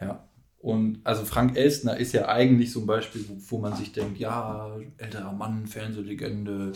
Ja. 0.00 0.28
Und 0.62 1.00
also 1.04 1.24
Frank 1.24 1.56
Elstner 1.56 1.96
ist 1.96 2.12
ja 2.12 2.28
eigentlich 2.28 2.72
so 2.72 2.80
ein 2.80 2.86
Beispiel, 2.86 3.24
wo, 3.28 3.36
wo 3.48 3.58
man 3.60 3.74
sich 3.74 3.92
denkt, 3.92 4.18
ja, 4.18 4.78
älterer 4.96 5.32
Mann, 5.32 5.66
Fernsehlegende, 5.66 6.72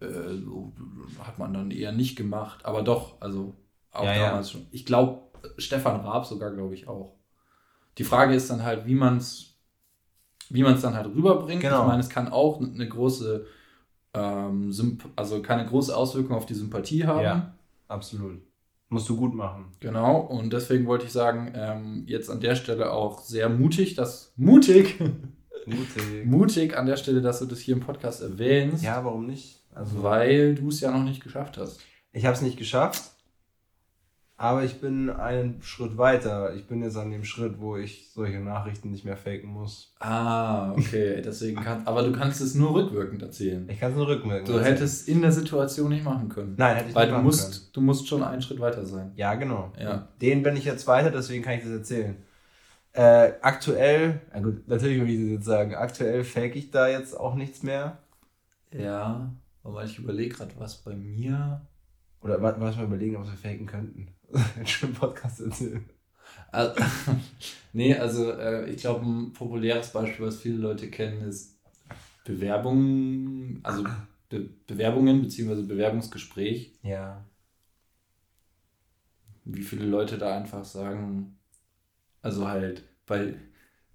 äh, 0.00 0.06
so 0.44 0.72
hat 1.18 1.38
man 1.38 1.54
dann 1.54 1.70
eher 1.70 1.92
nicht 1.92 2.16
gemacht. 2.16 2.64
Aber 2.66 2.82
doch, 2.82 3.20
also 3.20 3.56
auch 3.92 4.04
ja, 4.04 4.26
damals 4.26 4.52
ja. 4.52 4.58
schon. 4.58 4.66
Ich 4.70 4.84
glaube, 4.84 5.22
Stefan 5.56 6.00
Raab 6.00 6.26
sogar, 6.26 6.52
glaube 6.52 6.74
ich, 6.74 6.86
auch. 6.86 7.16
Die 7.96 8.04
Frage 8.04 8.34
ist 8.34 8.50
dann 8.50 8.62
halt, 8.62 8.86
wie 8.86 8.94
man 8.94 9.16
es 9.16 9.50
wie 10.50 10.62
man 10.62 10.74
es 10.74 10.82
dann 10.82 10.94
halt 10.94 11.06
rüberbringt. 11.06 11.62
Genau. 11.62 11.82
Ich 11.82 11.86
meine, 11.86 12.00
es 12.00 12.08
kann 12.08 12.28
auch 12.28 12.60
eine 12.60 12.88
große, 12.88 13.46
ähm, 14.14 14.98
also 15.16 15.42
keine 15.42 15.64
große 15.64 15.96
Auswirkung 15.96 16.36
auf 16.36 16.46
die 16.46 16.54
Sympathie 16.54 17.06
haben. 17.06 17.22
Ja, 17.22 17.54
absolut. 17.88 18.42
Musst 18.90 19.08
du 19.08 19.16
gut 19.16 19.34
machen. 19.34 19.66
Genau, 19.78 20.18
und 20.18 20.52
deswegen 20.52 20.86
wollte 20.86 21.06
ich 21.06 21.12
sagen, 21.12 21.52
ähm, 21.54 22.02
jetzt 22.06 22.28
an 22.28 22.40
der 22.40 22.56
Stelle 22.56 22.92
auch 22.92 23.20
sehr 23.20 23.48
mutig, 23.48 23.94
dass 23.94 24.32
mutig, 24.36 24.98
mutig, 25.66 26.26
mutig 26.26 26.76
an 26.76 26.86
der 26.86 26.96
Stelle, 26.96 27.22
dass 27.22 27.38
du 27.38 27.46
das 27.46 27.60
hier 27.60 27.74
im 27.74 27.80
Podcast 27.80 28.20
erwähnst. 28.20 28.82
Ja, 28.82 29.04
warum 29.04 29.26
nicht? 29.26 29.62
Also, 29.72 30.02
weil 30.02 30.56
du 30.56 30.68
es 30.68 30.80
ja 30.80 30.90
noch 30.90 31.04
nicht 31.04 31.22
geschafft 31.22 31.56
hast. 31.56 31.80
Ich 32.12 32.26
habe 32.26 32.34
es 32.34 32.42
nicht 32.42 32.58
geschafft. 32.58 33.12
Aber 34.42 34.64
ich 34.64 34.80
bin 34.80 35.10
einen 35.10 35.60
Schritt 35.60 35.98
weiter. 35.98 36.54
Ich 36.54 36.66
bin 36.66 36.82
jetzt 36.82 36.96
an 36.96 37.10
dem 37.10 37.24
Schritt, 37.24 37.60
wo 37.60 37.76
ich 37.76 38.10
solche 38.10 38.40
Nachrichten 38.40 38.90
nicht 38.90 39.04
mehr 39.04 39.18
faken 39.18 39.50
muss. 39.50 39.92
Ah, 40.00 40.72
okay. 40.72 41.20
Deswegen 41.22 41.60
kann, 41.62 41.86
aber 41.86 42.02
du 42.04 42.10
kannst 42.12 42.40
es 42.40 42.54
nur 42.54 42.74
rückwirkend 42.74 43.20
erzählen. 43.20 43.68
Ich 43.68 43.78
kann 43.78 43.90
es 43.90 43.98
nur 43.98 44.08
rückwirkend 44.08 44.48
Du 44.48 44.54
erzählen. 44.54 44.74
hättest 44.76 45.08
in 45.08 45.20
der 45.20 45.30
Situation 45.30 45.90
nicht 45.90 46.06
machen 46.06 46.30
können. 46.30 46.54
Nein, 46.56 46.74
hätte 46.76 46.88
ich 46.88 46.94
Weil 46.94 47.08
nicht 47.08 47.12
machen 47.12 47.22
du 47.24 47.26
musst, 47.26 47.52
können. 47.52 47.70
du 47.74 47.80
musst 47.82 48.08
schon 48.08 48.22
einen 48.22 48.40
Schritt 48.40 48.60
weiter 48.60 48.86
sein. 48.86 49.12
Ja, 49.14 49.34
genau. 49.34 49.74
Ja. 49.78 50.08
Den 50.22 50.42
bin 50.42 50.56
ich 50.56 50.64
jetzt 50.64 50.86
weiter, 50.86 51.10
deswegen 51.10 51.44
kann 51.44 51.58
ich 51.58 51.62
das 51.64 51.72
erzählen. 51.72 52.16
Äh, 52.94 53.32
aktuell, 53.42 54.22
na 54.32 54.40
gut, 54.40 54.66
natürlich 54.66 55.02
will 55.02 55.10
ich 55.10 55.20
das 55.20 55.28
jetzt 55.32 55.44
sagen, 55.44 55.74
aktuell 55.74 56.24
fake 56.24 56.56
ich 56.56 56.70
da 56.70 56.88
jetzt 56.88 57.14
auch 57.14 57.34
nichts 57.34 57.62
mehr. 57.62 57.98
Ja, 58.72 59.30
aber 59.62 59.84
ich 59.84 59.98
überlege 59.98 60.34
gerade, 60.34 60.52
was 60.56 60.76
bei 60.78 60.96
mir. 60.96 61.60
Oder 62.22 62.40
was 62.42 62.78
wir 62.78 62.84
überlegen, 62.84 63.18
was 63.20 63.28
wir 63.30 63.36
faken 63.36 63.66
könnten. 63.66 64.08
einen 64.56 64.66
schönen 64.66 64.94
Podcast 64.94 65.40
erzählen. 65.40 65.84
Also, 66.52 66.74
nee, 67.72 67.94
also 67.94 68.32
äh, 68.32 68.70
ich 68.70 68.80
glaube, 68.80 69.04
ein 69.04 69.32
populäres 69.32 69.92
Beispiel, 69.92 70.26
was 70.26 70.40
viele 70.40 70.58
Leute 70.58 70.90
kennen, 70.90 71.22
ist 71.22 71.58
Bewerbungen, 72.24 73.60
also 73.62 73.84
Be 74.28 74.48
Bewerbungen 74.66 75.22
bzw. 75.22 75.62
Bewerbungsgespräch. 75.62 76.72
Ja. 76.82 77.24
Wie 79.44 79.62
viele 79.62 79.86
Leute 79.86 80.18
da 80.18 80.36
einfach 80.36 80.64
sagen, 80.64 81.38
also 82.22 82.46
halt 82.46 82.84
bei, 83.06 83.34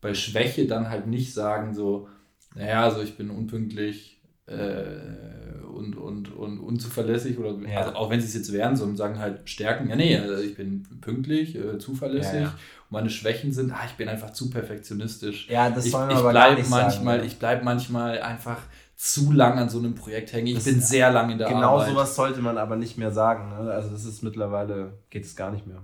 bei 0.02 0.14
Schwäche 0.14 0.68
dann 0.68 0.90
halt 0.90 1.08
nicht 1.08 1.34
sagen 1.34 1.74
so, 1.74 2.10
naja, 2.56 2.84
also 2.84 3.02
ich 3.02 3.16
bin 3.16 3.30
unpünktlich, 3.30 4.14
äh, 4.48 5.64
und, 5.76 5.98
und, 5.98 6.36
und 6.36 6.60
unzuverlässig 6.60 7.38
oder 7.38 7.56
ja. 7.68 7.80
also 7.82 7.96
auch 7.96 8.10
wenn 8.10 8.22
sie 8.22 8.28
es 8.28 8.34
jetzt 8.34 8.54
wären, 8.54 8.76
sondern 8.76 8.98
sagen 8.98 9.20
halt 9.20 9.50
Stärken, 9.50 9.89
ja 9.89 9.96
nee, 9.96 10.18
also 10.18 10.41
ich 10.41 10.56
bin 10.56 10.84
pünktlich, 11.02 11.56
äh, 11.56 11.78
zuverlässig 11.78 12.34
ja, 12.34 12.41
ja. 12.41 12.48
und 12.48 12.91
meine 12.91 13.10
Schwächen 13.10 13.52
sind, 13.52 13.72
ah, 13.72 13.84
ich 13.86 13.93
bin 13.93 14.08
einfach 14.08 14.32
zu 14.32 14.50
perfektionistisch. 14.50 15.50
Ja, 15.50 15.70
das 15.70 15.86
soll 15.86 16.02
man 16.02 16.10
ich, 16.12 16.16
ich 16.16 16.20
aber 16.22 16.32
bleib 16.32 16.70
manchmal, 16.70 17.18
sagen, 17.18 17.28
Ich 17.28 17.39
bleibe 17.39 17.66
manchmal 17.66 18.22
einfach 18.22 18.62
zu 18.96 19.32
lang 19.34 19.60
an 19.60 19.70
so 19.70 19.80
einem 19.80 19.96
Projekt 19.96 20.32
hängen. 20.32 20.48
Ich 20.48 20.56
das 20.56 20.64
bin 20.66 20.80
sehr 20.80 21.12
lang 21.12 21.30
in 21.30 21.38
der 21.38 21.48
genau 21.48 21.74
Arbeit. 21.74 21.88
Genau 21.88 22.00
sowas 22.00 22.16
sollte 22.16 22.41
man 22.41 22.58
aber 22.58 22.78
nicht 22.78 22.98
mehr 22.98 23.12
sagen. 23.12 23.50
Ne? 23.50 23.72
Also 23.72 23.89
das 23.89 24.06
ist 24.06 24.24
mittlerweile, 24.24 25.00
geht 25.10 25.26
es 25.26 25.36
gar 25.36 25.52
nicht 25.52 25.68
mehr. 25.68 25.84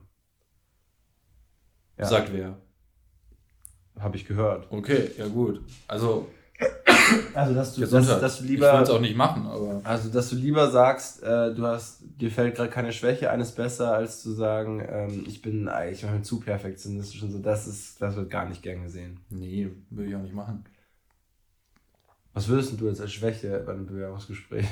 Sagt 1.98 2.34
wer? 2.34 2.58
Habe 4.00 4.16
ich 4.16 4.26
gehört. 4.26 4.68
Okay, 4.72 5.12
ja 5.18 5.28
gut. 5.28 5.62
Also 5.88 6.28
also, 7.34 7.54
dass 7.54 7.76
du, 7.76 7.82
dass, 7.82 8.08
dass 8.08 8.40
du 8.40 8.46
lieber. 8.46 8.68
Ich 8.68 8.74
würde 8.74 8.84
es 8.84 8.90
auch 8.90 9.02
nicht 9.02 9.16
machen, 9.16 9.46
aber. 9.46 9.82
Also, 9.84 10.10
dass 10.10 10.30
du 10.30 10.36
lieber 10.36 10.70
sagst, 10.70 11.24
äh, 11.24 11.54
du 11.54 11.66
hast, 11.66 12.02
dir 12.02 12.32
fällt 12.32 12.56
gerade 12.56 12.70
keine 12.70 12.92
Schwäche, 12.92 13.32
eines 13.32 13.52
besser, 13.54 13.94
als 13.94 14.22
zu 14.22 14.32
sagen, 14.32 14.84
ähm, 14.88 15.24
ich 15.28 15.42
bin 15.42 15.70
ich 15.92 16.06
zu 16.24 16.40
perfektionistisch 16.40 17.24
und 17.24 17.32
so. 17.32 17.40
Das 17.40 17.68
ist, 17.68 18.02
das 18.02 18.16
wird 18.16 18.30
gar 18.30 18.48
nicht 18.48 18.62
gern 18.62 18.84
gesehen. 18.84 19.20
Nee, 19.30 19.72
würde 19.90 20.10
ich 20.10 20.16
auch 20.16 20.22
nicht 20.22 20.36
machen. 20.36 20.66
Was 22.34 22.48
würdest 22.48 22.80
du 22.80 22.88
jetzt 22.88 23.02
als 23.02 23.12
Schwäche 23.12 23.62
bei 23.66 23.74
einem 23.74 23.86
Bewerbungsgespräch? 23.86 24.68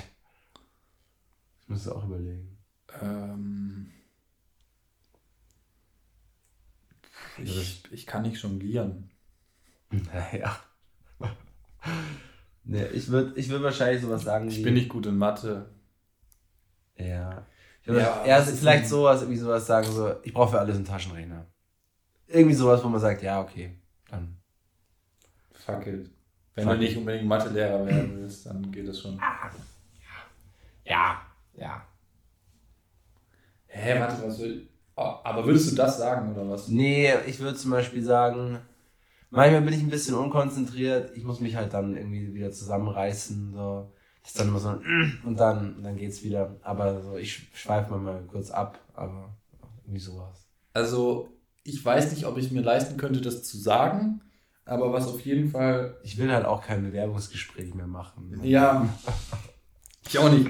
Ich 1.61 1.69
muss 1.69 1.81
es 1.81 1.89
auch 1.89 2.05
überlegen. 2.05 2.57
Ähm. 3.01 3.91
Ich, 7.37 7.83
ich 7.91 8.05
kann 8.05 8.23
nicht 8.23 8.41
jonglieren. 8.41 9.09
Naja. 9.91 10.59
Nee, 12.63 12.85
ich 12.87 13.07
würde 13.09 13.39
ich 13.39 13.49
würd 13.49 13.63
wahrscheinlich 13.63 14.01
sowas 14.01 14.23
sagen 14.23 14.47
ich 14.47 14.61
bin 14.61 14.75
nicht 14.75 14.89
gut 14.89 15.05
in 15.05 15.17
Mathe. 15.17 15.65
Ja. 16.95 17.45
Ich 17.81 17.87
ja, 17.87 18.25
ja 18.25 18.41
vielleicht 18.41 18.87
sowas, 18.87 19.21
irgendwie 19.21 19.39
sowas 19.39 19.65
sagen, 19.65 19.89
so, 19.89 20.13
ich 20.21 20.33
brauche 20.33 20.51
für 20.51 20.59
alles 20.59 20.75
einen 20.75 20.85
Taschenrechner. 20.85 21.45
Irgendwie 22.27 22.55
sowas, 22.55 22.83
wo 22.83 22.89
man 22.89 22.99
sagt, 22.99 23.23
ja, 23.23 23.41
okay, 23.41 23.75
dann. 24.09 24.37
Fuck 25.53 25.87
it. 25.87 26.09
Wenn 26.55 26.65
Fuck 26.65 26.73
du 26.73 26.79
nicht 26.79 26.97
unbedingt 26.97 27.27
Mathelehrer 27.27 27.85
werden 27.85 28.17
willst, 28.17 28.45
dann 28.45 28.71
geht 28.71 28.87
das 28.87 28.99
schon. 28.99 29.19
Ah, 29.19 29.49
ja, 30.83 31.21
ja. 31.55 31.85
Hä, 33.67 33.99
warte, 33.99 34.27
was 34.27 34.39
will. 34.39 34.67
Oh, 34.95 35.15
aber 35.23 35.45
würdest 35.45 35.71
du 35.71 35.75
das 35.75 35.97
sagen, 35.97 36.33
oder 36.33 36.49
was? 36.49 36.67
Nee, 36.67 37.13
ich 37.25 37.39
würde 37.39 37.57
zum 37.57 37.71
Beispiel 37.71 38.03
sagen, 38.03 38.59
Manchmal 39.31 39.61
bin 39.61 39.73
ich 39.73 39.81
ein 39.81 39.89
bisschen 39.89 40.15
unkonzentriert. 40.15 41.15
Ich 41.15 41.23
muss 41.23 41.39
mich 41.39 41.55
halt 41.55 41.73
dann 41.73 41.95
irgendwie 41.95 42.33
wieder 42.33 42.51
zusammenreißen. 42.51 43.53
So. 43.53 43.91
Das 44.21 44.31
ist 44.31 44.39
dann 44.39 44.47
immer 44.47 44.59
so 44.59 44.69
ein 44.69 45.19
und 45.23 45.39
dann, 45.39 45.83
dann 45.83 45.97
geht's 45.97 46.23
wieder. 46.23 46.55
Aber 46.61 47.01
so, 47.01 47.17
ich 47.17 47.47
schweife 47.53 47.95
mal 47.95 48.23
kurz 48.27 48.49
ab, 48.49 48.79
aber 48.93 49.35
irgendwie 49.83 49.99
sowas. 49.99 50.47
Also, 50.73 51.29
ich 51.63 51.83
weiß 51.83 52.11
nicht, 52.11 52.25
ob 52.25 52.37
ich 52.37 52.51
mir 52.51 52.61
leisten 52.61 52.97
könnte, 52.97 53.21
das 53.21 53.43
zu 53.43 53.57
sagen, 53.57 54.21
aber 54.65 54.93
was 54.93 55.07
auf 55.07 55.21
jeden 55.21 55.49
Fall. 55.49 55.97
Ich 56.03 56.17
will 56.17 56.31
halt 56.31 56.45
auch 56.45 56.63
kein 56.63 56.83
Bewerbungsgespräch 56.83 57.73
mehr 57.73 57.87
machen. 57.87 58.39
Ja. 58.43 58.87
Ich 60.07 60.17
auch 60.17 60.31
nicht. 60.31 60.49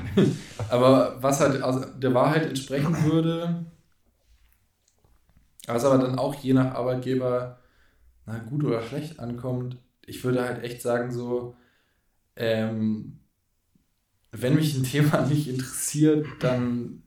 Aber 0.70 1.22
was 1.22 1.40
halt 1.40 1.62
also 1.62 1.86
der 1.86 2.14
Wahrheit 2.14 2.46
entsprechen 2.46 2.96
würde, 3.04 3.66
Was 5.68 5.86
aber 5.86 5.98
dann 6.04 6.18
auch 6.18 6.36
je 6.36 6.54
nach 6.54 6.74
Arbeitgeber 6.76 7.60
na, 8.30 8.40
gut 8.40 8.64
oder 8.64 8.82
schlecht 8.82 9.20
ankommt. 9.20 9.78
Ich 10.06 10.24
würde 10.24 10.44
halt 10.44 10.64
echt 10.64 10.82
sagen, 10.82 11.12
so, 11.12 11.56
ähm, 12.36 13.20
wenn 14.32 14.56
mich 14.56 14.76
ein 14.76 14.84
Thema 14.84 15.22
nicht 15.28 15.48
interessiert, 15.48 16.28
dann 16.40 17.04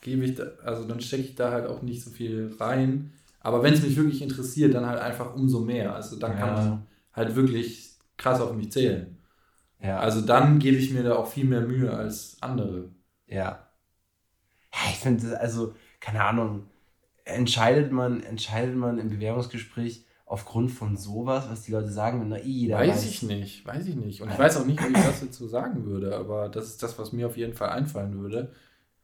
gebe 0.00 0.24
ich 0.24 0.34
da, 0.34 0.44
also 0.62 0.86
dann 0.86 1.00
stecke 1.00 1.22
ich 1.22 1.34
da 1.34 1.50
halt 1.50 1.66
auch 1.66 1.82
nicht 1.82 2.02
so 2.02 2.10
viel 2.10 2.54
rein. 2.60 3.12
Aber 3.40 3.62
wenn 3.62 3.74
es 3.74 3.82
mich 3.82 3.96
wirklich 3.96 4.22
interessiert, 4.22 4.74
dann 4.74 4.86
halt 4.86 5.00
einfach 5.00 5.34
umso 5.34 5.60
mehr. 5.60 5.94
Also 5.94 6.18
dann 6.18 6.36
kann 6.36 6.52
man 6.52 6.86
halt 7.12 7.34
wirklich 7.34 7.98
krass 8.16 8.40
auf 8.40 8.54
mich 8.54 8.70
zählen. 8.72 9.18
Ja. 9.80 9.98
Also 9.98 10.20
dann 10.20 10.58
gebe 10.58 10.76
ich 10.76 10.92
mir 10.92 11.02
da 11.02 11.16
auch 11.16 11.26
viel 11.26 11.44
mehr 11.44 11.62
Mühe 11.62 11.92
als 11.92 12.36
andere. 12.40 12.90
Ja. 13.26 13.68
Ja, 14.72 14.90
ich 14.90 14.96
finde, 14.96 15.38
also, 15.40 15.74
keine 16.00 16.24
Ahnung, 16.24 16.66
entscheidet 17.24 17.92
man, 17.92 18.22
entscheidet 18.22 18.76
man 18.76 18.98
im 18.98 19.10
Bewerbungsgespräch 19.10 20.04
aufgrund 20.26 20.70
von 20.70 20.96
sowas, 20.96 21.48
was 21.50 21.62
die 21.62 21.72
Leute 21.72 21.90
sagen, 21.90 22.20
wenn 22.20 22.30
da 22.30 22.38
jeder 22.38 22.78
weiß, 22.78 22.90
weiß 22.90 23.04
ich 23.06 23.22
nicht, 23.22 23.66
weiß 23.66 23.86
ich 23.86 23.94
nicht. 23.94 24.22
Und 24.22 24.30
ich 24.30 24.38
weiß 24.38 24.56
auch 24.56 24.66
nicht, 24.66 24.82
wie 24.82 24.92
ich 24.92 25.04
das 25.04 25.22
jetzt 25.22 25.36
so 25.36 25.46
sagen 25.48 25.84
würde, 25.84 26.16
aber 26.16 26.48
das 26.48 26.66
ist 26.66 26.82
das, 26.82 26.98
was 26.98 27.12
mir 27.12 27.26
auf 27.26 27.36
jeden 27.36 27.54
Fall 27.54 27.70
einfallen 27.70 28.18
würde. 28.18 28.52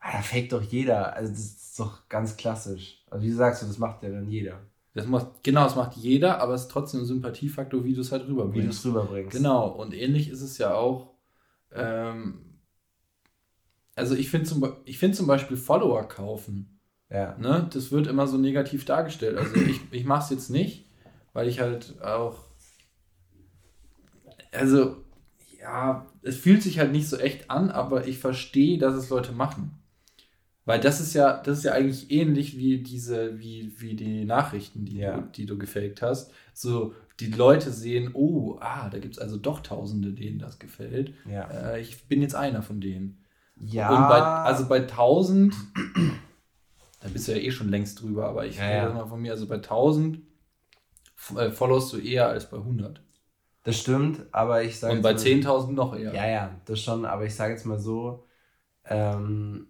Ah, 0.01 0.13
da 0.13 0.23
fake 0.23 0.49
doch 0.49 0.63
jeder. 0.63 1.15
Also 1.15 1.31
das 1.31 1.41
ist 1.41 1.79
doch 1.79 2.09
ganz 2.09 2.37
klassisch. 2.37 3.05
Also 3.11 3.25
wie 3.25 3.31
sagst 3.31 3.63
du, 3.63 3.67
das 3.67 3.79
macht 3.79 4.03
ja 4.03 4.09
dann 4.09 4.29
jeder. 4.29 4.61
Das 4.95 5.07
macht, 5.07 5.45
genau, 5.45 5.65
das 5.65 5.77
macht 5.77 5.97
jeder, 5.97 6.41
aber 6.41 6.55
es 6.55 6.63
ist 6.63 6.71
trotzdem 6.71 7.01
ein 7.01 7.07
Sympathiefaktor, 7.07 7.85
wie 7.85 7.95
du 7.95 8.01
es 8.01 8.11
halt 8.11 8.27
rüberbringst. 8.27 8.57
Wie 8.57 8.63
du 8.63 8.71
es 8.71 8.85
rüberbringst. 8.85 9.37
Genau, 9.37 9.69
und 9.69 9.95
ähnlich 9.95 10.31
ist 10.31 10.41
es 10.41 10.59
ja 10.59 10.75
auch. 10.75 11.15
Ähm, 11.73 12.41
also 13.95 14.17
ich 14.17 14.31
finde 14.31 14.49
zum, 14.49 14.67
find 14.87 15.15
zum 15.15 15.27
Beispiel 15.27 15.57
Follower 15.57 16.09
kaufen. 16.09 16.80
Ja. 17.11 17.37
Ne, 17.39 17.69
das 17.73 17.91
wird 17.91 18.07
immer 18.07 18.27
so 18.27 18.39
negativ 18.39 18.85
dargestellt. 18.85 19.37
Also 19.37 19.57
ich, 19.57 19.81
ich 19.91 20.05
mache 20.05 20.25
es 20.25 20.31
jetzt 20.31 20.51
nicht, 20.51 20.87
weil 21.33 21.49
ich 21.49 21.61
halt 21.61 22.01
auch. 22.03 22.39
Also, 24.53 24.97
ja, 25.61 26.07
es 26.23 26.37
fühlt 26.37 26.63
sich 26.63 26.79
halt 26.79 26.93
nicht 26.93 27.09
so 27.09 27.17
echt 27.17 27.51
an, 27.51 27.71
aber 27.71 28.07
ich 28.07 28.19
verstehe, 28.19 28.79
dass 28.79 28.95
es 28.95 29.11
Leute 29.11 29.33
machen. 29.33 29.81
Weil 30.65 30.79
das 30.79 31.01
ist 31.01 31.15
ja, 31.15 31.43
das 31.43 31.59
ist 31.59 31.65
ja 31.65 31.73
eigentlich 31.73 32.11
ähnlich 32.11 32.57
wie 32.57 32.79
diese, 32.83 33.39
wie, 33.41 33.73
wie 33.79 33.97
die 33.97 34.25
Nachrichten, 34.25 34.85
die, 34.85 34.99
ja. 34.99 35.17
du, 35.17 35.29
die 35.35 35.47
du 35.47 35.59
gefaked 35.59 36.03
hast. 36.03 36.33
So, 36.53 36.95
die 37.19 37.31
Leute 37.31 37.71
sehen, 37.71 38.11
oh, 38.15 38.57
ah, 38.61 38.89
da 38.89 38.99
gibt 38.99 39.17
es 39.17 39.21
also 39.21 39.37
doch 39.37 39.61
Tausende, 39.61 40.13
denen 40.13 40.39
das 40.39 40.59
gefällt. 40.59 41.15
Ja. 41.29 41.51
Äh, 41.51 41.81
ich 41.81 42.05
bin 42.05 42.23
jetzt 42.23 42.35
einer 42.35 42.63
von 42.63 42.81
denen. 42.81 43.19
Ja. 43.57 44.09
Bei, 44.09 44.21
also 44.21 44.69
bei 44.69 44.81
1000, 44.81 45.55
da 47.01 47.09
bist 47.09 47.29
du 47.29 47.33
ja 47.33 47.39
eh 47.39 47.51
schon 47.51 47.69
längst 47.69 48.01
drüber, 48.01 48.29
aber 48.29 48.47
ich 48.47 48.59
ja, 48.59 48.71
ja. 48.71 48.93
mal 48.93 49.07
von 49.07 49.21
mir, 49.21 49.33
also 49.33 49.47
bei 49.47 49.57
1000 49.57 50.21
äh, 51.37 51.51
followst 51.51 51.93
du 51.93 51.99
eher 51.99 52.29
als 52.29 52.49
bei 52.49 52.59
100. 52.59 53.03
Das 53.63 53.79
stimmt, 53.79 54.23
aber 54.33 54.63
ich 54.63 54.79
sage. 54.79 54.95
Und 54.95 55.03
bei 55.03 55.13
10.000 55.13 55.73
noch 55.73 55.95
eher. 55.95 56.15
Ja, 56.15 56.27
ja, 56.27 56.61
das 56.65 56.81
schon, 56.81 57.05
aber 57.05 57.27
ich 57.27 57.35
sage 57.35 57.53
jetzt 57.53 57.67
mal 57.67 57.79
so, 57.79 58.25
ähm, 58.87 59.67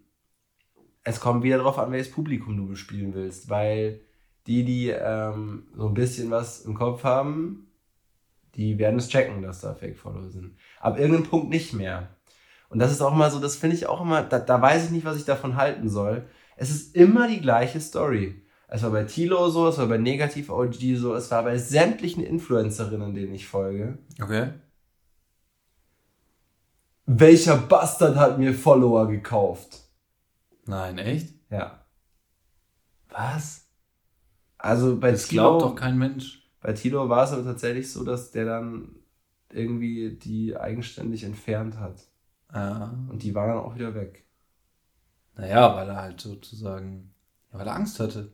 es 1.02 1.18
kommt 1.18 1.42
wieder 1.42 1.58
darauf 1.58 1.78
an, 1.78 1.90
welches 1.90 2.12
Publikum 2.12 2.56
du 2.56 2.68
bespielen 2.68 3.14
willst, 3.14 3.48
weil 3.48 4.00
die, 4.46 4.64
die 4.64 4.88
ähm, 4.88 5.68
so 5.74 5.88
ein 5.88 5.94
bisschen 5.94 6.30
was 6.30 6.60
im 6.62 6.74
Kopf 6.74 7.04
haben, 7.04 7.72
die 8.54 8.78
werden 8.78 8.98
es 8.98 9.08
checken, 9.08 9.42
dass 9.42 9.60
da 9.60 9.74
Fake-Follower 9.74 10.28
sind. 10.28 10.56
Ab 10.80 10.98
irgendeinem 10.98 11.28
Punkt 11.28 11.50
nicht 11.50 11.72
mehr. 11.72 12.08
Und 12.68 12.78
das 12.78 12.92
ist 12.92 13.00
auch 13.00 13.14
mal 13.14 13.30
so, 13.30 13.40
das 13.40 13.56
finde 13.56 13.76
ich 13.76 13.86
auch 13.86 14.00
immer, 14.00 14.22
da, 14.22 14.38
da 14.38 14.60
weiß 14.60 14.86
ich 14.86 14.90
nicht, 14.90 15.04
was 15.04 15.16
ich 15.16 15.24
davon 15.24 15.56
halten 15.56 15.88
soll. 15.88 16.28
Es 16.60 16.70
ist 16.70 16.94
immer 16.94 17.26
die 17.26 17.40
gleiche 17.40 17.80
Story. 17.80 18.42
Es 18.68 18.82
war 18.82 18.90
bei 18.90 19.04
Tilo 19.04 19.48
so, 19.48 19.68
es 19.68 19.78
war 19.78 19.86
bei 19.86 19.96
Negativ 19.96 20.50
OG 20.50 20.74
so, 20.94 21.14
es 21.14 21.30
war 21.30 21.42
bei 21.42 21.56
sämtlichen 21.56 22.22
Influencerinnen, 22.22 23.14
denen 23.14 23.32
ich 23.32 23.48
folge. 23.48 23.96
Okay. 24.20 24.50
Welcher 27.06 27.56
Bastard 27.56 28.16
hat 28.16 28.38
mir 28.38 28.52
Follower 28.52 29.08
gekauft? 29.08 29.88
Nein, 30.66 30.98
echt? 30.98 31.32
Ja. 31.48 31.82
Was? 33.08 33.66
Also 34.58 35.00
bei 35.00 35.12
das 35.12 35.28
Tilo. 35.28 35.42
glaubt 35.42 35.62
doch 35.62 35.74
kein 35.74 35.96
Mensch. 35.96 36.46
Bei 36.60 36.74
Tilo 36.74 37.08
war 37.08 37.24
es 37.24 37.32
aber 37.32 37.44
tatsächlich 37.44 37.90
so, 37.90 38.04
dass 38.04 38.32
der 38.32 38.44
dann 38.44 38.96
irgendwie 39.48 40.18
die 40.18 40.54
eigenständig 40.58 41.24
entfernt 41.24 41.78
hat. 41.78 42.02
Ja. 42.52 42.94
Und 43.08 43.22
die 43.22 43.34
waren 43.34 43.48
dann 43.48 43.64
auch 43.64 43.76
wieder 43.76 43.94
weg. 43.94 44.26
Naja, 45.36 45.74
weil 45.76 45.88
er 45.88 46.02
halt 46.02 46.20
sozusagen, 46.20 47.14
weil 47.52 47.66
er 47.66 47.76
Angst 47.76 48.00
hatte. 48.00 48.32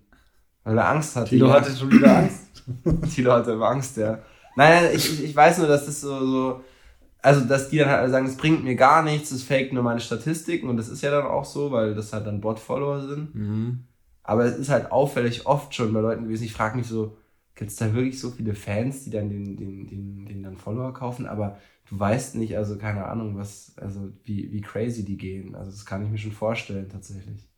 Weil 0.65 0.79
er 0.79 0.89
Angst 0.89 1.15
hatte. 1.17 1.31
Tilo 1.31 1.49
ja. 1.49 1.55
hatte 1.55 1.77
schon 1.77 1.93
wieder 1.93 2.19
Angst. 2.19 2.65
Tilo 3.15 3.33
hatte 3.33 3.53
immer 3.53 3.69
Angst, 3.69 3.97
ja. 3.97 4.19
Nein, 4.57 4.91
ich, 4.95 5.23
ich 5.23 5.37
weiß 5.37 5.59
nur, 5.59 5.69
dass 5.69 5.87
das 5.87 6.01
so, 6.01 6.19
so 6.19 6.65
also 7.27 7.41
dass 7.45 7.69
die 7.69 7.79
dann 7.79 7.89
halt 7.89 8.11
sagen, 8.11 8.27
es 8.27 8.37
bringt 8.37 8.65
mir 8.65 8.77
gar 8.77 9.03
nichts, 9.03 9.33
es 9.33 9.43
fake 9.43 9.73
nur 9.73 9.83
meine 9.83 10.01
Statistiken 10.01 10.69
und 10.69 10.77
das 10.77 10.89
ist 10.89 11.03
ja 11.03 11.11
dann 11.11 11.27
auch 11.27 11.45
so, 11.45 11.73
weil 11.73 11.95
das 11.95 12.13
halt 12.13 12.27
dann 12.27 12.41
Bot-Follower 12.41 13.01
sind. 13.07 13.35
Mhm. 13.35 13.85
Aber 14.23 14.45
es 14.45 14.57
ist 14.57 14.71
halt 14.71 14.93
auffällig 14.93 15.47
oft 15.47 15.75
schon 15.75 15.93
bei 15.93 16.01
Leuten 16.01 16.25
gewesen. 16.25 16.45
Ich 16.45 16.53
frage 16.53 16.77
mich 16.77 16.87
so, 16.87 17.17
gibt 17.57 17.71
es 17.71 17.77
da 17.77 17.95
wirklich 17.95 18.21
so 18.21 18.31
viele 18.31 18.55
Fans, 18.55 19.05
die 19.05 19.11
dann 19.11 19.29
den, 19.29 19.57
den, 19.57 19.89
den, 19.89 20.27
den 20.27 20.43
dann 20.43 20.57
Follower 20.57 20.93
kaufen? 20.93 21.27
Aber 21.27 21.59
du 21.89 21.99
weißt 21.99 22.37
nicht, 22.37 22.57
also 22.57 22.79
keine 22.79 23.07
Ahnung, 23.07 23.37
was, 23.37 23.77
also 23.79 24.13
wie, 24.25 24.53
wie 24.53 24.61
crazy 24.61 25.05
die 25.05 25.17
gehen. 25.17 25.55
Also 25.55 25.71
das 25.71 25.87
kann 25.87 26.05
ich 26.05 26.11
mir 26.11 26.19
schon 26.19 26.33
vorstellen 26.33 26.89
tatsächlich. 26.89 27.49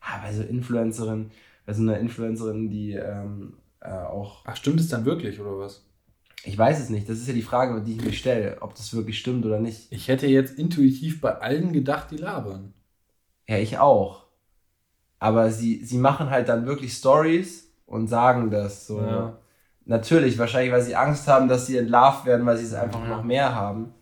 Aber 0.00 0.22
bei 0.22 0.32
so 0.32 0.42
Influencerin, 0.42 1.30
bei 1.66 1.72
so 1.72 1.82
einer 1.82 1.98
Influencerin, 1.98 2.70
die 2.70 2.92
ähm, 2.92 3.54
äh, 3.80 3.90
auch. 3.90 4.44
Ach, 4.46 4.56
stimmt 4.56 4.80
es 4.80 4.88
dann 4.88 5.04
wirklich, 5.04 5.40
oder 5.40 5.58
was? 5.58 5.84
Ich 6.44 6.56
weiß 6.56 6.80
es 6.80 6.88
nicht. 6.88 7.08
Das 7.08 7.18
ist 7.18 7.28
ja 7.28 7.34
die 7.34 7.42
Frage, 7.42 7.82
die 7.82 7.96
ich 7.96 8.04
mir 8.04 8.12
stelle, 8.12 8.62
ob 8.62 8.74
das 8.74 8.94
wirklich 8.94 9.18
stimmt 9.18 9.44
oder 9.44 9.60
nicht. 9.60 9.92
Ich 9.92 10.08
hätte 10.08 10.26
jetzt 10.26 10.58
intuitiv 10.58 11.20
bei 11.20 11.34
allen 11.36 11.72
gedacht, 11.72 12.10
die 12.10 12.16
labern. 12.16 12.72
Ja, 13.46 13.58
ich 13.58 13.78
auch. 13.78 14.26
Aber 15.18 15.50
sie, 15.50 15.84
sie 15.84 15.98
machen 15.98 16.30
halt 16.30 16.48
dann 16.48 16.64
wirklich 16.64 16.94
Stories 16.94 17.70
und 17.84 18.08
sagen 18.08 18.50
das 18.50 18.86
so. 18.86 19.00
Ja. 19.00 19.38
Natürlich, 19.84 20.38
wahrscheinlich, 20.38 20.72
weil 20.72 20.82
sie 20.82 20.94
Angst 20.94 21.26
haben, 21.26 21.48
dass 21.48 21.66
sie 21.66 21.76
entlarvt 21.76 22.24
werden, 22.26 22.46
weil 22.46 22.56
sie 22.56 22.64
es 22.64 22.74
einfach 22.74 23.02
ja. 23.02 23.08
noch 23.08 23.24
mehr 23.24 23.54
haben. 23.54 23.92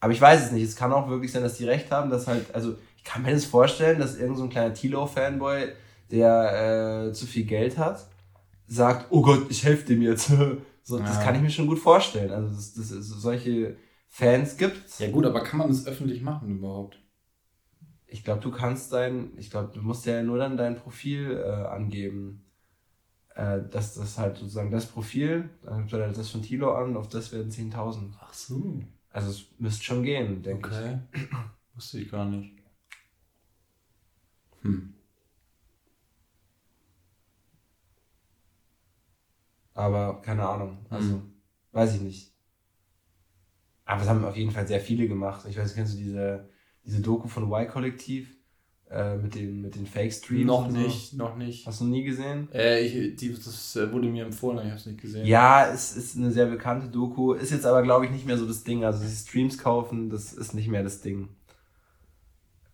Aber 0.00 0.12
ich 0.12 0.20
weiß 0.20 0.46
es 0.46 0.52
nicht. 0.52 0.62
Es 0.62 0.76
kann 0.76 0.92
auch 0.92 1.08
wirklich 1.08 1.32
sein, 1.32 1.42
dass 1.42 1.56
die 1.56 1.64
recht 1.64 1.90
haben, 1.90 2.10
dass 2.10 2.26
halt, 2.26 2.54
also 2.54 2.76
ich 2.96 3.04
kann 3.04 3.22
mir 3.22 3.32
das 3.32 3.44
vorstellen, 3.44 3.98
dass 3.98 4.16
irgend 4.16 4.38
so 4.38 4.44
ein 4.44 4.50
kleiner 4.50 4.74
Tilo-Fanboy, 4.74 5.72
der 6.10 7.08
äh, 7.08 7.12
zu 7.12 7.26
viel 7.26 7.44
Geld 7.44 7.78
hat, 7.78 8.06
sagt, 8.66 9.06
oh 9.10 9.22
Gott, 9.22 9.46
ich 9.48 9.64
helfe 9.64 9.86
dem 9.86 10.02
jetzt. 10.02 10.30
So, 10.88 10.98
das 10.98 11.20
kann 11.20 11.34
ich 11.34 11.42
mir 11.42 11.50
schon 11.50 11.66
gut 11.66 11.78
vorstellen. 11.78 12.30
Also, 12.30 12.48
dass 12.48 12.72
das, 12.72 12.88
das 12.88 13.08
solche 13.08 13.76
Fans 14.08 14.56
gibt. 14.56 14.98
Ja, 14.98 15.10
gut, 15.10 15.26
aber 15.26 15.42
kann 15.42 15.58
man 15.58 15.68
das 15.68 15.86
öffentlich 15.86 16.22
machen 16.22 16.48
überhaupt? 16.48 16.98
Ich 18.06 18.24
glaube, 18.24 18.40
du 18.40 18.50
kannst 18.50 18.90
dein, 18.94 19.36
ich 19.36 19.50
glaube, 19.50 19.70
du 19.74 19.82
musst 19.82 20.06
ja 20.06 20.22
nur 20.22 20.38
dann 20.38 20.56
dein 20.56 20.76
Profil 20.76 21.42
äh, 21.44 21.66
angeben. 21.66 22.47
Äh, 23.38 23.68
dass 23.70 23.94
das 23.94 24.18
halt 24.18 24.36
sozusagen 24.36 24.72
das 24.72 24.86
Profil, 24.86 25.48
dann 25.62 25.82
gibt 25.82 25.92
er 25.92 26.10
das 26.10 26.28
von 26.28 26.42
Tilo 26.42 26.74
an, 26.74 26.96
auf 26.96 27.08
das 27.08 27.30
werden 27.30 27.52
10.000. 27.52 28.14
Ach 28.18 28.34
so. 28.34 28.82
Also 29.10 29.30
es 29.30 29.46
müsste 29.60 29.84
schon 29.84 30.02
gehen, 30.02 30.42
denke 30.42 30.68
okay. 30.70 30.98
ich. 31.12 31.22
Okay. 31.22 31.36
Wusste 31.74 32.00
ich 32.00 32.10
gar 32.10 32.24
nicht. 32.24 32.56
Hm. 34.62 34.92
Aber 39.72 40.20
keine 40.20 40.48
Ahnung. 40.48 40.84
Also, 40.90 41.18
mhm. 41.18 41.32
weiß 41.70 41.94
ich 41.94 42.00
nicht. 42.00 42.34
Aber 43.84 44.02
es 44.02 44.08
haben 44.08 44.24
auf 44.24 44.36
jeden 44.36 44.50
Fall 44.50 44.66
sehr 44.66 44.80
viele 44.80 45.06
gemacht. 45.06 45.46
Ich 45.48 45.56
weiß, 45.56 45.76
kennst 45.76 45.94
du 45.94 45.98
diese, 45.98 46.50
diese 46.84 47.00
Doku 47.00 47.28
von 47.28 47.44
Y-Kollektiv? 47.44 48.36
Äh, 48.90 49.16
mit 49.16 49.34
den, 49.34 49.60
mit 49.60 49.74
den 49.74 49.86
Fake-Streams? 49.86 50.46
Noch 50.46 50.68
nicht, 50.70 51.10
so? 51.10 51.16
noch 51.18 51.36
nicht. 51.36 51.66
Hast 51.66 51.82
du 51.82 51.84
nie 51.84 52.04
gesehen? 52.04 52.48
Äh, 52.54 52.80
ich, 52.86 53.16
die, 53.16 53.34
das 53.34 53.76
äh, 53.76 53.92
wurde 53.92 54.08
mir 54.08 54.24
empfohlen, 54.24 54.58
ich 54.58 54.64
habe 54.64 54.76
es 54.76 54.86
nicht 54.86 55.02
gesehen. 55.02 55.26
Ja, 55.26 55.68
es 55.70 55.94
ist 55.94 56.16
eine 56.16 56.30
sehr 56.30 56.46
bekannte 56.46 56.88
Doku. 56.88 57.34
Ist 57.34 57.50
jetzt 57.50 57.66
aber, 57.66 57.82
glaube 57.82 58.06
ich, 58.06 58.10
nicht 58.10 58.26
mehr 58.26 58.38
so 58.38 58.46
das 58.46 58.64
Ding. 58.64 58.84
Also, 58.84 59.04
die 59.04 59.10
Streams 59.10 59.58
kaufen, 59.58 60.08
das 60.08 60.32
ist 60.32 60.54
nicht 60.54 60.68
mehr 60.68 60.82
das 60.82 61.02
Ding. 61.02 61.28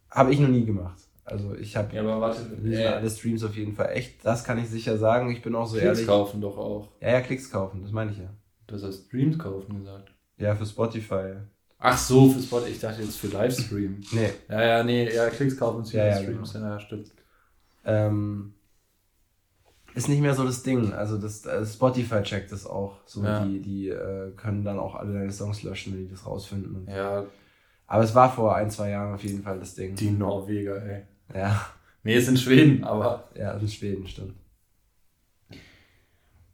Habe 0.09 0.33
ich 0.33 0.39
noch 0.39 0.49
nie 0.49 0.65
gemacht. 0.65 0.99
Also 1.25 1.55
ich 1.55 1.75
habe 1.75 1.95
ja, 1.97 2.03
aber 2.03 2.21
warte, 2.21 2.43
äh, 2.65 2.87
alle 2.87 3.09
Streams 3.09 3.43
auf 3.45 3.57
jeden 3.57 3.75
Fall 3.75 3.91
echt. 3.95 4.25
Das 4.25 4.45
kann 4.45 4.59
ich 4.59 4.69
sicher 4.69 4.99
sagen. 4.99 5.31
Ich 5.31 5.43
bin 5.43 5.55
auch 5.55 5.67
so 5.67 5.73
Klicks 5.73 5.85
ehrlich. 5.85 5.99
Klicks 6.01 6.11
kaufen 6.11 6.41
doch 6.41 6.59
auch. 6.59 6.89
Ja, 7.01 7.13
ja, 7.13 7.21
Klicks 7.23 7.51
kaufen, 7.51 7.83
das 7.83 7.93
meine 7.93 8.13
ich 8.13 8.19
ja. 8.19 8.29
Du 8.67 8.75
hast 8.75 9.07
Streams 9.07 9.39
kaufen 9.39 9.79
gesagt. 9.79 10.13
Ja, 10.37 10.55
für 10.55 10.67
Spotify. 10.67 11.37
Ach 11.87 11.99
so, 11.99 12.31
für 12.31 12.41
Spotify. 12.41 12.71
Ich 12.71 12.81
dachte 12.81 13.03
jetzt 13.03 13.19
für 13.19 13.27
Livestream. 13.27 14.03
nee. 14.13 14.31
Ja, 14.49 14.63
ja, 14.63 14.83
nee, 14.83 15.15
ja, 15.15 15.29
Klicks 15.29 15.59
kaufen 15.59 15.85
für 15.85 15.99
ja, 15.99 16.07
ja, 16.07 16.17
Streams. 16.17 16.55
Genau. 16.55 16.67
Ja, 16.67 16.81
stimmt. 16.81 17.13
Ähm, 17.85 18.55
ist 19.95 20.09
nicht 20.09 20.23
mehr 20.23 20.35
so 20.35 20.45
das 20.45 20.63
Ding. 20.63 20.95
Also 20.95 21.19
das, 21.19 21.47
also 21.47 21.71
Spotify 21.71 22.23
checkt 22.23 22.51
das 22.53 22.67
auch. 22.67 23.01
So 23.05 23.23
ja. 23.23 23.45
die, 23.45 23.61
die 23.61 23.89
äh, 23.91 24.31
können 24.35 24.65
dann 24.65 24.79
auch 24.79 24.95
alle 24.95 25.13
deine 25.13 25.31
Songs 25.31 25.63
löschen, 25.63 25.93
wenn 25.93 26.07
die 26.07 26.11
das 26.11 26.25
rausfinden. 26.25 26.87
ja. 26.89 27.27
Aber 27.87 28.03
es 28.03 28.15
war 28.15 28.33
vor 28.33 28.57
ein, 28.57 28.71
zwei 28.71 28.89
Jahren 28.89 29.15
auf 29.15 29.23
jeden 29.23 29.43
Fall 29.43 29.59
das 29.59 29.75
Ding. 29.75 29.95
Die 29.95 30.11
Norweger, 30.11 30.83
ey. 30.87 31.03
Ja. 31.35 31.67
Nee, 32.03 32.17
ist 32.17 32.29
in 32.29 32.39
Schweden, 32.39 32.83
aber. 32.83 33.29
Ja, 33.37 33.53
ist 33.53 33.63
in 33.63 33.69
Schweden, 33.69 34.07
stimmt. 34.07 34.35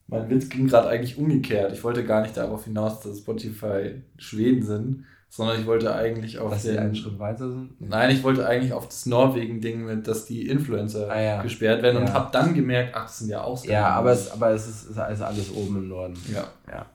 mein 0.09 0.29
Witz 0.29 0.49
ging 0.49 0.67
gerade 0.67 0.89
eigentlich 0.89 1.17
umgekehrt. 1.17 1.73
Ich 1.73 1.85
wollte 1.85 2.05
gar 2.05 2.23
nicht 2.23 2.37
darauf 2.37 2.65
hinaus, 2.65 2.99
dass 2.99 3.19
Spotify 3.19 4.03
Schweden 4.19 4.65
sind, 4.65 5.05
sondern 5.33 5.61
ich 5.61 5.67
wollte 5.67 5.95
eigentlich 5.95 6.39
auf 6.41 6.51
Dass 6.51 6.63
den, 6.65 6.79
einen 6.79 6.95
Schritt 6.97 7.19
weiter 7.21 7.49
sind? 7.49 7.81
Nein, 7.81 8.11
ich 8.11 8.23
wollte 8.25 8.47
eigentlich 8.47 8.73
auf 8.73 8.87
das 8.89 9.07
Norwegen-Ding 9.07 9.85
mit, 9.85 10.07
dass 10.09 10.27
die 10.27 10.49
Influencer 10.49 11.09
Ah, 11.09 11.21
ja. 11.21 11.43
gesperrt 11.43 11.83
werden 11.83 11.99
und 12.03 12.09
Ja. 12.09 12.15
habe 12.15 12.31
dann 12.33 12.53
gemerkt, 12.53 12.95
ach, 12.97 13.05
das 13.05 13.21
sind 13.21 13.29
ja 13.31 13.43
auch 13.43 13.65
Ja, 13.65 13.89
aber 13.91 14.11
es, 14.11 14.31
aber 14.33 14.51
es 14.51 14.67
ist, 14.67 14.91
ist 14.91 14.99
alles 14.99 15.51
oben 15.55 15.77
im 15.77 15.89
Norden. 15.89 16.19
Ja. 16.35 16.49
ja. 16.69 16.87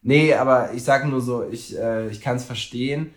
Nee, 0.00 0.34
aber 0.34 0.72
ich 0.72 0.82
sage 0.82 1.06
nur 1.06 1.20
so, 1.20 1.46
ich, 1.48 1.78
äh, 1.78 2.08
ich 2.08 2.20
kann 2.22 2.36
es 2.36 2.44
verstehen, 2.44 3.12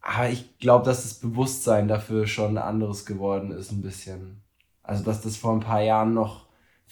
aber 0.00 0.30
ich 0.30 0.58
glaube, 0.58 0.84
dass 0.86 1.02
das 1.02 1.14
Bewusstsein 1.14 1.86
dafür 1.86 2.26
schon 2.26 2.58
anderes 2.58 3.06
geworden 3.06 3.52
ist, 3.52 3.70
ein 3.72 3.82
bisschen. 3.82 4.42
Also, 4.82 5.04
dass 5.04 5.20
das 5.20 5.36
vor 5.36 5.52
ein 5.52 5.60
paar 5.60 5.82
Jahren 5.82 6.12
noch 6.14 6.41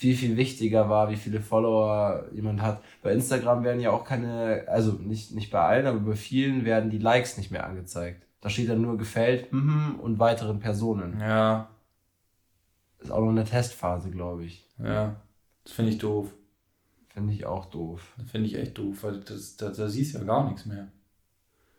viel, 0.01 0.17
viel 0.17 0.39
wichtiger 0.39 0.89
war, 0.89 1.11
wie 1.11 1.17
viele 1.17 1.43
Follower 1.43 2.25
jemand 2.33 2.63
hat. 2.63 2.83
Bei 3.03 3.13
Instagram 3.13 3.65
werden 3.65 3.83
ja 3.83 3.91
auch 3.91 4.03
keine, 4.03 4.65
also 4.67 4.93
nicht, 4.93 5.35
nicht 5.35 5.51
bei 5.51 5.61
allen, 5.61 5.87
aber 5.87 5.99
bei 5.99 6.17
vielen 6.17 6.65
werden 6.65 6.89
die 6.89 6.97
Likes 6.97 7.37
nicht 7.37 7.51
mehr 7.51 7.67
angezeigt. 7.67 8.27
Da 8.41 8.49
steht 8.49 8.71
dann 8.71 8.81
nur 8.81 8.97
gefällt 8.97 9.53
mhm, 9.53 9.97
und 10.01 10.19
weiteren 10.19 10.59
Personen. 10.59 11.21
Ja, 11.21 11.69
Ist 12.99 13.11
auch 13.11 13.21
noch 13.21 13.29
eine 13.29 13.45
Testphase, 13.45 14.11
glaube 14.11 14.45
ich. 14.45 14.67
ja. 14.83 15.17
Das 15.65 15.75
finde 15.75 15.91
ich 15.91 15.99
doof. 15.99 16.33
Finde 17.09 17.35
ich 17.35 17.45
auch 17.45 17.67
doof. 17.67 18.15
Finde 18.33 18.47
ich 18.47 18.55
echt 18.57 18.79
doof, 18.79 19.03
weil 19.03 19.21
das, 19.21 19.59
da, 19.59 19.69
da 19.69 19.87
siehst 19.87 20.15
du 20.15 20.21
ja 20.21 20.25
gar 20.25 20.49
nichts 20.49 20.65
mehr. 20.65 20.89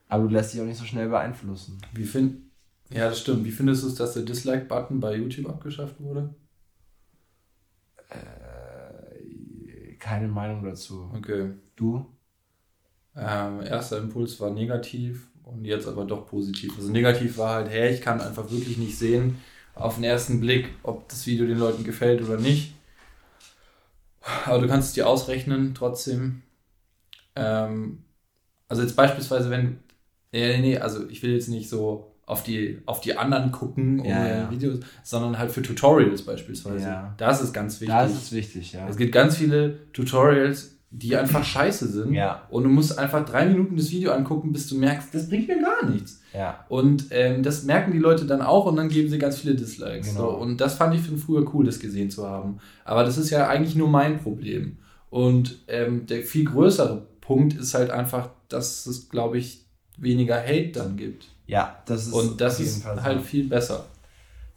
Aber 0.10 0.26
du 0.26 0.30
lässt 0.30 0.54
dich 0.54 0.62
auch 0.62 0.66
nicht 0.66 0.78
so 0.78 0.86
schnell 0.86 1.10
beeinflussen. 1.10 1.82
Wie 1.92 2.04
find, 2.04 2.38
ja, 2.92 3.10
das 3.10 3.20
stimmt. 3.22 3.46
Wie 3.46 3.52
findest 3.52 3.82
du 3.82 3.88
es, 3.88 3.96
dass 3.96 4.14
der 4.14 4.22
Dislike-Button 4.22 5.00
bei 5.00 5.16
YouTube 5.16 5.50
abgeschafft 5.50 6.00
wurde? 6.00 6.36
Äh, 8.12 9.96
keine 9.96 10.28
Meinung 10.28 10.64
dazu. 10.64 11.12
Okay. 11.16 11.52
Du? 11.76 12.06
Ähm, 13.16 13.62
erster 13.62 13.98
Impuls 13.98 14.40
war 14.40 14.52
negativ 14.52 15.28
und 15.44 15.66
jetzt 15.66 15.88
aber 15.88 16.06
doch 16.06 16.28
positiv. 16.28 16.78
Also 16.78 16.92
negativ 16.92 17.38
war 17.38 17.56
halt, 17.56 17.70
hey, 17.70 17.94
ich 17.94 18.02
kann 18.02 18.22
einfach 18.22 18.50
wirklich 18.52 18.78
nicht 18.78 18.98
sehen 18.98 19.38
auf 19.76 19.96
den 19.96 20.04
ersten 20.04 20.40
Blick, 20.40 20.70
ob 20.84 21.08
das 21.10 21.26
Video 21.26 21.46
den 21.46 21.58
Leuten 21.58 21.84
gefällt 21.84 22.22
oder 22.22 22.38
nicht. 22.38 22.74
Aber 24.46 24.60
du 24.60 24.68
kannst 24.68 24.90
es 24.90 24.94
dir 24.94 25.08
ausrechnen 25.08 25.74
trotzdem. 25.74 26.44
Ähm, 27.36 28.04
also 28.68 28.84
jetzt 28.84 28.96
beispielsweise, 28.96 29.50
wenn, 29.50 29.80
nee, 30.32 30.58
nee, 30.60 30.78
also 30.78 31.08
ich 31.10 31.24
will 31.24 31.34
jetzt 31.34 31.50
nicht 31.50 31.70
so 31.70 32.11
auf 32.26 32.44
die, 32.44 32.80
auf 32.86 33.02
die 33.02 33.18
anderen 33.18 33.52
gucken 33.52 34.04
Ja, 34.06 34.28
ja. 34.28 34.52
Videos, 34.52 34.80
sondern 35.04 35.38
halt 35.38 35.52
für 35.52 35.62
Tutorials 35.62 36.22
beispielsweise. 36.22 36.86
Ja. 36.86 37.14
Da 37.18 37.32
ist 37.32 37.54
ganz 37.54 37.82
wichtig. 37.82 37.96
Da 37.96 38.06
ist 38.06 38.16
es 38.16 38.32
wichtig, 38.32 38.74
ja. 38.74 38.88
Es 38.88 38.98
gibt 38.98 39.12
ganz 39.12 39.38
viele 39.38 39.92
Tutorials, 39.92 40.78
die 40.92 41.16
einfach 41.16 41.44
scheiße 41.44 41.88
sind. 41.88 42.14
Ja. 42.14 42.48
Und 42.50 42.64
du 42.64 42.70
musst 42.70 43.00
einfach 43.00 43.26
drei 43.26 43.46
Minuten 43.46 43.78
das 43.78 43.92
Video 43.92 44.12
angucken, 44.12 44.52
bis 44.52 44.68
du 44.68 44.78
merkst, 44.78 45.14
das 45.16 45.30
bringt 45.30 45.48
mir 45.48 45.62
gar 45.62 45.90
nichts. 45.90 46.22
Ja. 46.34 46.66
Und 46.68 47.08
ähm, 47.12 47.44
das 47.44 47.64
merken 47.64 47.94
die 47.94 47.98
Leute 47.98 48.26
dann 48.26 48.42
auch 48.42 48.66
und 48.66 48.76
dann 48.76 48.90
geben 48.90 49.10
sie 49.10 49.18
ganz 49.18 49.40
viele 49.40 49.56
Dislikes. 49.56 50.10
Genau. 50.10 50.32
So. 50.32 50.38
Und 50.38 50.60
das 50.60 50.76
fand 50.76 50.94
ich 50.94 51.02
von 51.02 51.18
früher 51.18 51.46
cool, 51.54 51.66
das 51.66 51.80
gesehen 51.80 52.10
zu 52.10 52.28
haben. 52.28 52.58
Aber 52.84 53.04
das 53.04 53.18
ist 53.18 53.30
ja 53.30 53.48
eigentlich 53.48 53.76
nur 53.76 53.88
mein 53.88 54.20
Problem. 54.20 54.78
Und 55.10 55.60
ähm, 55.68 56.06
der 56.08 56.24
viel 56.24 56.46
größere 56.46 57.08
Punkt 57.22 57.54
ist 57.54 57.74
halt 57.74 57.90
einfach, 57.90 58.30
dass 58.50 58.86
es, 58.86 59.10
glaube 59.10 59.38
ich, 59.38 59.66
weniger 59.98 60.42
Hate 60.42 60.72
dann 60.74 60.98
gibt. 60.98 61.28
Ja, 61.52 61.84
das 61.86 62.08
ist 62.08 62.14
Und 62.14 62.40
das 62.40 62.60
ist 62.60 62.84
Fall 62.84 62.98
so. 62.98 63.04
halt 63.04 63.22
viel 63.22 63.48
besser. 63.50 63.86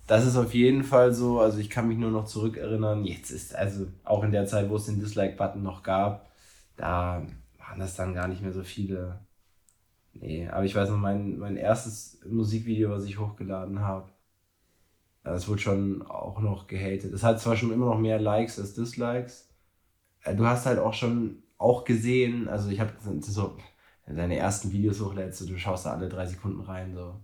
Das 0.06 0.26
ist 0.26 0.36
auf 0.36 0.54
jeden 0.54 0.84
Fall 0.84 1.14
so. 1.14 1.40
Also 1.40 1.58
ich 1.58 1.70
kann 1.70 1.88
mich 1.88 1.98
nur 1.98 2.10
noch 2.10 2.26
zurückerinnern. 2.26 3.04
Jetzt 3.04 3.30
ist 3.30 3.54
also 3.54 3.86
auch 4.04 4.22
in 4.22 4.32
der 4.32 4.46
Zeit, 4.46 4.68
wo 4.70 4.76
es 4.76 4.86
den 4.86 5.00
Dislike-Button 5.00 5.62
noch 5.62 5.82
gab, 5.82 6.30
da 6.76 7.22
waren 7.58 7.78
das 7.80 7.96
dann 7.96 8.14
gar 8.14 8.28
nicht 8.28 8.42
mehr 8.42 8.52
so 8.52 8.62
viele. 8.62 9.18
Nee, 10.14 10.48
aber 10.48 10.64
ich 10.64 10.74
weiß 10.74 10.90
noch, 10.90 10.98
mein, 10.98 11.38
mein 11.38 11.56
erstes 11.56 12.20
Musikvideo, 12.28 12.90
was 12.90 13.04
ich 13.04 13.18
hochgeladen 13.18 13.80
habe, 13.80 14.10
das 15.22 15.48
wurde 15.48 15.60
schon 15.60 16.02
auch 16.02 16.40
noch 16.40 16.66
gehatet. 16.66 17.12
Es 17.12 17.22
hat 17.22 17.40
zwar 17.40 17.56
schon 17.56 17.72
immer 17.72 17.86
noch 17.86 17.98
mehr 17.98 18.20
Likes 18.20 18.58
als 18.58 18.74
Dislikes. 18.74 19.48
Äh, 20.24 20.36
Du 20.36 20.46
hast 20.46 20.66
halt 20.66 20.78
auch 20.80 20.94
schon 20.94 21.42
auch 21.58 21.84
gesehen, 21.84 22.48
also 22.48 22.70
ich 22.70 22.80
habe 22.80 22.92
so, 23.20 23.56
deine 24.06 24.36
ersten 24.36 24.72
Videos 24.72 25.00
hochlädst, 25.00 25.38
so, 25.38 25.46
du 25.46 25.58
schaust 25.58 25.86
da 25.86 25.92
alle 25.92 26.08
drei 26.08 26.26
Sekunden 26.26 26.60
rein, 26.60 26.94
so 26.94 27.14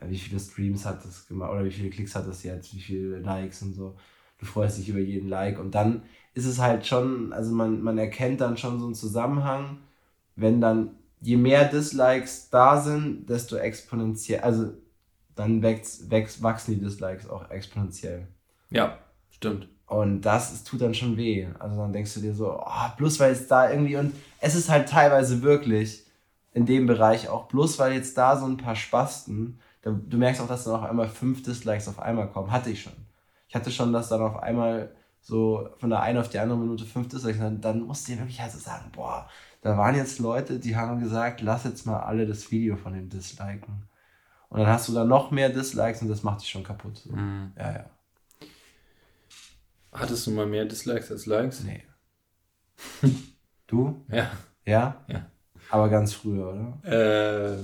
äh, 0.00 0.08
wie 0.08 0.18
viele 0.18 0.40
Streams 0.40 0.84
hat 0.84 1.04
das 1.04 1.26
gemacht 1.26 1.52
oder 1.52 1.64
wie 1.64 1.70
viele 1.70 1.90
Klicks 1.90 2.14
hat 2.14 2.26
das 2.26 2.42
jetzt, 2.42 2.74
wie 2.74 2.80
viele 2.80 3.18
Likes 3.18 3.62
und 3.62 3.74
so. 3.74 3.96
Du 4.38 4.46
freust 4.46 4.78
dich 4.78 4.88
über 4.88 5.00
jeden 5.00 5.28
Like 5.28 5.58
und 5.58 5.74
dann 5.74 6.02
ist 6.34 6.46
es 6.46 6.60
halt 6.60 6.86
schon, 6.86 7.32
also 7.32 7.52
man, 7.52 7.82
man 7.82 7.98
erkennt 7.98 8.40
dann 8.40 8.56
schon 8.56 8.78
so 8.78 8.86
einen 8.86 8.94
Zusammenhang, 8.94 9.78
wenn 10.36 10.60
dann 10.60 10.90
je 11.20 11.36
mehr 11.36 11.64
Dislikes 11.64 12.48
da 12.50 12.80
sind, 12.80 13.28
desto 13.28 13.56
exponentiell, 13.56 14.40
also 14.40 14.72
dann 15.34 15.62
wächst, 15.62 16.10
wächst, 16.10 16.42
wachsen 16.42 16.74
die 16.74 16.80
Dislikes 16.80 17.28
auch 17.28 17.50
exponentiell. 17.50 18.28
Ja, 18.70 18.98
stimmt. 19.30 19.68
Und 19.86 20.20
das 20.22 20.52
ist, 20.52 20.66
tut 20.66 20.82
dann 20.82 20.94
schon 20.94 21.16
weh. 21.16 21.48
Also 21.58 21.76
dann 21.76 21.92
denkst 21.92 22.14
du 22.14 22.20
dir 22.20 22.34
so, 22.34 22.60
oh, 22.60 22.96
bloß 22.96 23.18
weil 23.20 23.32
es 23.32 23.48
da 23.48 23.70
irgendwie, 23.70 23.96
und 23.96 24.14
es 24.40 24.54
ist 24.54 24.68
halt 24.68 24.88
teilweise 24.88 25.42
wirklich 25.42 26.04
in 26.58 26.66
dem 26.66 26.86
Bereich 26.86 27.28
auch, 27.28 27.46
bloß 27.46 27.78
weil 27.78 27.92
jetzt 27.92 28.18
da 28.18 28.36
so 28.36 28.44
ein 28.44 28.56
paar 28.56 28.74
Spasten, 28.74 29.60
da, 29.82 29.92
du 29.92 30.16
merkst 30.16 30.40
auch, 30.40 30.48
dass 30.48 30.64
dann 30.64 30.74
auf 30.74 30.82
einmal 30.82 31.08
fünf 31.08 31.44
Dislikes 31.44 31.86
auf 31.86 32.00
einmal 32.00 32.28
kommen. 32.28 32.50
Hatte 32.50 32.70
ich 32.70 32.82
schon. 32.82 32.94
Ich 33.48 33.54
hatte 33.54 33.70
schon, 33.70 33.92
dass 33.92 34.08
dann 34.08 34.20
auf 34.20 34.42
einmal 34.42 34.92
so 35.20 35.68
von 35.78 35.90
der 35.90 36.00
einen 36.00 36.18
auf 36.18 36.28
die 36.28 36.40
andere 36.40 36.58
Minute 36.58 36.84
fünf 36.84 37.08
Dislikes, 37.08 37.38
dann, 37.38 37.60
dann 37.60 37.82
musst 37.82 38.08
du 38.08 38.12
dir 38.12 38.18
wirklich 38.18 38.40
also 38.40 38.58
sagen, 38.58 38.90
boah, 38.92 39.28
da 39.62 39.78
waren 39.78 39.94
jetzt 39.94 40.18
Leute, 40.18 40.58
die 40.58 40.74
haben 40.74 40.98
gesagt, 40.98 41.42
lass 41.42 41.62
jetzt 41.62 41.86
mal 41.86 42.00
alle 42.00 42.26
das 42.26 42.50
Video 42.50 42.76
von 42.76 42.92
dem 42.92 43.08
disliken. 43.08 43.84
Und 44.48 44.58
dann 44.58 44.68
hast 44.68 44.88
du 44.88 44.94
da 44.94 45.04
noch 45.04 45.30
mehr 45.30 45.50
Dislikes 45.50 46.02
und 46.02 46.08
das 46.08 46.24
macht 46.24 46.40
dich 46.40 46.48
schon 46.48 46.64
kaputt. 46.64 46.96
So. 46.98 47.12
Mhm. 47.12 47.52
Ja, 47.56 47.72
ja. 47.72 47.84
Hattest 49.92 50.26
du 50.26 50.32
mal 50.32 50.46
mehr 50.46 50.64
Dislikes 50.64 51.10
als 51.12 51.26
Likes? 51.26 51.62
Nee. 51.62 51.84
du? 53.66 54.04
Ja. 54.08 54.30
Ja? 54.64 55.04
Ja. 55.06 55.26
Aber 55.70 55.88
ganz 55.88 56.14
früher, 56.14 56.48
oder? 56.48 56.78
Äh, 56.84 57.58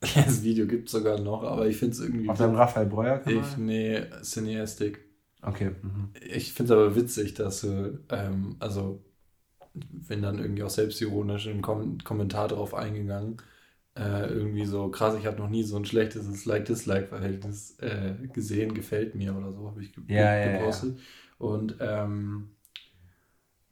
das 0.00 0.42
Video 0.42 0.66
gibt 0.66 0.86
es 0.86 0.92
sogar 0.92 1.20
noch, 1.20 1.42
aber 1.42 1.66
ich 1.66 1.76
finde 1.76 1.94
es 1.94 2.00
irgendwie. 2.00 2.28
Auf 2.28 2.38
deinem 2.38 2.54
Raphael 2.54 2.86
Breuer 2.86 3.20
ich, 3.24 3.24
Kanal? 3.24 3.58
nee, 3.58 4.02
Cineastic. 4.22 5.00
Okay. 5.42 5.70
Mhm. 5.82 6.10
Ich 6.26 6.52
finde 6.52 6.72
es 6.72 6.78
aber 6.78 6.96
witzig, 6.96 7.34
dass 7.34 7.62
du, 7.62 7.98
ähm, 8.10 8.56
also, 8.60 9.02
wenn 9.74 10.22
dann 10.22 10.38
irgendwie 10.38 10.62
auch 10.62 10.70
selbstironisch 10.70 11.46
im 11.46 11.62
Kom 11.62 11.98
Kommentar 11.98 12.48
drauf 12.48 12.74
eingegangen, 12.74 13.38
äh, 13.96 14.26
irgendwie 14.28 14.66
so, 14.66 14.88
krass, 14.90 15.16
ich 15.18 15.26
habe 15.26 15.38
noch 15.38 15.48
nie 15.48 15.62
so 15.62 15.76
ein 15.76 15.84
schlechtes 15.84 16.44
Like-Dislike-Verhältnis 16.46 17.78
äh, 17.80 18.14
gesehen, 18.32 18.74
gefällt 18.74 19.14
mir 19.14 19.36
oder 19.36 19.52
so, 19.52 19.68
habe 19.68 19.82
ich 19.82 19.92
ge 19.92 20.04
Ja, 20.08 20.36
ja, 20.36 20.58
gepostet. 20.58 20.98
Und 21.38 21.76
ähm, 21.80 22.53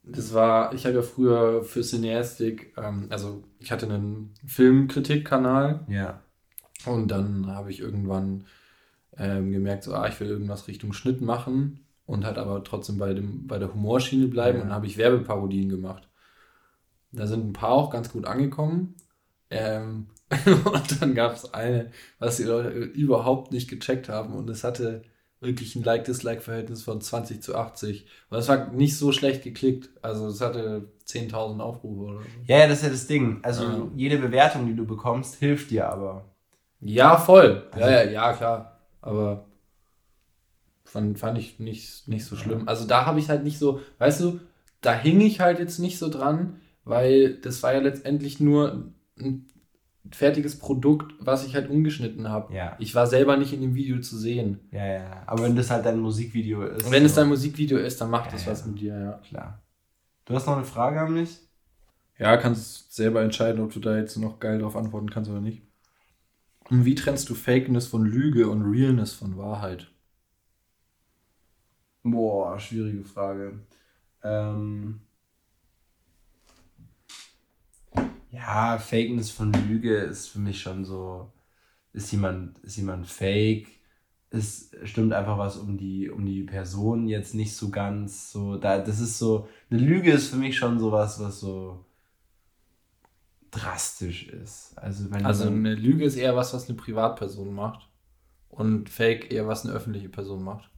das 0.05 0.35
war, 0.35 0.75
ich 0.75 0.85
habe 0.87 0.97
ja 0.97 1.03
früher 1.03 1.63
für 1.65 1.83
Cineastic, 1.83 2.75
ähm, 2.77 3.07
also 3.11 3.45
ich 3.61 3.71
hatte 3.73 3.87
einen 3.87 4.35
Filmkritik-Kanal 4.47 5.85
Ja. 5.89 6.21
und 6.87 7.09
dann 7.09 7.47
habe 7.49 7.71
ich 7.71 7.81
irgendwann 7.81 8.45
ähm, 9.17 9.53
gemerkt, 9.53 9.85
so, 9.85 9.95
ah, 9.95 10.09
ich 10.09 10.19
will 10.21 10.29
irgendwas 10.29 10.69
Richtung 10.69 10.93
Schnitt 10.93 11.21
machen 11.21 11.87
und 12.07 12.25
halt 12.25 12.39
aber 12.39 12.65
trotzdem 12.65 12.99
bei, 12.99 13.15
dem, 13.15 13.47
bei 13.47 13.59
der 13.59 13.73
Humorschiene 13.75 14.27
bleiben 14.29 14.59
Ja. 14.59 14.63
und 14.65 14.69
dann 14.71 14.77
habe 14.77 14.87
ich 14.87 14.97
Werbeparodien 14.99 15.69
gemacht. 15.69 16.09
Da 17.13 17.27
sind 17.27 17.47
ein 17.47 17.53
paar 17.53 17.71
auch 17.71 17.91
ganz 17.91 18.11
gut 18.11 18.25
angekommen. 18.27 18.95
Ähm, 19.51 20.07
und 20.65 21.03
dann 21.03 21.15
gab 21.15 21.35
es 21.35 21.53
eine, 21.53 21.91
was 22.19 22.39
die 22.39 22.45
Leute 22.45 22.71
überhaupt 22.71 23.53
nicht 23.53 23.69
gecheckt 23.69 24.09
haben 24.09 24.33
und 24.35 24.49
es 24.49 24.65
hatte 24.65 25.03
wirklich 25.43 25.74
ein 25.76 25.82
Like-Dislike-Verhältnis 25.82 26.82
von 26.82 27.01
20 27.01 27.43
zu 27.43 27.55
80. 27.57 28.07
Und 28.30 28.36
das 28.36 28.49
war 28.49 28.68
nicht 28.72 28.97
so 28.97 29.12
schlecht 29.12 29.43
geklickt. 29.43 29.90
Also 30.01 30.28
es 30.28 30.40
hatte 30.40 30.88
10.000 31.07 31.61
Aufrufe 31.61 32.01
oder 32.03 32.18
so. 32.20 32.26
Ja, 32.47 32.59
ja, 32.59 32.68
das 32.68 32.78
ist 32.78 32.84
ja 32.84 32.90
das 32.90 33.07
Ding. 33.07 33.40
Also 33.43 33.64
Ja. 33.64 33.88
jede 33.97 34.18
Bewertung, 34.18 34.66
die 34.66 34.74
du 34.76 34.84
bekommst, 34.86 35.34
hilft 35.36 35.70
dir 35.70 35.88
aber. 35.88 36.24
Ja, 36.80 37.16
voll. 37.16 37.64
Ja, 37.76 37.84
Also- 37.86 37.90
ja, 37.90 38.03
ja, 38.11 38.32
klar. 38.32 38.78
Aber 39.01 39.45
fand, 40.84 41.18
fand 41.18 41.38
ich 41.38 41.59
nicht, 41.59 42.09
nicht 42.09 42.24
so 42.24 42.36
schlimm. 42.36 42.68
Also 42.68 42.86
da 42.86 43.07
habe 43.07 43.18
ich 43.18 43.28
halt 43.28 43.45
nicht 43.45 43.59
so, 43.59 43.80
weißt 43.99 44.20
du, 44.20 44.40
da 44.80 44.93
hing 44.93 45.20
ich 45.20 45.40
halt 45.40 45.59
jetzt 45.59 45.78
nicht 45.78 45.99
so 45.99 46.09
dran, 46.09 46.61
weil 46.84 47.34
das 47.36 47.62
war 47.62 47.72
ja 47.72 47.80
letztendlich 47.80 48.40
nur 48.40 48.93
ein 49.18 49.47
fertiges 50.11 50.59
Produkt, 50.59 51.15
was 51.21 51.47
ich 51.47 51.55
halt 51.55 51.71
umgeschnitten 51.71 52.29
habe. 52.29 52.53
Ja. 52.55 52.77
Ich 52.79 52.95
war 52.95 53.07
selber 53.07 53.37
nicht 53.37 53.53
in 53.53 53.61
dem 53.61 53.75
Video 53.75 54.01
zu 54.01 54.19
sehen. 54.19 54.61
Ja, 54.73 54.87
ja. 54.87 55.23
Aber 55.27 55.45
wenn 55.45 55.57
das 55.57 55.71
halt 55.71 55.87
dein 55.87 56.01
Musikvideo 56.01 56.63
ist. 56.65 56.85
Und 56.87 56.93
wenn 56.93 57.05
es 57.05 57.15
so, 57.15 57.21
dein 57.21 57.29
Musikvideo 57.29 57.79
ist, 57.79 58.01
dann 58.01 58.11
macht 58.11 58.27
Ja, 58.27 58.33
das 58.33 58.45
ja. 58.45 58.53
was 58.53 58.67
mit 58.67 58.81
dir, 58.81 58.99
ja. 58.99 59.13
Klar. 59.29 59.63
Du 60.25 60.35
hast 60.35 60.47
noch 60.47 60.57
eine 60.57 60.65
Frage 60.65 61.01
an 61.01 61.15
mich? 61.15 61.39
Ja, 62.19 62.37
kannst 62.37 62.95
selber 62.95 63.23
entscheiden, 63.23 63.63
ob 63.63 63.73
du 63.73 63.81
da 63.81 63.97
jetzt 63.97 64.17
noch 64.17 64.39
geil 64.39 64.59
drauf 64.59 64.77
antworten 64.77 65.11
kannst 65.11 65.31
oder 65.31 65.41
nicht. 65.41 65.63
Und 66.71 66.85
wie 66.85 66.95
trennst 66.95 67.29
du 67.29 67.35
Fakeness 67.35 67.87
von 67.87 68.05
Lüge 68.05 68.49
und 68.49 68.63
Realness 68.63 69.13
von 69.13 69.37
Wahrheit? 69.37 69.91
Boah, 72.03 72.59
schwierige 72.59 73.05
Frage. 73.05 73.61
Ähm, 74.23 75.01
ja, 78.33 78.78
Fakeness 78.78 79.30
von 79.30 79.53
Lüge 79.53 79.97
ist 79.97 80.28
für 80.28 80.39
mich 80.39 80.61
schon 80.61 80.85
so, 80.85 81.30
ist 81.93 82.11
jemand, 82.12 82.59
ist 82.61 82.76
jemand 82.76 83.07
fake, 83.07 83.68
es 84.30 84.70
stimmt 84.85 85.12
einfach 85.12 85.37
was 85.37 85.59
um 85.59 85.76
die, 85.76 86.11
um 86.11 86.24
die 86.24 86.43
Person 86.43 87.07
jetzt 87.09 87.35
nicht 87.35 87.55
so 87.55 87.70
ganz 87.70 88.33
so, 88.33 88.57
da, 88.57 88.78
das 88.78 89.01
ist 89.01 89.18
so, 89.18 89.49
eine 89.70 89.80
Lüge 89.80 90.12
ist 90.12 90.30
für 90.30 90.37
mich 90.37 90.57
schon 90.57 90.78
sowas, 90.80 91.20
was 91.20 91.41
so 91.41 91.85
drastisch 93.51 94.28
ist. 94.28 94.72
Also, 94.76 95.11
wenn 95.11 95.26
also 95.26 95.47
eine 95.49 95.74
Lüge 95.74 96.05
ist 96.07 96.16
eher 96.16 96.35
was, 96.35 96.55
was 96.55 96.68
eine 96.68 96.78
Privatperson 96.78 97.53
macht 97.53 97.87
und 98.49 98.89
Fake 98.89 99.30
eher 99.30 99.47
was 99.47 99.66
eine 99.66 99.74
öffentliche 99.74 100.09
Person 100.09 100.43
macht. 100.43 100.70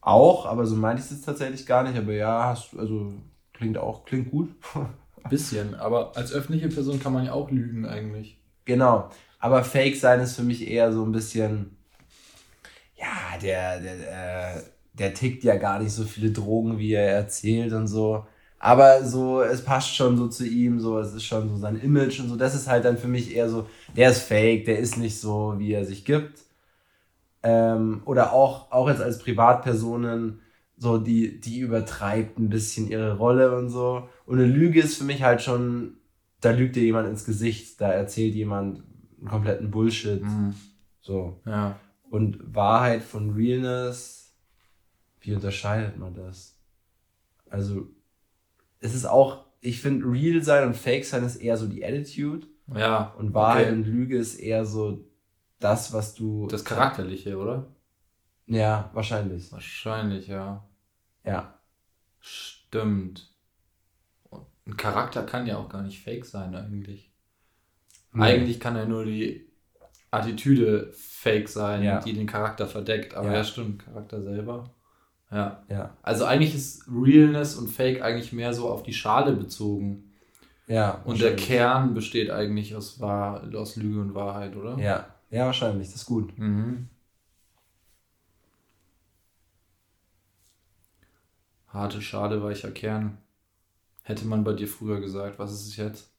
Auch, 0.00 0.46
aber 0.46 0.66
so 0.66 0.76
meinte 0.76 1.02
ich 1.02 1.10
es 1.10 1.22
tatsächlich 1.22 1.66
gar 1.66 1.82
nicht, 1.82 1.98
aber 1.98 2.12
ja, 2.12 2.44
hast, 2.44 2.76
also 2.76 3.14
klingt 3.52 3.78
auch, 3.78 4.04
klingt 4.04 4.30
gut. 4.30 4.54
Bisschen, 5.28 5.74
aber 5.74 6.16
als 6.16 6.32
öffentliche 6.32 6.68
Person 6.68 7.00
kann 7.00 7.12
man 7.12 7.24
ja 7.24 7.32
auch 7.32 7.50
lügen 7.50 7.86
eigentlich. 7.86 8.38
Genau. 8.64 9.10
Aber 9.38 9.64
Fake 9.64 9.96
sein 9.96 10.20
ist 10.20 10.36
für 10.36 10.42
mich 10.42 10.68
eher 10.68 10.92
so 10.92 11.04
ein 11.04 11.12
bisschen, 11.12 11.76
ja, 12.96 13.38
der, 13.40 13.80
der, 13.80 14.56
äh, 14.56 14.62
der 14.94 15.14
tickt 15.14 15.44
ja 15.44 15.56
gar 15.56 15.78
nicht 15.80 15.92
so 15.92 16.04
viele 16.04 16.30
Drogen, 16.30 16.78
wie 16.78 16.92
er 16.92 17.10
erzählt 17.10 17.72
und 17.72 17.88
so. 17.88 18.26
Aber 18.58 19.04
so, 19.04 19.42
es 19.42 19.64
passt 19.64 19.94
schon 19.94 20.16
so 20.16 20.28
zu 20.28 20.46
ihm, 20.46 20.78
so, 20.80 20.98
es 21.00 21.12
ist 21.14 21.24
schon 21.24 21.48
so 21.48 21.56
sein 21.56 21.80
Image 21.80 22.20
und 22.20 22.28
so. 22.28 22.36
Das 22.36 22.54
ist 22.54 22.68
halt 22.68 22.84
dann 22.84 22.96
für 22.98 23.08
mich 23.08 23.34
eher 23.34 23.48
so, 23.48 23.66
der 23.96 24.10
ist 24.10 24.22
fake, 24.22 24.64
der 24.66 24.78
ist 24.78 24.96
nicht 24.98 25.18
so, 25.20 25.54
wie 25.58 25.72
er 25.72 25.84
sich 25.84 26.04
gibt. 26.04 26.40
Ähm, 27.42 28.02
oder 28.04 28.32
auch, 28.32 28.70
auch 28.70 28.88
jetzt 28.88 29.00
als 29.02 29.18
Privatpersonen, 29.18 30.40
so, 30.82 30.98
die, 30.98 31.38
die 31.38 31.60
übertreibt 31.60 32.40
ein 32.40 32.48
bisschen 32.48 32.90
ihre 32.90 33.16
Rolle 33.16 33.56
und 33.56 33.70
so. 33.70 34.08
Und 34.26 34.40
eine 34.40 34.48
Lüge 34.48 34.80
ist 34.80 34.96
für 34.96 35.04
mich 35.04 35.22
halt 35.22 35.40
schon, 35.40 35.98
da 36.40 36.50
lügt 36.50 36.74
dir 36.74 36.82
jemand 36.82 37.08
ins 37.08 37.24
Gesicht, 37.24 37.80
da 37.80 37.92
erzählt 37.92 38.34
jemand 38.34 38.82
einen 39.20 39.28
kompletten 39.28 39.70
Bullshit. 39.70 40.20
Mhm. 40.20 40.54
So. 41.00 41.40
Ja. 41.46 41.78
Und 42.10 42.52
Wahrheit 42.52 43.04
von 43.04 43.30
Realness, 43.30 44.34
wie 45.20 45.32
unterscheidet 45.32 45.98
man 45.98 46.14
das? 46.14 46.58
Also, 47.48 47.86
es 48.80 48.92
ist 48.92 49.04
auch, 49.04 49.44
ich 49.60 49.80
finde, 49.80 50.06
real 50.06 50.42
sein 50.42 50.66
und 50.66 50.76
fake 50.76 51.04
sein 51.04 51.22
ist 51.22 51.36
eher 51.36 51.56
so 51.56 51.68
die 51.68 51.84
Attitude. 51.84 52.48
Ja. 52.74 53.14
Und 53.16 53.34
Wahrheit 53.34 53.68
okay. 53.68 53.76
und 53.76 53.86
Lüge 53.86 54.18
ist 54.18 54.34
eher 54.34 54.64
so 54.64 55.08
das, 55.60 55.92
was 55.92 56.16
du. 56.16 56.48
Das 56.48 56.64
Charakterliche, 56.64 57.38
oder? 57.38 57.68
Ja, 58.46 58.90
wahrscheinlich. 58.94 59.52
Wahrscheinlich, 59.52 60.26
ja. 60.26 60.68
Ja. 61.24 61.58
Stimmt. 62.20 63.30
Ein 64.66 64.76
Charakter 64.76 65.24
kann 65.24 65.46
ja 65.46 65.56
auch 65.56 65.68
gar 65.68 65.82
nicht 65.82 66.02
fake 66.02 66.24
sein, 66.24 66.54
eigentlich. 66.54 67.12
Nee. 68.12 68.22
Eigentlich 68.22 68.60
kann 68.60 68.76
ja 68.76 68.84
nur 68.84 69.04
die 69.04 69.48
Attitüde 70.10 70.92
fake 70.92 71.48
sein, 71.48 71.82
ja. 71.82 72.00
die 72.00 72.12
den 72.12 72.26
Charakter 72.26 72.66
verdeckt. 72.66 73.14
Aber 73.14 73.28
ja. 73.28 73.34
ja, 73.34 73.44
stimmt, 73.44 73.84
Charakter 73.84 74.22
selber. 74.22 74.70
Ja. 75.30 75.62
ja. 75.68 75.96
Also 76.02 76.26
eigentlich 76.26 76.54
ist 76.54 76.86
Realness 76.88 77.56
und 77.56 77.68
Fake 77.68 78.02
eigentlich 78.02 78.32
mehr 78.32 78.52
so 78.52 78.68
auf 78.68 78.82
die 78.82 78.92
Schale 78.92 79.32
bezogen. 79.32 80.12
Ja. 80.66 81.00
Und 81.04 81.20
der 81.20 81.34
Kern 81.36 81.94
besteht 81.94 82.30
eigentlich 82.30 82.76
aus, 82.76 83.00
Wahr 83.00 83.42
aus 83.54 83.76
Lüge 83.76 84.00
und 84.00 84.14
Wahrheit, 84.14 84.54
oder? 84.54 84.78
Ja. 84.78 85.06
Ja, 85.30 85.46
wahrscheinlich. 85.46 85.88
Das 85.88 85.96
ist 85.96 86.06
gut. 86.06 86.38
Mhm. 86.38 86.88
Harte 91.72 92.02
Schale, 92.02 92.42
weicher 92.42 92.70
Kern. 92.70 93.16
Hätte 94.02 94.26
man 94.26 94.44
bei 94.44 94.52
dir 94.52 94.68
früher 94.68 95.00
gesagt. 95.00 95.38
Was 95.38 95.52
ist 95.52 95.68
es 95.68 95.76
jetzt? 95.76 96.10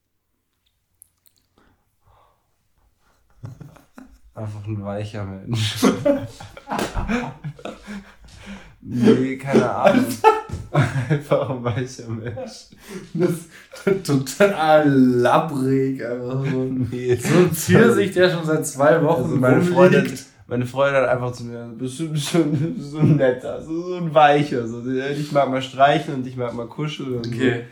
Einfach 4.34 4.66
ein 4.66 4.84
weicher 4.84 5.24
Mensch. 5.26 5.76
nee, 8.82 9.38
keine 9.38 9.70
Ahnung. 9.70 10.06
Einfach 11.10 11.50
ein 11.52 11.64
weicher 11.64 12.10
Mensch. 12.10 12.70
Das 13.14 13.30
ist 13.30 14.08
total 14.08 14.90
labbrig. 14.90 16.04
Einfach 16.04 16.46
so, 16.46 16.64
nee. 16.64 17.16
so 17.16 17.38
ein 17.38 17.52
Pfirsich, 17.52 18.12
der 18.14 18.32
schon 18.32 18.46
seit 18.46 18.66
zwei 18.66 19.04
Wochen 19.04 19.24
also 19.24 19.36
meine 19.36 19.62
Freundin, 19.62 20.18
meine 20.48 20.66
Freundin 20.66 21.02
hat 21.02 21.10
einfach 21.10 21.32
zu 21.32 21.46
mir, 21.46 21.74
bist 21.78 22.00
du, 22.00 22.10
bist 22.12 22.34
du, 22.34 22.44
bist 22.44 22.94
du 22.94 23.00
ein 23.00 23.16
netter, 23.16 23.62
so, 23.62 23.82
so 23.82 23.96
ein 23.96 24.14
weicher. 24.14 24.68
So. 24.68 24.86
Ich 24.90 25.32
mag 25.32 25.50
mal 25.50 25.62
streichen 25.62 26.16
und 26.16 26.28
ich 26.28 26.36
mag 26.36 26.54
mal 26.54 26.68
kuscheln. 26.68 27.20
okay. 27.20 27.66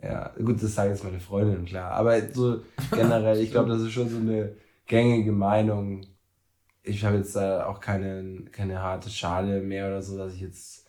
So. 0.00 0.06
Ja, 0.06 0.32
gut, 0.42 0.62
das 0.62 0.74
sagen 0.74 0.90
jetzt 0.90 1.04
meine 1.04 1.20
Freundin, 1.20 1.64
klar. 1.66 1.92
Aber 1.92 2.20
so 2.32 2.62
generell, 2.90 3.38
ich 3.40 3.50
glaube, 3.50 3.68
das 3.68 3.82
ist 3.82 3.92
schon 3.92 4.08
so 4.08 4.16
eine 4.16 4.54
gängige 4.86 5.32
Meinung. 5.32 6.06
Ich 6.82 7.04
habe 7.04 7.18
jetzt 7.18 7.36
da 7.36 7.66
auch 7.66 7.80
keine, 7.80 8.44
keine 8.50 8.80
harte 8.80 9.10
Schale 9.10 9.60
mehr 9.60 9.88
oder 9.88 10.00
so, 10.00 10.16
dass 10.16 10.34
ich 10.34 10.40
jetzt 10.40 10.86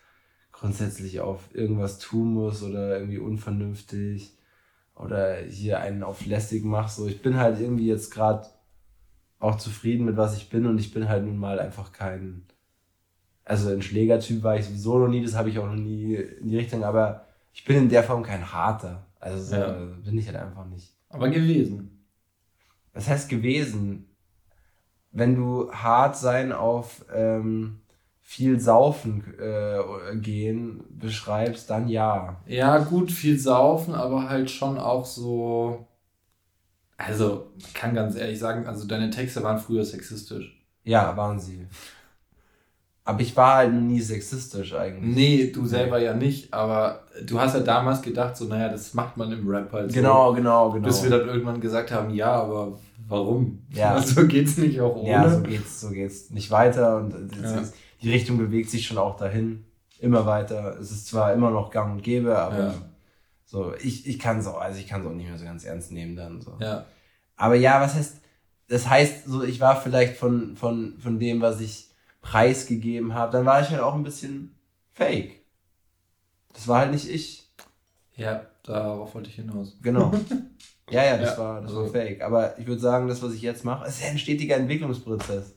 grundsätzlich 0.51 1.19
auf 1.19 1.49
irgendwas 1.53 1.99
tun 1.99 2.33
muss 2.33 2.63
oder 2.63 2.97
irgendwie 2.97 3.17
unvernünftig 3.17 4.37
oder 4.95 5.37
hier 5.37 5.79
einen 5.81 6.03
auf 6.03 6.25
lästig 6.25 6.63
mache. 6.63 6.91
So, 6.91 7.07
ich 7.07 7.21
bin 7.21 7.35
halt 7.35 7.59
irgendwie 7.59 7.87
jetzt 7.87 8.11
gerade 8.11 8.47
auch 9.41 9.57
zufrieden 9.57 10.05
mit 10.05 10.15
was 10.15 10.37
ich 10.37 10.49
bin 10.49 10.65
und 10.65 10.77
ich 10.79 10.93
bin 10.93 11.09
halt 11.09 11.25
nun 11.25 11.37
mal 11.37 11.59
einfach 11.59 11.91
kein, 11.91 12.43
also 13.43 13.69
ein 13.69 13.81
Schlägertyp 13.81 14.43
war 14.43 14.57
ich 14.57 14.65
sowieso 14.65 14.99
noch 14.99 15.07
nie, 15.07 15.23
das 15.23 15.35
habe 15.35 15.49
ich 15.49 15.59
auch 15.59 15.65
noch 15.65 15.75
nie 15.75 16.15
in 16.15 16.47
die 16.47 16.57
Richtung, 16.57 16.83
aber 16.83 17.25
ich 17.51 17.65
bin 17.65 17.77
in 17.77 17.89
der 17.89 18.03
Form 18.03 18.23
kein 18.23 18.53
harter. 18.53 19.05
Also 19.19 19.43
so 19.43 19.55
ja. 19.55 19.71
bin 20.03 20.17
ich 20.17 20.27
halt 20.27 20.37
einfach 20.37 20.65
nicht. 20.65 20.95
Aber 21.09 21.29
gewesen. 21.29 22.05
Was 22.93 23.09
heißt 23.09 23.29
gewesen? 23.29 24.07
Wenn 25.11 25.35
du 25.35 25.71
hart 25.71 26.15
sein 26.17 26.51
auf 26.51 27.05
ähm, 27.13 27.81
viel 28.21 28.59
saufen 28.59 29.33
äh, 29.39 30.15
gehen 30.17 30.83
beschreibst, 30.89 31.69
dann 31.69 31.87
ja. 31.89 32.41
Ja, 32.47 32.77
gut, 32.77 33.11
viel 33.11 33.37
saufen, 33.37 33.93
aber 33.93 34.29
halt 34.29 34.49
schon 34.49 34.77
auch 34.77 35.05
so. 35.05 35.87
Also, 37.07 37.51
man 37.61 37.73
kann 37.73 37.95
ganz 37.95 38.15
ehrlich 38.15 38.39
sagen, 38.39 38.67
also 38.67 38.87
deine 38.87 39.09
Texte 39.09 39.43
waren 39.43 39.59
früher 39.59 39.85
sexistisch. 39.85 40.61
Ja, 40.83 41.15
waren 41.15 41.39
sie. 41.39 41.67
Aber 43.03 43.19
ich 43.21 43.35
war 43.35 43.55
halt 43.57 43.73
nie 43.73 43.99
sexistisch 43.99 44.73
eigentlich. 44.73 45.15
Nee, 45.15 45.51
du 45.51 45.65
selber 45.65 45.99
ja 45.99 46.13
nicht, 46.13 46.53
aber 46.53 47.03
du 47.25 47.39
hast 47.39 47.55
ja 47.55 47.61
damals 47.61 48.01
gedacht, 48.01 48.37
so, 48.37 48.45
naja, 48.45 48.69
das 48.69 48.93
macht 48.93 49.17
man 49.17 49.31
im 49.31 49.47
Rap 49.47 49.73
halt 49.73 49.91
so. 49.91 49.95
Genau, 49.95 50.33
genau, 50.33 50.71
genau. 50.71 50.85
Bis 50.85 51.01
wir 51.01 51.09
dann 51.09 51.27
irgendwann 51.27 51.59
gesagt 51.59 51.91
haben, 51.91 52.13
ja, 52.13 52.31
aber 52.31 52.77
warum? 53.07 53.63
Ja. 53.73 53.99
So 54.01 54.27
geht's 54.27 54.57
nicht 54.57 54.79
auch 54.81 54.95
ohne. 54.95 55.09
Ja, 55.09 55.29
so 55.29 55.41
geht's, 55.41 55.81
so 55.81 55.89
geht's 55.89 56.29
nicht 56.29 56.51
weiter 56.51 56.97
und 56.97 57.13
ja. 57.41 57.63
die 58.01 58.11
Richtung 58.11 58.37
bewegt 58.37 58.69
sich 58.69 58.85
schon 58.85 58.99
auch 58.99 59.17
dahin. 59.17 59.65
Immer 59.99 60.25
weiter. 60.25 60.77
Es 60.79 60.91
ist 60.91 61.07
zwar 61.07 61.33
immer 61.33 61.51
noch 61.51 61.69
gang 61.71 61.93
und 61.93 62.03
gäbe, 62.03 62.37
aber 62.37 62.57
ja. 62.57 62.73
So, 63.51 63.73
ich, 63.75 64.07
ich 64.07 64.17
kann 64.17 64.39
es 64.39 64.47
auch, 64.47 64.61
also 64.61 64.79
ich 64.79 64.87
kann 64.87 65.01
es 65.01 65.07
auch 65.07 65.11
nicht 65.11 65.27
mehr 65.27 65.37
so 65.37 65.43
ganz 65.43 65.65
ernst 65.65 65.91
nehmen 65.91 66.15
dann 66.15 66.39
so. 66.39 66.55
Ja. 66.61 66.85
Aber 67.35 67.55
ja, 67.55 67.81
was 67.81 67.95
heißt, 67.95 68.21
das 68.69 68.87
heißt 68.87 69.25
so, 69.25 69.43
ich 69.43 69.59
war 69.59 69.75
vielleicht 69.75 70.15
von, 70.15 70.55
von, 70.55 70.97
von 70.99 71.19
dem, 71.19 71.41
was 71.41 71.59
ich 71.59 71.89
preisgegeben 72.21 73.13
habe, 73.13 73.33
dann 73.33 73.45
war 73.45 73.59
ich 73.59 73.69
halt 73.69 73.81
auch 73.81 73.93
ein 73.93 74.03
bisschen 74.03 74.55
fake. 74.93 75.41
Das 76.53 76.69
war 76.69 76.79
halt 76.79 76.91
nicht 76.91 77.09
ich. 77.09 77.51
Ja, 78.15 78.45
darauf 78.63 79.13
wollte 79.15 79.29
ich 79.29 79.35
hinaus. 79.35 79.77
Genau. 79.81 80.13
Ja, 80.89 81.05
ja, 81.05 81.17
das, 81.17 81.37
ja, 81.37 81.37
war, 81.37 81.61
das 81.61 81.69
also, 81.69 81.83
war 81.83 81.89
fake. 81.91 82.21
Aber 82.21 82.59
ich 82.59 82.67
würde 82.67 82.81
sagen, 82.81 83.07
das, 83.07 83.23
was 83.23 83.31
ich 83.31 83.41
jetzt 83.41 83.63
mache, 83.63 83.87
ist 83.87 84.01
ja 84.01 84.09
ein 84.09 84.17
stetiger 84.17 84.57
Entwicklungsprozess. 84.57 85.55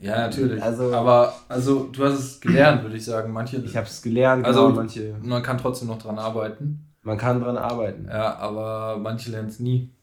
Ja, 0.00 0.18
natürlich. 0.18 0.62
Also, 0.62 0.94
aber 0.94 1.34
also 1.48 1.88
du 1.90 2.04
hast 2.04 2.16
es 2.16 2.40
gelernt, 2.40 2.84
würde 2.84 2.96
ich 2.96 3.04
sagen. 3.04 3.32
Manche. 3.32 3.56
Ich 3.56 3.76
habe 3.76 3.88
es 3.88 4.00
gelernt. 4.02 4.46
Also 4.46 4.68
genau, 4.68 4.76
manche. 4.76 5.16
Man 5.20 5.42
kann 5.42 5.58
trotzdem 5.58 5.88
noch 5.88 5.98
dran 5.98 6.20
arbeiten. 6.20 6.87
Man 7.02 7.18
kann 7.18 7.40
dran 7.40 7.56
arbeiten. 7.56 8.06
Ja, 8.06 8.36
aber 8.36 8.98
manche 8.98 9.30
lernen 9.30 9.48
es 9.48 9.60
nie. 9.60 9.94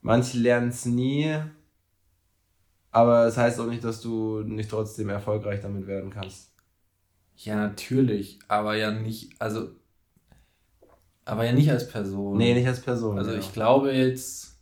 Manche 0.00 0.38
lernen 0.38 0.68
es 0.68 0.86
nie. 0.86 1.36
Aber 2.90 3.26
es 3.26 3.34
das 3.34 3.44
heißt 3.44 3.60
auch 3.60 3.66
nicht, 3.66 3.84
dass 3.84 4.00
du 4.00 4.42
nicht 4.42 4.70
trotzdem 4.70 5.08
erfolgreich 5.08 5.60
damit 5.60 5.86
werden 5.86 6.10
kannst. 6.10 6.52
Ja, 7.36 7.56
natürlich, 7.56 8.38
aber 8.48 8.76
ja 8.76 8.90
nicht, 8.90 9.40
also, 9.40 9.70
aber 11.24 11.44
ja 11.44 11.52
nicht 11.52 11.70
als 11.70 11.88
Person. 11.88 12.36
Nee, 12.36 12.52
nicht 12.52 12.66
als 12.66 12.82
Person. 12.82 13.16
Also 13.16 13.30
ja. 13.30 13.38
ich 13.38 13.52
glaube 13.52 13.92
jetzt, 13.92 14.58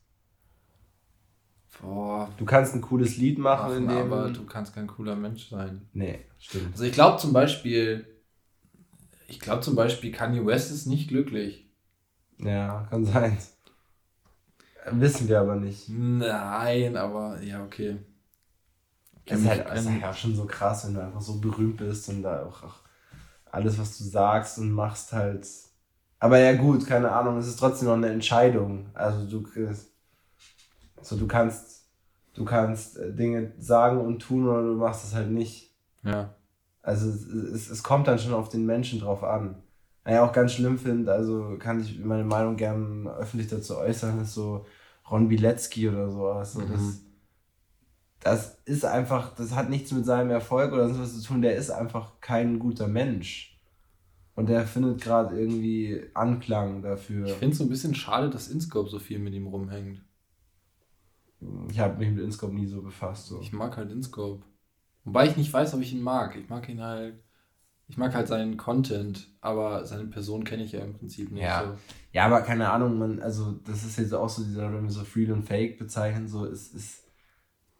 boah. 1.81 2.31
Du 2.37 2.45
kannst 2.45 2.75
ein 2.75 2.83
cooles 2.83 3.17
Lied 3.17 3.39
machen, 3.39 3.69
machen 3.69 3.83
in 3.83 3.89
dem... 3.89 4.13
aber 4.13 4.31
du 4.31 4.45
kannst 4.45 4.75
kein 4.75 4.87
cooler 4.87 5.17
Mensch 5.17 5.49
sein. 5.49 5.89
Nee, 5.93 6.21
stimmt. 6.39 6.73
Also 6.73 6.85
ich 6.85 6.93
glaube 6.93 7.19
zum 7.19 7.33
Beispiel, 7.33 8.07
ich 9.29 9.39
glaube 9.39 9.61
zum 9.61 9.77
Beispiel, 9.77 10.11
Kanye 10.11 10.45
West 10.45 10.73
ist 10.73 10.87
nicht 10.87 11.09
glücklich. 11.09 11.71
Ja, 12.39 12.87
kann 12.91 13.05
sein. 13.05 13.37
Wissen 14.91 15.29
wir 15.29 15.41
aber 15.41 15.57
nicht. 15.57 15.89
Nein, 15.89 16.97
aber 16.97 17.41
ja, 17.43 17.63
okay. 17.63 17.99
Das 19.27 19.41
ist, 19.41 19.49
halt, 19.49 19.67
das 19.67 19.81
ist 19.83 19.91
halt 19.91 20.05
auch 20.05 20.15
schon 20.15 20.35
so 20.35 20.47
krass, 20.47 20.87
wenn 20.87 20.95
du 20.95 21.03
einfach 21.05 21.21
so 21.21 21.39
berühmt 21.39 21.77
bist 21.77 22.09
und 22.09 22.23
da 22.23 22.47
auch, 22.47 22.63
auch 22.63 22.77
alles, 23.51 23.79
was 23.79 23.99
du 23.99 24.05
sagst 24.05 24.59
und 24.59 24.73
machst, 24.73 25.13
halt. 25.13 25.47
Aber 26.19 26.39
ja, 26.39 26.55
gut, 26.55 26.87
keine 26.87 27.13
Ahnung, 27.13 27.37
es 27.37 27.47
ist 27.47 27.59
trotzdem 27.59 27.89
noch 27.89 27.95
eine 27.95 28.09
Entscheidung. 28.09 28.89
Also 28.95 29.27
du 29.29 29.47
so 31.03 31.17
du 31.17 31.27
kannst, 31.27 31.87
du 32.33 32.45
kannst 32.47 32.97
äh, 32.97 33.13
Dinge 33.13 33.53
sagen 33.59 34.01
und 34.01 34.21
tun 34.21 34.49
oder 34.49 34.63
du 34.63 34.75
machst 34.75 35.05
es 35.05 35.15
halt 35.15 35.31
nicht. 35.31 35.75
Ja. 36.03 36.35
Also 36.89 37.11
es, 37.11 37.69
es, 37.69 37.83
kommt 37.83 38.09
dann 38.09 38.19
schon 38.19 38.33
auf 38.33 38.49
den 38.49 38.65
Menschen 38.65 38.99
drauf 38.99 39.23
an. 39.23 39.63
Naja, 40.07 40.25
auch 40.25 40.33
ganz 40.33 40.55
schlimm 40.55 40.79
finde, 40.79 41.13
also 41.13 41.59
kann 41.59 41.81
ich 41.81 42.03
meine 42.03 42.25
Meinung 42.25 42.57
gerne 42.57 43.11
öffentlich 43.11 43.49
dazu 43.49 43.77
äußern, 43.77 44.23
ist 44.23 44.33
so 44.33 44.65
Ron 45.11 45.29
Bilecki 45.29 45.87
oder 45.87 46.11
sowas. 46.11 46.55
So, 46.55 46.61
mhm. 46.61 46.73
das, 46.73 47.03
das 48.21 48.59
ist 48.65 48.87
einfach, 48.87 49.35
das 49.35 49.55
hat 49.55 49.69
nichts 49.69 49.93
mit 49.93 50.07
seinem 50.07 50.31
Erfolg 50.31 50.73
oder 50.73 50.89
sowas 50.89 51.21
zu 51.21 51.29
tun. 51.29 51.43
Der 51.43 51.57
ist 51.57 51.69
einfach 51.69 52.23
kein 52.23 52.59
guter 52.59 52.89
Mensch. 52.89 53.61
Und 54.35 54.49
der 54.49 54.67
findet 54.67 55.03
gerade 55.03 55.39
irgendwie 55.39 56.01
Anklang 56.15 56.81
dafür. 56.81 57.27
Ich 57.27 57.35
finde 57.35 57.53
es 57.53 57.59
so 57.59 57.65
ein 57.65 57.71
bisschen 57.71 57.95
schade, 57.95 58.31
dass 58.31 58.49
Inscope 58.49 58.89
so 58.89 58.99
viel 58.99 59.19
mit 59.19 59.35
ihm 59.35 59.49
rumhängt. 59.49 60.03
Ich 61.71 61.81
habe 61.81 61.99
mich 61.99 62.11
mit 62.11 62.25
Inscope 62.25 62.55
nie 62.55 62.67
so 62.67 62.81
befasst. 62.81 63.27
So. 63.27 63.43
Ich 63.43 63.53
mag 63.53 63.77
halt 63.77 63.91
Inscope. 63.91 64.43
Wobei 65.09 65.27
ich 65.27 65.37
nicht 65.37 65.53
weiß, 65.53 65.75
ob 65.75 65.81
ich 65.81 65.93
ihn 65.93 66.03
mag. 66.03 66.37
Ich 66.37 66.49
mag 66.49 66.69
ihn 66.69 66.83
halt. 66.83 67.15
Ich 67.91 67.97
mag 67.97 68.15
halt 68.15 68.29
seinen 68.29 68.59
Content, 68.59 69.29
aber 69.41 69.87
seine 69.87 70.05
Person 70.05 70.45
kenne 70.45 70.63
ich 70.63 70.73
ja 70.73 70.81
im 70.81 70.93
Prinzip 70.93 71.33
nicht. 71.33 71.43
Ja. 71.43 71.65
So. 71.65 71.79
ja, 72.13 72.27
aber 72.27 72.43
keine 72.43 72.71
Ahnung, 72.71 72.99
man, 72.99 73.19
also 73.23 73.53
das 73.65 73.83
ist 73.83 73.99
jetzt 73.99 74.13
auch 74.13 74.29
so 74.29 74.45
dieser, 74.45 74.71
wenn 74.75 74.85
wir 74.85 74.91
so 74.91 75.07
Real 75.17 75.33
und 75.33 75.45
Fake 75.45 75.79
bezeichnen, 75.79 76.29
so 76.29 76.45
ist, 76.45 76.75
ist 76.75 77.05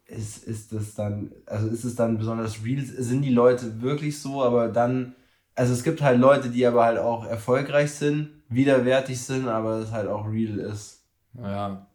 ist, 0.09 0.43
ist 0.43 0.73
das 0.73 0.95
dann, 0.95 1.31
also 1.45 1.67
ist 1.67 1.83
es 1.83 1.95
dann 1.95 2.17
besonders 2.17 2.63
real? 2.63 2.81
Sind 2.81 3.21
die 3.21 3.33
Leute 3.33 3.81
wirklich 3.81 4.19
so, 4.19 4.43
aber 4.43 4.69
dann, 4.69 5.15
also 5.55 5.73
es 5.73 5.83
gibt 5.83 6.01
halt 6.01 6.19
Leute, 6.19 6.49
die 6.49 6.65
aber 6.65 6.83
halt 6.83 6.99
auch 6.99 7.25
erfolgreich 7.25 7.91
sind, 7.91 8.29
widerwärtig 8.49 9.21
sind, 9.21 9.47
aber 9.47 9.77
es 9.77 9.91
halt 9.91 10.07
auch 10.07 10.27
real 10.27 10.57
ist. 10.59 11.03
Ja. 11.37 11.87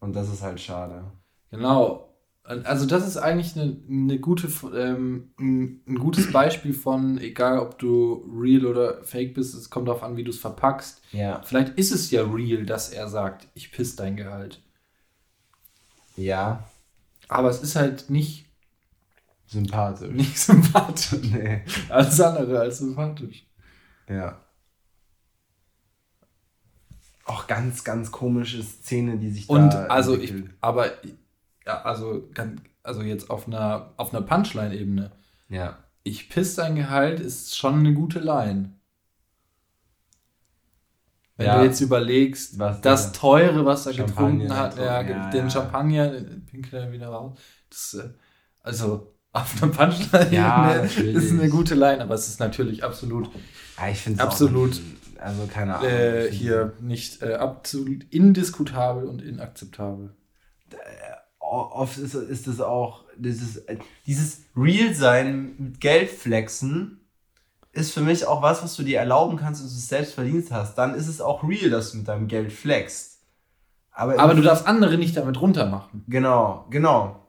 Und 0.00 0.14
das 0.14 0.32
ist 0.32 0.42
halt 0.42 0.60
schade. 0.60 1.04
Genau. 1.50 2.05
Also 2.46 2.86
das 2.86 3.04
ist 3.04 3.16
eigentlich 3.16 3.56
eine, 3.56 3.76
eine 3.88 4.20
gute, 4.20 4.48
ähm, 4.76 5.32
ein, 5.38 5.96
gutes 5.98 6.30
Beispiel 6.30 6.74
von, 6.74 7.18
egal 7.18 7.58
ob 7.58 7.76
du 7.78 8.24
real 8.40 8.66
oder 8.66 9.02
fake 9.02 9.34
bist, 9.34 9.54
es 9.54 9.68
kommt 9.68 9.88
darauf 9.88 10.04
an, 10.04 10.16
wie 10.16 10.22
du 10.22 10.30
es 10.30 10.38
verpackst. 10.38 11.02
Ja. 11.10 11.42
Vielleicht 11.42 11.76
ist 11.76 11.90
es 11.90 12.12
ja 12.12 12.22
real, 12.22 12.64
dass 12.64 12.90
er 12.90 13.08
sagt, 13.08 13.48
ich 13.54 13.72
piss 13.72 13.96
dein 13.96 14.16
Gehalt. 14.16 14.62
Ja. 16.16 16.68
Aber 17.26 17.50
es 17.50 17.62
ist 17.62 17.74
halt 17.74 18.10
nicht 18.10 18.46
sympathisch. 19.46 20.10
Nicht 20.12 20.38
sympathisch. 20.38 21.20
nee. 21.22 21.62
Alles 21.88 22.20
andere 22.20 22.60
als 22.60 22.78
sympathisch. 22.78 23.44
Ja. 24.08 24.40
Auch 27.24 27.48
ganz, 27.48 27.82
ganz 27.82 28.12
komische 28.12 28.62
Szene, 28.62 29.18
die 29.18 29.30
sich 29.30 29.48
Und 29.48 29.70
da 29.70 29.86
also 29.86 30.16
ich, 30.16 30.32
aber 30.60 30.92
ja, 31.66 31.82
also, 31.82 32.28
also 32.82 33.02
jetzt 33.02 33.28
auf 33.30 33.46
einer, 33.46 33.92
auf 33.96 34.14
einer 34.14 34.22
Punchline-Ebene. 34.22 35.10
Ja. 35.48 35.78
Ich 36.04 36.28
piss 36.28 36.54
dein 36.54 36.76
Gehalt 36.76 37.18
ist 37.18 37.56
schon 37.56 37.80
eine 37.80 37.92
gute 37.92 38.20
Line. 38.20 38.72
Wenn 41.36 41.46
ja. 41.46 41.58
du 41.58 41.64
jetzt 41.66 41.80
überlegst, 41.80 42.58
was 42.58 42.80
das 42.80 43.12
teure, 43.12 43.66
was 43.66 43.86
er 43.86 43.92
getrunken 43.92 44.56
hat, 44.56 44.78
ja, 44.78 45.02
ja, 45.02 45.30
den 45.30 45.50
Champagner, 45.50 46.08
pinkelt 46.50 46.72
er 46.72 46.92
wieder 46.92 47.08
raus. 47.08 47.38
Das, 47.68 47.94
äh, 47.94 48.08
also 48.62 49.12
auf 49.32 49.62
einer 49.62 49.72
Punchline 49.72 50.32
ja, 50.32 50.72
ist 50.80 51.32
eine 51.32 51.50
gute 51.50 51.74
Line, 51.74 52.00
aber 52.00 52.14
es 52.14 52.28
ist 52.28 52.40
natürlich 52.40 52.84
absolut, 52.84 53.28
ja, 53.76 53.88
ich 53.88 54.18
absolut, 54.18 54.80
auch, 55.18 55.22
also 55.22 55.46
keine 55.46 55.76
Ahnung, 55.76 55.90
äh, 55.90 56.30
hier 56.30 56.72
nicht 56.80 57.20
äh, 57.20 57.34
absolut 57.34 58.04
indiskutabel 58.04 59.04
und 59.04 59.20
inakzeptabel. 59.20 60.16
Oft 61.48 61.98
ist, 61.98 62.14
ist 62.14 62.46
es 62.48 62.60
auch 62.60 63.04
dieses, 63.16 63.62
dieses 64.06 64.42
Real-Sein 64.56 65.54
mit 65.58 65.80
Geld 65.80 66.10
flexen 66.10 67.00
ist 67.76 67.92
für 67.92 68.00
mich 68.00 68.26
auch 68.26 68.42
was, 68.42 68.62
was 68.62 68.74
du 68.74 68.82
dir 68.82 68.98
erlauben 68.98 69.36
kannst 69.36 69.60
und 69.60 69.68
du 69.68 69.74
es 69.74 69.88
selbst 69.88 70.14
verdient 70.14 70.50
hast. 70.50 70.76
Dann 70.76 70.94
ist 70.94 71.08
es 71.08 71.20
auch 71.20 71.46
real, 71.46 71.70
dass 71.70 71.92
du 71.92 71.98
mit 71.98 72.08
deinem 72.08 72.26
Geld 72.26 72.52
flexst. 72.52 73.20
Aber, 73.92 74.18
Aber 74.18 74.34
du 74.34 74.42
darfst 74.42 74.66
andere 74.66 74.98
nicht 74.98 75.16
damit 75.16 75.40
runtermachen. 75.40 76.04
Genau, 76.08 76.66
genau. 76.70 77.20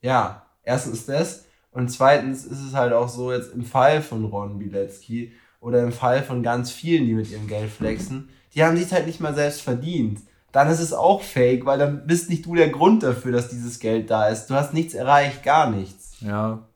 Ja, 0.00 0.46
erstens 0.62 1.06
das. 1.06 1.44
Und 1.70 1.90
zweitens 1.90 2.44
ist 2.44 2.60
es 2.60 2.74
halt 2.74 2.92
auch 2.92 3.08
so, 3.08 3.32
jetzt 3.32 3.52
im 3.52 3.64
Fall 3.64 4.02
von 4.02 4.24
Ron 4.24 4.58
Bilecki 4.58 5.32
oder 5.60 5.82
im 5.82 5.92
Fall 5.92 6.22
von 6.22 6.42
ganz 6.42 6.70
vielen, 6.70 7.06
die 7.06 7.14
mit 7.14 7.30
ihrem 7.30 7.46
Geld 7.46 7.70
flexen, 7.70 8.30
die 8.54 8.64
haben 8.64 8.76
sich 8.76 8.92
halt 8.92 9.06
nicht 9.06 9.20
mal 9.20 9.34
selbst 9.34 9.62
verdient. 9.62 10.20
Dann 10.52 10.68
ist 10.68 10.80
es 10.80 10.92
auch 10.92 11.22
fake, 11.22 11.66
weil 11.66 11.78
dann 11.78 12.06
bist 12.06 12.30
nicht 12.30 12.46
du 12.46 12.54
der 12.54 12.70
Grund 12.70 13.02
dafür, 13.02 13.32
dass 13.32 13.48
dieses 13.48 13.80
Geld 13.80 14.10
da 14.10 14.28
ist. 14.28 14.46
Du 14.46 14.54
hast 14.54 14.72
nichts 14.72 14.94
erreicht, 14.94 15.42
gar 15.42 15.70
nichts. 15.70 16.16
Ja. 16.20 16.66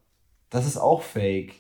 Das 0.51 0.67
ist 0.67 0.77
auch 0.77 1.03
fake. 1.03 1.55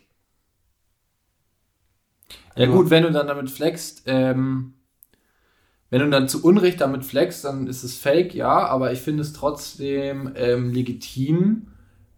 Ja, 2.57 2.67
gut, 2.67 2.91
wenn 2.91 3.03
du 3.03 3.11
dann 3.11 3.27
damit 3.27 3.51
flexst, 3.51 4.03
ähm, 4.07 4.75
wenn 5.89 6.01
du 6.01 6.11
dann 6.11 6.29
zu 6.29 6.43
Unrecht 6.45 6.81
damit 6.81 7.05
flexst, 7.05 7.45
dann 7.45 7.67
ist 7.67 7.83
es 7.83 7.97
fake, 7.97 8.35
ja, 8.35 8.67
aber 8.67 8.93
ich 8.93 9.01
finde 9.01 9.23
es 9.23 9.33
trotzdem 9.33 10.33
ähm, 10.37 10.73
legitim, 10.73 11.69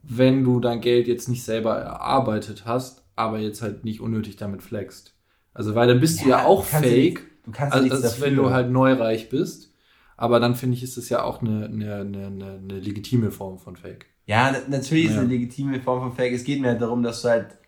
wenn 0.03 0.45
du 0.45 0.61
dein 0.61 0.81
Geld 0.81 1.09
jetzt 1.09 1.29
nicht 1.29 1.45
selber 1.45 1.77
erarbeitet 1.77 2.65
hast, 2.67 3.05
aber 3.17 3.39
jetzt 3.39 3.63
halt 3.63 3.85
nicht 3.85 4.01
unnötig 4.01 4.37
damit 4.37 4.63
flexst. 4.63 5.15
Also, 5.55 5.75
weil 5.75 5.87
dann 5.87 6.01
bist 6.01 6.19
ja, 6.19 6.25
du 6.25 6.31
ja 6.31 6.45
auch 6.45 6.65
fake, 6.65 7.23
du 7.45 7.53
kannst 7.53 7.75
als, 7.75 7.91
als 7.91 8.21
wenn 8.21 8.37
du 8.37 8.51
halt 8.51 8.71
neureich 8.71 9.29
bist. 9.29 9.74
Aber 10.17 10.41
dann 10.41 10.55
finde 10.55 10.77
ich, 10.77 10.83
ist 10.83 10.97
es 10.97 11.09
ja 11.09 11.23
auch 11.23 11.43
eine, 11.43 11.67
eine, 11.67 12.01
eine, 12.01 12.27
eine 12.27 12.79
legitime 12.79 13.31
Form 13.31 13.59
von 13.59 13.77
Fake. 13.77 14.07
Ja, 14.27 14.55
natürlich 14.69 15.05
ja. 15.05 15.11
ist 15.11 15.17
es 15.17 15.23
eine 15.23 15.29
legitime 15.29 15.81
Form 15.81 16.01
von 16.01 16.17
Fake. 16.17 16.33
Es 16.33 16.45
geht 16.45 16.61
mir 16.61 16.69
halt 16.69 16.81
darum, 16.81 17.03
dass 17.03 17.23
du 17.23 17.29
halt 17.29 17.59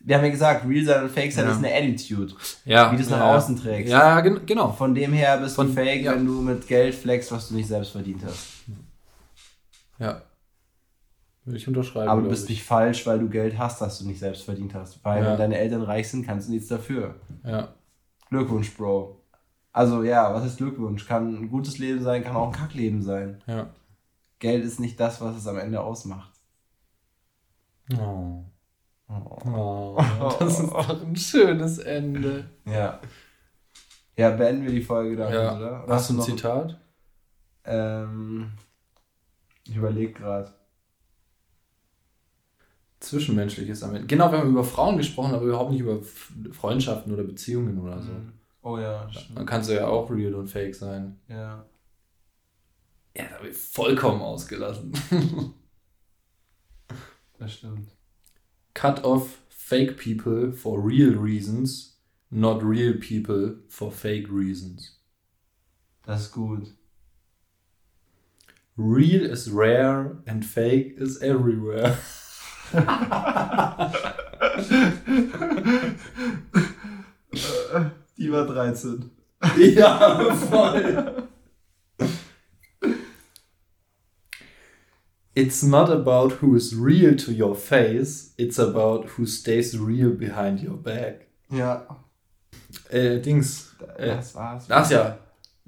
wir 0.00 0.16
haben 0.16 0.24
ja 0.24 0.30
gesagt, 0.30 0.66
Real 0.66 0.84
sein 0.84 1.02
und 1.04 1.10
Fake 1.10 1.32
sein 1.32 1.44
ja. 1.44 1.52
ist 1.52 1.58
eine 1.58 1.74
Attitude. 1.74 2.34
Ja. 2.64 2.90
Wie 2.90 2.96
du 2.96 3.02
es 3.02 3.10
nach 3.10 3.20
außen 3.20 3.56
trägst. 3.56 3.92
Ja, 3.92 4.20
gen 4.20 4.40
genau. 4.46 4.72
Von 4.72 4.94
dem 4.94 5.12
her 5.12 5.36
bist 5.38 5.56
Von, 5.56 5.68
du 5.68 5.74
fake, 5.74 6.06
wenn 6.06 6.24
du 6.24 6.40
mit 6.40 6.66
Geld 6.66 6.94
flexst, 6.94 7.30
was 7.30 7.48
du 7.48 7.54
nicht 7.54 7.68
selbst 7.68 7.90
verdient 7.90 8.22
hast. 8.24 8.46
Ja. 9.98 10.22
Würde 11.44 11.58
ich 11.58 11.68
unterschreiben. 11.68 12.08
Aber 12.08 12.22
du 12.22 12.28
bist 12.28 12.44
ich. 12.44 12.50
nicht 12.50 12.64
falsch, 12.64 13.06
weil 13.06 13.18
du 13.18 13.28
Geld 13.28 13.58
hast, 13.58 13.82
das 13.82 13.98
du 13.98 14.06
nicht 14.06 14.18
selbst 14.18 14.44
verdient 14.44 14.74
hast. 14.74 15.04
Weil 15.04 15.24
wenn 15.24 15.36
deine 15.36 15.58
Eltern 15.58 15.82
reich 15.82 16.08
sind, 16.08 16.24
kannst 16.24 16.48
du 16.48 16.52
nichts 16.52 16.68
dafür. 16.68 17.16
Ja. 17.44 17.74
Glückwunsch, 18.30 18.74
Bro. 18.74 19.17
Also 19.78 20.02
ja, 20.02 20.34
was 20.34 20.44
ist 20.44 20.56
Glückwunsch? 20.56 21.06
Kann 21.06 21.36
ein 21.36 21.48
gutes 21.50 21.78
Leben 21.78 22.02
sein, 22.02 22.24
kann 22.24 22.34
auch 22.34 22.48
ein 22.48 22.52
Kackleben 22.52 23.00
sein. 23.00 23.40
Ja. 23.46 23.70
Geld 24.40 24.64
ist 24.64 24.80
nicht 24.80 24.98
das, 24.98 25.20
was 25.20 25.36
es 25.36 25.46
am 25.46 25.56
Ende 25.56 25.80
ausmacht. 25.80 26.32
Oh. 27.96 28.42
Oh, 29.08 29.96
das 30.40 30.58
ist 30.58 30.72
doch 30.72 31.00
ein 31.00 31.14
schönes 31.14 31.78
Ende. 31.78 32.50
Ja. 32.64 32.98
Ja, 34.16 34.30
beenden 34.30 34.64
wir 34.64 34.72
die 34.72 34.82
Folge 34.82 35.14
damit, 35.14 35.34
ja. 35.34 35.56
oder? 35.56 35.84
oder? 35.84 35.94
Hast 35.94 36.10
du 36.10 36.14
ein 36.14 36.22
Zitat? 36.22 36.80
Ähm, 37.62 38.50
ich 39.64 39.76
überlege 39.76 40.12
gerade. 40.12 40.52
Zwischenmenschliches 42.98 43.84
am 43.84 43.94
Ende. 43.94 44.08
Genau, 44.08 44.32
wir 44.32 44.38
haben 44.38 44.50
über 44.50 44.64
Frauen 44.64 44.96
gesprochen, 44.96 45.36
aber 45.36 45.44
überhaupt 45.44 45.70
nicht 45.70 45.82
über 45.82 46.00
Freundschaften 46.50 47.12
oder 47.14 47.22
Beziehungen 47.22 47.78
oder 47.78 48.02
so. 48.02 48.10
Mhm. 48.10 48.37
Oh 48.62 48.78
ja. 48.78 49.08
Dann 49.34 49.46
kannst 49.46 49.70
du 49.70 49.74
ja 49.74 49.86
auch 49.86 50.10
real 50.10 50.34
und 50.34 50.48
fake 50.48 50.74
sein. 50.74 51.18
Ja. 51.28 51.64
Ja, 53.16 53.24
da 53.24 53.36
habe 53.36 53.48
ich 53.48 53.56
vollkommen 53.56 54.20
ausgelassen. 54.20 54.92
das 57.38 57.52
stimmt 57.52 57.98
cut 58.78 59.02
off 59.02 59.40
fake 59.48 59.98
people 59.98 60.52
for 60.52 60.80
real 60.80 61.10
reasons, 61.10 61.96
not 62.30 62.62
real 62.62 62.94
people 62.94 63.56
for 63.68 63.90
fake 63.90 64.28
reasons. 64.30 64.98
Das 66.06 66.20
ist 66.20 66.32
gut. 66.32 66.68
Real 68.76 69.24
is 69.24 69.50
rare 69.50 70.18
and 70.28 70.44
fake 70.44 70.94
is 70.96 71.20
everywhere. 71.20 71.98
Die 78.18 78.30
war 78.32 78.46
13. 78.46 79.10
Ja, 79.56 80.34
voll. 80.34 81.28
It's 85.34 85.62
not 85.62 85.88
about 85.88 86.42
who 86.42 86.56
is 86.56 86.74
real 86.74 87.14
to 87.16 87.30
your 87.30 87.54
face, 87.54 88.34
it's 88.36 88.58
about 88.58 89.10
who 89.16 89.24
stays 89.24 89.78
real 89.78 90.10
behind 90.10 90.60
your 90.60 90.76
back. 90.76 91.28
Ja. 91.48 91.86
Äh, 92.90 93.20
Dings. 93.20 93.76
Äh, 93.96 94.16
das 94.16 94.34
war's. 94.34 94.66
Das 94.66 94.90
ja. 94.90 95.18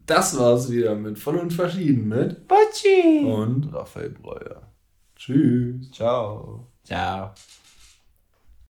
Das 0.06 0.36
war's 0.36 0.68
wieder 0.72 0.96
mit 0.96 1.20
Voll 1.20 1.36
und 1.36 1.52
Verschieden 1.52 2.08
mit 2.08 2.48
Bocci 2.48 3.24
und 3.24 3.72
Raphael 3.72 4.10
Breuer. 4.10 4.60
Tschüss. 5.14 5.88
Ciao. 5.92 6.66
Ciao. 6.82 7.32